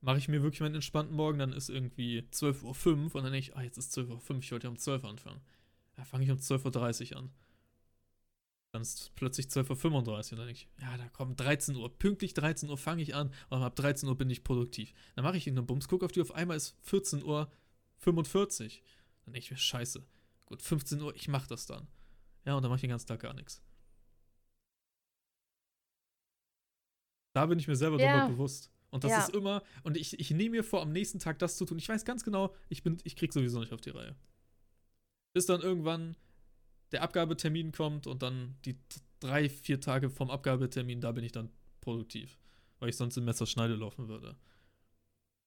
mache 0.01 0.19
ich 0.19 0.29
mir 0.29 0.43
wirklich 0.43 0.61
meinen 0.61 0.77
entspannten 0.77 1.17
Morgen, 1.17 1.39
dann 1.39 1.53
ist 1.53 1.69
irgendwie 1.69 2.21
12.05 2.33 2.63
Uhr 2.65 3.15
und 3.15 3.15
dann 3.15 3.33
denke 3.33 3.39
ich, 3.39 3.57
ah, 3.57 3.63
jetzt 3.63 3.79
ist 3.79 3.97
12.05 3.97 4.31
Uhr, 4.31 4.39
ich 4.39 4.53
wollte 4.53 4.67
ja 4.67 4.71
um 4.71 4.79
12 4.79 5.03
Uhr 5.03 5.11
anfangen. 5.11 5.41
Da 5.97 6.05
fange 6.05 6.25
ich 6.25 6.31
um 6.31 6.39
12.30 6.39 7.13
Uhr 7.13 7.19
an. 7.19 7.31
Dann 8.73 8.83
ist 8.83 9.13
plötzlich 9.17 9.47
12.35 9.47 9.85
Uhr 9.85 10.17
und 10.17 10.31
dann 10.33 10.39
denke 10.39 10.53
ich, 10.53 10.69
ja, 10.81 10.97
da 10.97 11.09
kommt 11.09 11.41
13 11.41 11.75
Uhr. 11.75 11.99
Pünktlich 11.99 12.35
13 12.35 12.71
Uhr 12.71 12.79
fange 12.79 13.03
ich 13.03 13.15
an 13.15 13.33
und 13.49 13.63
ab 13.63 13.75
13 13.75 14.09
Uhr 14.09 14.17
bin 14.17 14.31
ich 14.31 14.45
produktiv. 14.45 14.95
Dann 15.17 15.25
mache 15.25 15.37
ich 15.37 15.47
irgendeinen 15.47 15.67
Bums, 15.67 15.89
gucke 15.89 16.05
auf 16.07 16.13
die, 16.13 16.21
auf 16.21 16.35
einmal 16.35 16.57
ist 16.57 16.77
14.45 16.87 17.25
Uhr. 17.25 18.71
Dann 19.31 19.35
denke 19.35 19.45
ich 19.45 19.51
mir, 19.53 19.57
scheiße. 19.59 20.05
Gut, 20.47 20.61
15 20.61 21.01
Uhr, 21.01 21.15
ich 21.15 21.29
mache 21.29 21.47
das 21.49 21.65
dann. 21.65 21.87
Ja, 22.45 22.57
und 22.57 22.63
dann 22.63 22.69
mache 22.69 22.79
ich 22.79 22.81
den 22.81 22.91
ganzen 22.91 23.07
Tag 23.07 23.21
gar 23.21 23.33
nichts. 23.33 23.63
Da 27.33 27.47
bin 27.47 27.61
ich 27.61 27.69
mir 27.69 27.77
selber 27.77 27.99
Ja. 27.99 28.23
drüber 28.23 28.33
bewusst. 28.35 28.73
Und 28.91 29.05
das 29.05 29.13
Ja. 29.13 29.19
ist 29.19 29.33
immer, 29.33 29.63
und 29.85 29.97
ich, 29.97 30.19
ich 30.19 30.33
nehme 30.33 30.57
mir 30.57 30.65
vor, 30.65 30.83
am 30.83 30.91
nächsten 30.91 31.21
Tag 31.21 31.39
das 31.39 31.57
zu 31.57 31.65
tun. 31.65 31.79
Ich 31.79 31.89
weiß 31.89 32.05
ganz 32.05 32.25
genau, 32.25 32.53
ich, 32.69 32.83
bin, 32.83 32.99
ich 33.05 33.15
krieg 33.15 33.33
sowieso 33.33 33.61
nicht 33.61 33.73
auf 33.73 33.81
die 33.81 33.91
Reihe. 33.91 34.17
Bis 35.33 35.47
dann 35.47 35.61
irgendwann 35.61 36.17
der 36.91 37.03
Abgabetermin 37.03 37.71
kommt 37.71 38.09
und 38.09 38.23
dann 38.25 38.57
die 38.65 38.81
drei, 39.21 39.49
vier 39.49 39.81
Tage 39.81 40.11
vom 40.11 40.29
Abgabetermin, 40.29 41.01
da 41.01 41.13
bin 41.13 41.23
ich 41.23 41.31
dann 41.31 41.53
produktiv. 41.81 42.37
Weil 42.81 42.89
ich 42.89 42.97
sonst 42.97 43.17
im 43.17 43.27
Messerschneide 43.27 43.77
laufen 43.77 44.09
würde. 44.09 44.37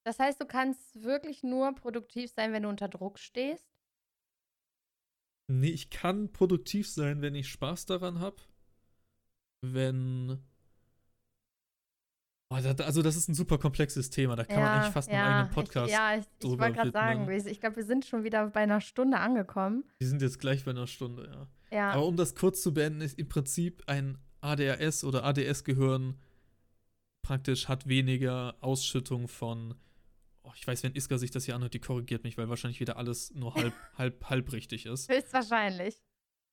Das 0.04 0.18
heißt, 0.18 0.40
du 0.40 0.46
kannst 0.46 1.02
wirklich 1.02 1.42
nur 1.42 1.74
produktiv 1.74 2.30
sein, 2.30 2.54
wenn 2.54 2.62
du 2.62 2.70
unter 2.70 2.88
Druck 2.88 3.18
stehst? 3.18 3.73
Nee, 5.46 5.68
ich 5.70 5.90
kann 5.90 6.32
produktiv 6.32 6.88
sein, 6.88 7.20
wenn 7.22 7.34
ich 7.34 7.48
Spaß 7.48 7.86
daran 7.86 8.18
habe. 8.20 8.36
Wenn. 9.62 10.38
Oh, 12.50 12.58
da, 12.62 12.84
also, 12.84 13.02
das 13.02 13.16
ist 13.16 13.28
ein 13.28 13.34
super 13.34 13.58
komplexes 13.58 14.10
Thema. 14.10 14.36
Da 14.36 14.44
kann 14.44 14.60
man 14.60 14.68
eigentlich 14.80 14.92
fast 14.92 15.08
einen 15.08 15.18
eigenen 15.26 15.54
Podcast. 15.54 15.88
Ich, 15.88 15.92
ja, 15.94 16.14
ich, 16.16 16.24
ich 16.42 16.58
wollte 16.58 16.72
gerade 16.74 16.90
sagen, 16.92 17.28
wir- 17.28 17.46
ich 17.46 17.60
glaube, 17.60 17.76
wir 17.76 17.84
sind 17.84 18.04
schon 18.04 18.22
wieder 18.24 18.46
bei 18.50 18.60
einer 18.60 18.80
Stunde 18.80 19.18
angekommen. 19.18 19.84
Die 20.00 20.06
sind 20.06 20.22
jetzt 20.22 20.38
gleich 20.38 20.64
bei 20.64 20.70
einer 20.70 20.86
Stunde, 20.86 21.26
ja. 21.32 21.48
Ja, 21.76 21.90
Aber 21.92 22.06
um 22.06 22.16
das 22.16 22.34
kurz 22.36 22.62
zu 22.62 22.72
beenden, 22.72 23.00
ist 23.00 23.18
im 23.18 23.28
Prinzip 23.28 23.82
ein 23.86 24.18
ADHS 24.42 25.02
oder 25.04 25.24
ADS-Gehirn 25.24 26.14
praktisch 27.22 27.66
hat 27.68 27.88
weniger 27.88 28.54
Ausschüttung 28.60 29.26
von. 29.28 29.74
Oh, 30.44 30.52
ich 30.54 30.66
weiß, 30.66 30.82
wenn 30.82 30.94
Iska 30.94 31.18
sich 31.18 31.30
das 31.30 31.46
hier 31.46 31.56
anhört, 31.56 31.74
die 31.74 31.80
korrigiert 31.80 32.22
mich, 32.22 32.38
weil 32.38 32.48
wahrscheinlich 32.48 32.80
wieder 32.80 32.96
alles 32.96 33.34
nur 33.34 33.54
halb, 33.56 33.74
halb, 33.96 34.24
halb 34.30 34.52
richtig 34.52 34.86
ist. 34.86 35.10
höchstwahrscheinlich. 35.10 36.00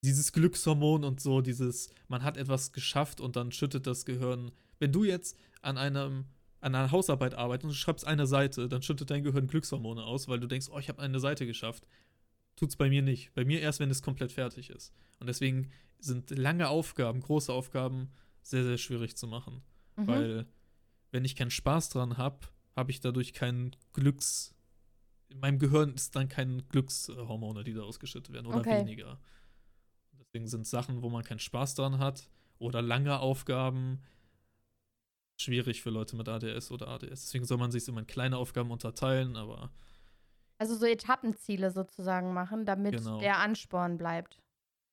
Dieses 0.04 0.32
Glückshormon 0.32 1.04
und 1.04 1.20
so, 1.20 1.40
dieses, 1.40 1.90
man 2.08 2.24
hat 2.24 2.36
etwas 2.36 2.72
geschafft 2.72 3.20
und 3.20 3.36
dann 3.36 3.52
schüttet 3.52 3.86
das 3.86 4.04
Gehirn. 4.04 4.50
Wenn 4.80 4.90
du 4.90 5.04
jetzt 5.04 5.38
an 5.60 5.78
einem 5.78 6.26
an 6.62 6.76
einer 6.76 6.92
Hausarbeit 6.92 7.34
arbeitest 7.34 7.64
und 7.64 7.70
du 7.70 7.76
schreibst 7.76 8.06
eine 8.06 8.26
Seite, 8.26 8.68
dann 8.68 8.82
schüttet 8.82 9.10
dein 9.10 9.24
Gehirn 9.24 9.48
Glückshormone 9.48 10.04
aus, 10.04 10.28
weil 10.28 10.38
du 10.38 10.46
denkst, 10.46 10.68
oh, 10.70 10.78
ich 10.78 10.88
habe 10.88 11.02
eine 11.02 11.18
Seite 11.18 11.44
geschafft. 11.44 11.86
Tut's 12.54 12.76
bei 12.76 12.88
mir 12.88 13.02
nicht. 13.02 13.34
Bei 13.34 13.44
mir 13.44 13.60
erst, 13.60 13.80
wenn 13.80 13.90
es 13.90 14.00
komplett 14.00 14.30
fertig 14.30 14.70
ist. 14.70 14.94
Und 15.18 15.26
deswegen 15.26 15.70
sind 15.98 16.30
lange 16.30 16.68
Aufgaben, 16.68 17.20
große 17.20 17.52
Aufgaben 17.52 18.12
sehr, 18.42 18.62
sehr 18.62 18.78
schwierig 18.78 19.16
zu 19.16 19.26
machen. 19.26 19.62
Mhm. 19.96 20.06
Weil, 20.06 20.46
wenn 21.10 21.24
ich 21.24 21.34
keinen 21.34 21.50
Spaß 21.50 21.88
dran 21.88 22.16
habe, 22.16 22.46
habe 22.76 22.90
ich 22.90 23.00
dadurch 23.00 23.32
keinen 23.32 23.76
Glücks. 23.92 24.54
In 25.28 25.40
meinem 25.40 25.58
Gehirn 25.58 25.94
ist 25.94 26.14
dann 26.16 26.28
kein 26.28 26.66
Glückshormone, 26.68 27.64
die 27.64 27.72
da 27.74 27.82
ausgeschüttet 27.82 28.32
werden 28.32 28.46
oder 28.46 28.60
Okay. 28.60 28.80
weniger. 28.80 29.18
Deswegen 30.18 30.46
sind 30.48 30.66
Sachen, 30.66 31.02
wo 31.02 31.10
man 31.10 31.24
keinen 31.24 31.38
Spaß 31.40 31.74
dran 31.74 31.98
hat 31.98 32.28
oder 32.58 32.80
lange 32.82 33.18
Aufgaben 33.20 34.02
schwierig 35.40 35.82
für 35.82 35.90
Leute 35.90 36.16
mit 36.16 36.28
ADS 36.28 36.70
oder 36.70 36.88
ADS. 36.88 37.22
Deswegen 37.22 37.44
soll 37.44 37.58
man 37.58 37.72
sich 37.72 37.86
immer 37.88 38.00
in 38.00 38.06
kleine 38.06 38.36
Aufgaben 38.38 38.70
unterteilen, 38.70 39.36
aber 39.36 39.72
Also 40.58 40.76
so 40.76 40.86
Etappenziele 40.86 41.70
sozusagen 41.70 42.32
machen, 42.32 42.64
damit 42.64 42.94
Genau. 42.94 43.18
der 43.20 43.38
Ansporn 43.38 43.98
bleibt. 43.98 44.38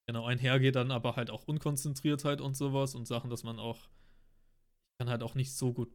Genau, 0.07 0.25
einhergeht 0.25 0.75
dann 0.75 0.89
aber 0.91 1.15
halt 1.15 1.29
auch 1.29 1.43
Unkonzentriertheit 1.43 2.41
und 2.41 2.55
sowas 2.57 2.95
und 2.95 3.05
Sachen, 3.07 3.29
dass 3.29 3.43
man 3.43 3.59
auch, 3.59 3.77
ich 3.77 4.97
kann 4.97 5.09
halt 5.09 5.21
auch 5.21 5.35
nicht 5.35 5.53
so 5.53 5.71
gut, 5.71 5.93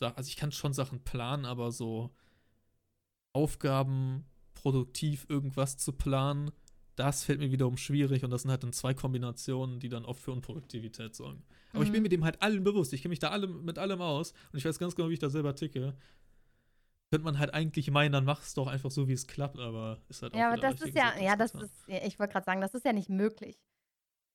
also 0.00 0.28
ich 0.28 0.36
kann 0.36 0.52
schon 0.52 0.72
Sachen 0.72 1.02
planen, 1.04 1.44
aber 1.44 1.72
so 1.72 2.10
Aufgaben 3.32 4.24
produktiv 4.54 5.26
irgendwas 5.28 5.76
zu 5.76 5.92
planen, 5.92 6.50
das 6.96 7.22
fällt 7.24 7.38
mir 7.38 7.52
wiederum 7.52 7.76
schwierig 7.76 8.24
und 8.24 8.30
das 8.30 8.42
sind 8.42 8.50
halt 8.50 8.64
dann 8.64 8.72
zwei 8.72 8.92
Kombinationen, 8.94 9.78
die 9.78 9.88
dann 9.88 10.04
oft 10.04 10.20
für 10.20 10.32
Unproduktivität 10.32 11.14
sorgen. 11.14 11.44
Aber 11.72 11.84
ich 11.84 11.92
bin 11.92 11.98
Mhm. 11.98 12.02
mir 12.02 12.08
dem 12.08 12.24
halt 12.24 12.42
allen 12.42 12.64
bewusst, 12.64 12.92
ich 12.92 13.02
kenne 13.02 13.10
mich 13.10 13.20
da 13.20 13.28
alle, 13.30 13.46
mit 13.46 13.78
allem 13.78 14.00
aus 14.00 14.32
und 14.52 14.58
ich 14.58 14.64
weiß 14.64 14.78
ganz 14.80 14.96
genau, 14.96 15.08
wie 15.08 15.12
ich 15.14 15.18
da 15.20 15.30
selber 15.30 15.54
ticke. 15.54 15.94
könnte 17.10 17.24
man 17.24 17.38
halt 17.38 17.54
eigentlich 17.54 17.90
meinen, 17.90 18.12
dann 18.12 18.24
mach 18.24 18.42
es 18.42 18.54
doch 18.54 18.66
einfach 18.66 18.90
so, 18.90 19.08
wie 19.08 19.12
es 19.12 19.26
klappt, 19.26 19.58
aber 19.58 20.00
ist 20.08 20.22
halt 20.22 20.34
auch 20.34 20.38
Ja, 20.38 20.48
aber 20.48 20.56
das 20.58 20.80
ist 20.80 20.94
ja, 20.94 21.18
ja, 21.18 21.36
das 21.36 21.54
ist, 21.54 21.72
ja, 21.86 21.98
ich 22.04 22.18
wollte 22.18 22.32
gerade 22.32 22.44
sagen, 22.44 22.60
das 22.60 22.74
ist 22.74 22.84
ja 22.84 22.92
nicht 22.92 23.08
möglich. 23.08 23.58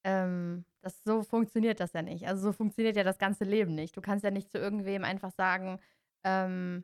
Ähm, 0.06 0.66
das, 0.82 1.02
so 1.04 1.24
funktioniert 1.24 1.80
das 1.80 1.94
ja 1.94 2.02
nicht. 2.02 2.28
Also 2.28 2.42
so 2.44 2.52
funktioniert 2.52 2.96
ja 2.96 3.04
das 3.04 3.18
ganze 3.18 3.46
Leben 3.46 3.74
nicht. 3.74 3.96
Du 3.96 4.02
kannst 4.02 4.24
ja 4.24 4.32
nicht 4.32 4.52
zu 4.52 4.58
irgendwem 4.58 5.04
einfach 5.04 5.32
sagen, 5.32 5.80
ähm, 6.26 6.84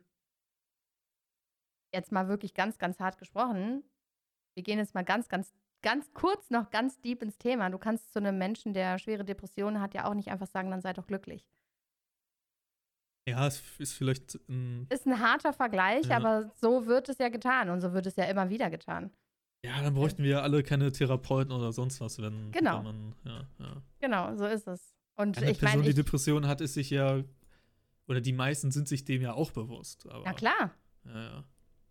jetzt 1.94 2.12
mal 2.12 2.28
wirklich 2.28 2.54
ganz, 2.54 2.78
ganz 2.78 3.00
hart 3.00 3.18
gesprochen, 3.18 3.84
wir 4.54 4.62
gehen 4.62 4.78
jetzt 4.78 4.94
mal 4.94 5.04
ganz, 5.04 5.28
ganz, 5.28 5.52
ganz 5.82 6.12
kurz 6.14 6.50
noch 6.50 6.70
ganz 6.70 7.00
deep 7.00 7.22
ins 7.22 7.38
Thema. 7.38 7.70
Du 7.70 7.78
kannst 7.78 8.12
zu 8.12 8.18
einem 8.18 8.38
Menschen, 8.38 8.72
der 8.74 8.98
schwere 8.98 9.24
Depressionen 9.24 9.80
hat, 9.80 9.94
ja 9.94 10.06
auch 10.08 10.14
nicht 10.14 10.30
einfach 10.30 10.46
sagen, 10.46 10.70
dann 10.70 10.80
sei 10.82 10.92
doch 10.92 11.06
glücklich. 11.06 11.46
Ja, 13.28 13.46
es 13.46 13.62
ist 13.78 13.92
vielleicht 13.92 14.34
ein 14.48 14.86
Ist 14.90 15.06
ein 15.06 15.20
harter 15.20 15.52
Vergleich, 15.52 16.06
Ja. 16.06 16.16
aber 16.16 16.50
so 16.54 16.86
wird 16.86 17.08
es 17.08 17.18
ja 17.18 17.28
getan 17.28 17.70
und 17.70 17.80
so 17.80 17.92
wird 17.92 18.06
es 18.06 18.16
ja 18.16 18.24
immer 18.24 18.48
wieder 18.50 18.70
getan. 18.70 19.12
Ja, 19.64 19.82
dann 19.82 19.94
bräuchten 19.94 20.22
wir 20.22 20.42
alle 20.42 20.62
keine 20.62 20.90
Therapeuten 20.90 21.52
oder 21.52 21.72
sonst 21.72 22.00
was, 22.00 22.20
wenn, 22.20 22.50
Genau. 22.52 22.78
wenn 22.78 22.84
man, 22.84 23.14
ja, 23.24 23.46
ja. 23.58 23.82
Genau, 24.00 24.34
so 24.36 24.46
ist 24.46 24.66
es. 24.66 24.94
Und 25.16 25.36
Eine 25.36 25.50
ich 25.50 25.58
Person, 25.58 25.80
meine, 25.80 25.82
die 25.84 25.90
ich, 25.90 25.96
Depressionen 25.96 26.48
hat, 26.48 26.60
ist 26.62 26.74
sich 26.74 26.88
ja, 26.88 27.22
oder 28.08 28.20
die 28.22 28.32
meisten 28.32 28.70
sind 28.70 28.88
sich 28.88 29.04
dem 29.04 29.20
ja 29.20 29.34
auch 29.34 29.50
bewusst. 29.50 30.06
Aber, 30.08 30.22
na 30.24 30.32
klar, 30.32 30.70
Ja, 31.04 31.22
ja. 31.22 31.44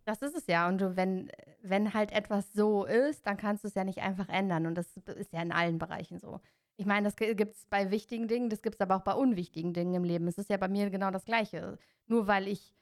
das 0.04 0.20
ist 0.22 0.36
es 0.36 0.46
ja. 0.48 0.68
Und 0.68 0.80
du, 0.80 0.96
wenn, 0.96 1.30
wenn 1.62 1.94
halt 1.94 2.10
etwas 2.10 2.52
so 2.52 2.84
ist, 2.84 3.24
dann 3.26 3.36
kannst 3.36 3.62
du 3.62 3.68
es 3.68 3.74
ja 3.74 3.84
nicht 3.84 3.98
einfach 3.98 4.28
ändern. 4.28 4.66
Und 4.66 4.74
das 4.74 4.96
ist 4.96 5.32
ja 5.32 5.40
in 5.40 5.52
allen 5.52 5.78
Bereichen 5.78 6.18
so. 6.18 6.40
Ich 6.76 6.86
meine, 6.86 7.04
das 7.04 7.14
gibt 7.14 7.54
es 7.54 7.66
bei 7.66 7.90
wichtigen 7.92 8.26
Dingen, 8.26 8.48
das 8.50 8.62
gibt 8.62 8.76
es 8.76 8.80
aber 8.80 8.96
auch 8.96 9.02
bei 9.04 9.12
unwichtigen 9.12 9.72
Dingen 9.74 9.94
im 9.94 10.02
Leben. 10.02 10.26
Es 10.26 10.38
ist 10.38 10.50
ja 10.50 10.56
bei 10.56 10.68
mir 10.68 10.90
genau 10.90 11.10
das 11.12 11.24
Gleiche. 11.26 11.78
Nur 12.06 12.26
weil 12.26 12.48
ich 12.48 12.74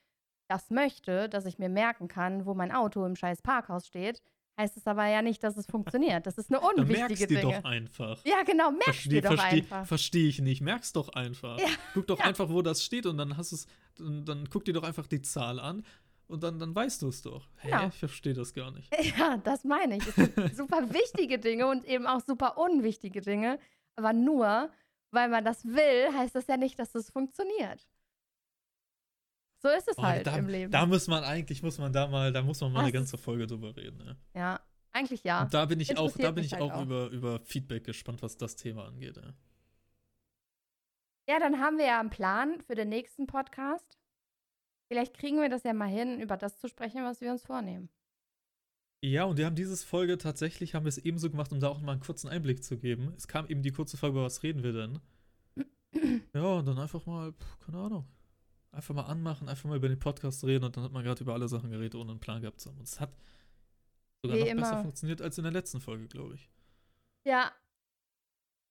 das 0.46 0.70
möchte, 0.70 1.28
dass 1.28 1.44
ich 1.44 1.58
mir 1.58 1.68
merken 1.68 2.08
kann, 2.08 2.46
wo 2.46 2.54
mein 2.54 2.72
Auto 2.72 3.04
im 3.04 3.16
scheiß 3.16 3.42
Parkhaus 3.42 3.86
steht, 3.86 4.22
heißt 4.58 4.76
es 4.76 4.86
aber 4.86 5.06
ja 5.06 5.22
nicht, 5.22 5.42
dass 5.42 5.56
es 5.56 5.66
funktioniert. 5.66 6.26
Das 6.26 6.36
ist 6.36 6.50
eine 6.50 6.60
Dann 6.76 6.84
unwichtige 6.84 6.98
merkst 7.08 7.20
dir 7.22 7.40
Dinge. 7.40 7.42
doch 7.42 7.64
einfach. 7.64 8.24
Ja, 8.24 8.42
genau, 8.42 8.70
merkst 8.72 8.84
Versteh, 8.84 9.08
dir 9.08 9.22
doch 9.22 9.34
versteh, 9.36 9.56
einfach. 9.56 9.86
Verstehe 9.86 10.28
ich 10.28 10.40
nicht. 10.40 10.60
Merkst 10.60 10.96
doch 10.96 11.08
einfach. 11.10 11.58
Ja, 11.58 11.68
Guck 11.94 12.08
doch 12.08 12.18
ja. 12.18 12.24
einfach, 12.26 12.50
wo 12.50 12.60
das 12.60 12.84
steht 12.84 13.06
und 13.06 13.16
dann 13.16 13.36
hast 13.36 13.52
es, 13.52 13.66
dann, 13.96 14.24
dann 14.24 14.48
guck 14.50 14.64
dir 14.64 14.74
doch 14.74 14.82
einfach 14.82 15.06
die 15.06 15.22
Zahl 15.22 15.60
an 15.60 15.84
und 16.26 16.42
dann, 16.42 16.58
dann 16.58 16.74
weißt 16.74 17.00
du 17.02 17.08
es 17.08 17.22
doch. 17.22 17.48
Hä? 17.58 17.70
Genau. 17.70 17.88
Ich 17.88 17.94
verstehe 17.94 18.34
das 18.34 18.52
gar 18.52 18.70
nicht. 18.70 18.90
Ja, 19.18 19.36
das 19.38 19.64
meine 19.64 19.96
ich. 19.96 20.06
Es 20.06 20.14
gibt 20.14 20.36
super 20.56 20.92
wichtige 20.92 21.38
Dinge 21.38 21.66
und 21.68 21.86
eben 21.86 22.06
auch 22.06 22.20
super 22.20 22.58
unwichtige 22.58 23.20
Dinge. 23.20 23.58
Aber 23.96 24.12
nur, 24.12 24.70
weil 25.10 25.28
man 25.28 25.44
das 25.44 25.64
will, 25.64 26.12
heißt 26.14 26.34
das 26.34 26.46
ja 26.46 26.56
nicht, 26.56 26.78
dass 26.78 26.94
es 26.94 27.10
funktioniert. 27.10 27.86
So 29.60 29.68
ist 29.68 29.88
es 29.88 29.98
Oh, 29.98 30.02
halt 30.02 30.26
da, 30.26 30.36
im 30.36 30.48
Leben. 30.48 30.70
da 30.70 30.86
muss 30.86 31.08
man 31.08 31.24
eigentlich, 31.24 31.62
muss 31.62 31.78
man 31.78 31.92
da 31.92 32.06
mal, 32.06 32.32
da 32.32 32.42
muss 32.42 32.60
man 32.60 32.72
mal 32.72 32.80
eine 32.80 32.92
Das 32.92 33.02
ist- 33.04 33.10
ganze 33.12 33.22
Folge 33.22 33.46
drüber 33.46 33.76
reden. 33.76 33.98
Ne? 33.98 34.16
ja, 34.34 34.60
eigentlich 34.92 35.24
ja. 35.24 35.42
Und 35.42 35.52
da 35.54 35.64
bin 35.66 35.80
ich 35.80 35.96
auch, 35.98 36.16
da 36.16 36.30
bin 36.30 36.44
ich 36.44 36.52
halt 36.52 36.62
auch, 36.62 36.72
auch. 36.72 36.82
Über, 36.82 37.08
über 37.08 37.40
Feedback 37.40 37.84
gespannt, 37.84 38.22
was 38.22 38.36
das 38.36 38.56
Thema 38.56 38.86
angeht. 38.86 39.16
Ja. 39.16 39.34
Ja, 41.28 41.38
dann 41.38 41.60
haben 41.60 41.76
wir 41.78 41.86
ja 41.86 42.00
einen 42.00 42.10
Plan 42.10 42.60
für 42.62 42.74
den 42.74 42.88
nächsten 42.88 43.26
Podcast. 43.26 43.98
Vielleicht 44.90 45.14
kriegen 45.14 45.40
wir 45.40 45.50
das 45.50 45.64
ja 45.64 45.74
mal 45.74 45.88
hin, 45.88 46.20
über 46.20 46.36
das 46.38 46.58
zu 46.58 46.68
sprechen, 46.68 47.04
was 47.04 47.20
wir 47.20 47.30
uns 47.30 47.42
vornehmen. 47.42 47.90
Ja, 49.02 49.24
und 49.24 49.36
wir 49.36 49.46
haben 49.46 49.54
dieses 49.54 49.84
Folge 49.84 50.16
tatsächlich, 50.18 50.74
haben 50.74 50.84
wir 50.84 50.88
es 50.88 50.98
ebenso 50.98 51.30
gemacht, 51.30 51.52
um 51.52 51.60
da 51.60 51.68
auch 51.68 51.80
mal 51.80 51.92
einen 51.92 52.00
kurzen 52.00 52.28
Einblick 52.28 52.64
zu 52.64 52.78
geben. 52.78 53.12
Es 53.16 53.28
kam 53.28 53.46
eben 53.46 53.62
die 53.62 53.70
kurze 53.72 53.96
Frage, 53.96 54.12
über 54.12 54.24
was 54.24 54.42
reden 54.42 54.62
wir 54.62 54.72
denn? 54.72 55.00
Ja, 56.34 56.42
und 56.44 56.66
dann 56.66 56.78
einfach 56.78 57.06
mal, 57.06 57.32
keine 57.64 57.78
Ahnung, 57.78 58.06
einfach 58.72 58.94
mal 58.94 59.04
anmachen, 59.06 59.48
einfach 59.48 59.68
mal 59.68 59.76
über 59.76 59.88
den 59.88 59.98
Podcast 59.98 60.44
reden 60.44 60.64
und 60.64 60.76
dann 60.76 60.84
hat 60.84 60.92
man 60.92 61.04
gerade 61.04 61.22
über 61.22 61.34
alle 61.34 61.48
Sachen 61.48 61.70
geredet, 61.70 61.94
ohne 61.94 62.10
einen 62.12 62.20
Plan 62.20 62.40
gehabt 62.40 62.60
zu 62.60 62.70
haben. 62.70 62.78
Und 62.78 62.84
es 62.88 63.00
hat 63.00 63.12
sogar 64.22 64.36
Wie 64.36 64.40
noch 64.42 64.48
immer. 64.48 64.60
besser 64.62 64.82
funktioniert 64.82 65.22
als 65.22 65.38
in 65.38 65.44
der 65.44 65.52
letzten 65.52 65.80
Folge, 65.80 66.06
glaube 66.06 66.34
ich. 66.34 66.48
Ja. 67.24 67.52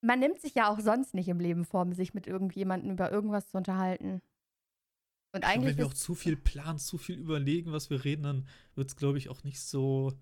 Man 0.01 0.19
nimmt 0.19 0.39
sich 0.39 0.53
ja 0.53 0.69
auch 0.69 0.79
sonst 0.79 1.13
nicht 1.13 1.27
im 1.27 1.39
Leben 1.39 1.65
vor, 1.65 1.91
sich 1.93 2.13
mit 2.13 2.27
irgendjemandem 2.27 2.91
über 2.91 3.11
irgendwas 3.11 3.49
zu 3.49 3.57
unterhalten. 3.57 4.21
Und 5.33 5.43
eigentlich 5.43 5.71
wenn 5.71 5.77
wir 5.79 5.87
auch 5.87 5.93
zu 5.93 6.15
viel 6.15 6.37
planen, 6.37 6.79
zu 6.79 6.97
viel 6.97 7.17
überlegen, 7.17 7.71
was 7.71 7.89
wir 7.89 8.03
reden, 8.03 8.23
dann 8.23 8.47
wird 8.75 8.89
es, 8.89 8.95
glaube 8.95 9.17
ich, 9.17 9.29
auch 9.29 9.43
nicht 9.43 9.59
so. 9.59 10.13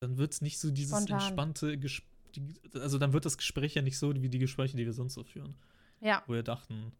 Dann 0.00 0.18
wird 0.18 0.32
es 0.32 0.42
nicht 0.42 0.58
so 0.58 0.70
dieses 0.70 0.96
Spontan. 0.96 1.20
entspannte 1.20 1.78
Gespräch. 1.78 2.10
Also 2.74 2.98
dann 2.98 3.14
wird 3.14 3.24
das 3.24 3.38
Gespräch 3.38 3.74
ja 3.74 3.80
nicht 3.82 3.98
so 3.98 4.14
wie 4.14 4.28
die 4.28 4.38
Gespräche, 4.38 4.76
die 4.76 4.84
wir 4.84 4.92
sonst 4.92 5.14
so 5.14 5.24
führen. 5.24 5.56
ja, 6.00 6.22
Wo 6.26 6.34
wir 6.34 6.42
dachten. 6.42 6.92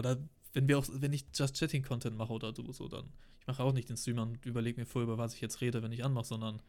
Oder 0.00 0.16
wenn 0.54 0.66
wir 0.66 0.78
auch, 0.78 0.86
wenn 0.90 1.12
ich 1.12 1.26
Just 1.34 1.58
Chatting 1.58 1.82
Content 1.82 2.16
mache 2.16 2.32
oder 2.32 2.52
du 2.52 2.72
so, 2.72 2.88
dann. 2.88 3.12
Ich 3.38 3.46
mache 3.46 3.62
auch 3.62 3.72
nicht 3.72 3.88
den 3.90 3.96
Streamer 3.98 4.22
und 4.22 4.44
überlege 4.46 4.80
mir 4.80 4.86
voll, 4.86 5.02
über 5.02 5.18
was 5.18 5.34
ich 5.34 5.40
jetzt 5.42 5.60
rede, 5.60 5.82
wenn 5.82 5.92
ich 5.92 6.02
anmache, 6.04 6.24
sondern 6.24 6.62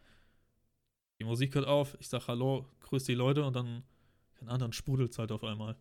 die 1.20 1.24
Musik 1.24 1.56
hört 1.56 1.66
auf, 1.68 1.96
ich 2.00 2.10
sage 2.10 2.28
Hallo, 2.28 2.68
grüß 2.82 3.06
die 3.06 3.14
Leute 3.16 3.44
und 3.46 3.56
dann, 3.56 3.84
keine 4.36 4.52
Ahnung, 4.52 4.60
dann 4.60 4.74
sprudelt 4.74 5.12
es 5.12 5.18
halt 5.20 5.32
auf 5.32 5.44
einmal. 5.44 5.78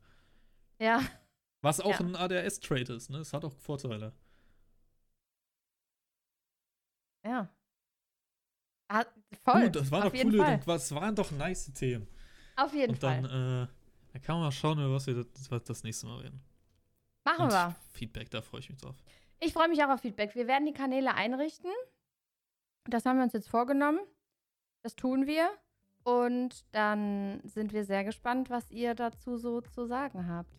ja, 0.78 1.00
Was 1.62 1.80
auch 1.80 1.98
Ja. 1.98 2.06
ein 2.06 2.14
ADS-Trade 2.16 2.92
ist, 2.94 3.10
ne? 3.10 3.18
Es 3.18 3.32
hat 3.32 3.44
auch 3.44 3.52
Vorteile. 3.52 4.12
ja. 7.24 7.48
Ah, 8.88 9.04
voll. 9.44 9.64
Gut, 9.64 9.76
das 9.76 9.90
waren 9.90 10.02
auf 10.04 10.12
doch 10.12 10.20
coole, 10.20 10.38
Fall. 10.38 10.60
das 10.66 10.92
waren 10.94 11.14
doch 11.14 11.30
nice 11.30 11.72
Themen. 11.72 12.08
Auf 12.56 12.72
jeden 12.74 12.94
Und 12.94 13.02
dann, 13.02 13.24
Fall. 13.24 13.64
äh, 13.64 14.12
dann 14.12 14.22
kann 14.22 14.34
man 14.36 14.44
mal 14.46 14.52
schauen, 14.52 14.78
über 14.78 14.92
was 14.94 15.06
wir 15.06 15.14
das, 15.24 15.50
was 15.50 15.62
das 15.64 15.82
nächste 15.84 16.06
Mal 16.06 16.20
reden. 16.20 16.40
Machen 17.30 17.44
Und 17.46 17.52
wir. 17.52 17.76
Feedback, 17.92 18.30
da 18.30 18.42
freue 18.42 18.60
ich 18.60 18.70
mich 18.70 18.78
drauf. 18.78 18.96
Ich 19.40 19.52
freue 19.52 19.68
mich 19.68 19.82
auch 19.84 19.88
auf 19.88 20.00
Feedback. 20.00 20.34
Wir 20.34 20.46
werden 20.46 20.66
die 20.66 20.72
Kanäle 20.72 21.14
einrichten. 21.14 21.70
Das 22.84 23.04
haben 23.04 23.16
wir 23.18 23.24
uns 23.24 23.32
jetzt 23.32 23.48
vorgenommen. 23.48 24.00
Das 24.82 24.96
tun 24.96 25.26
wir. 25.26 25.50
Und 26.02 26.64
dann 26.72 27.40
sind 27.44 27.72
wir 27.72 27.84
sehr 27.84 28.04
gespannt, 28.04 28.50
was 28.50 28.70
ihr 28.70 28.94
dazu 28.94 29.36
so 29.36 29.60
zu 29.60 29.86
sagen 29.86 30.28
habt. 30.28 30.50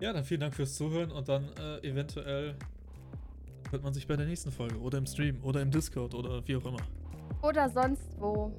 Ja, 0.00 0.12
dann 0.12 0.24
vielen 0.24 0.40
Dank 0.40 0.54
fürs 0.54 0.76
Zuhören 0.76 1.10
und 1.10 1.28
dann 1.28 1.52
äh, 1.58 1.78
eventuell 1.86 2.56
hört 3.70 3.82
man 3.82 3.92
sich 3.92 4.06
bei 4.06 4.16
der 4.16 4.26
nächsten 4.26 4.50
Folge 4.50 4.78
oder 4.80 4.98
im 4.98 5.06
Stream 5.06 5.44
oder 5.44 5.60
im 5.60 5.70
Discord 5.70 6.14
oder 6.14 6.46
wie 6.46 6.56
auch 6.56 6.64
immer. 6.64 6.80
Oder 7.42 7.68
sonst 7.68 8.18
wo. 8.18 8.50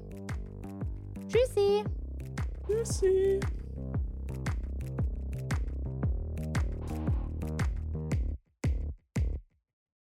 Tschüssi! 1.28 1.84
Tschüssi! 2.66 3.40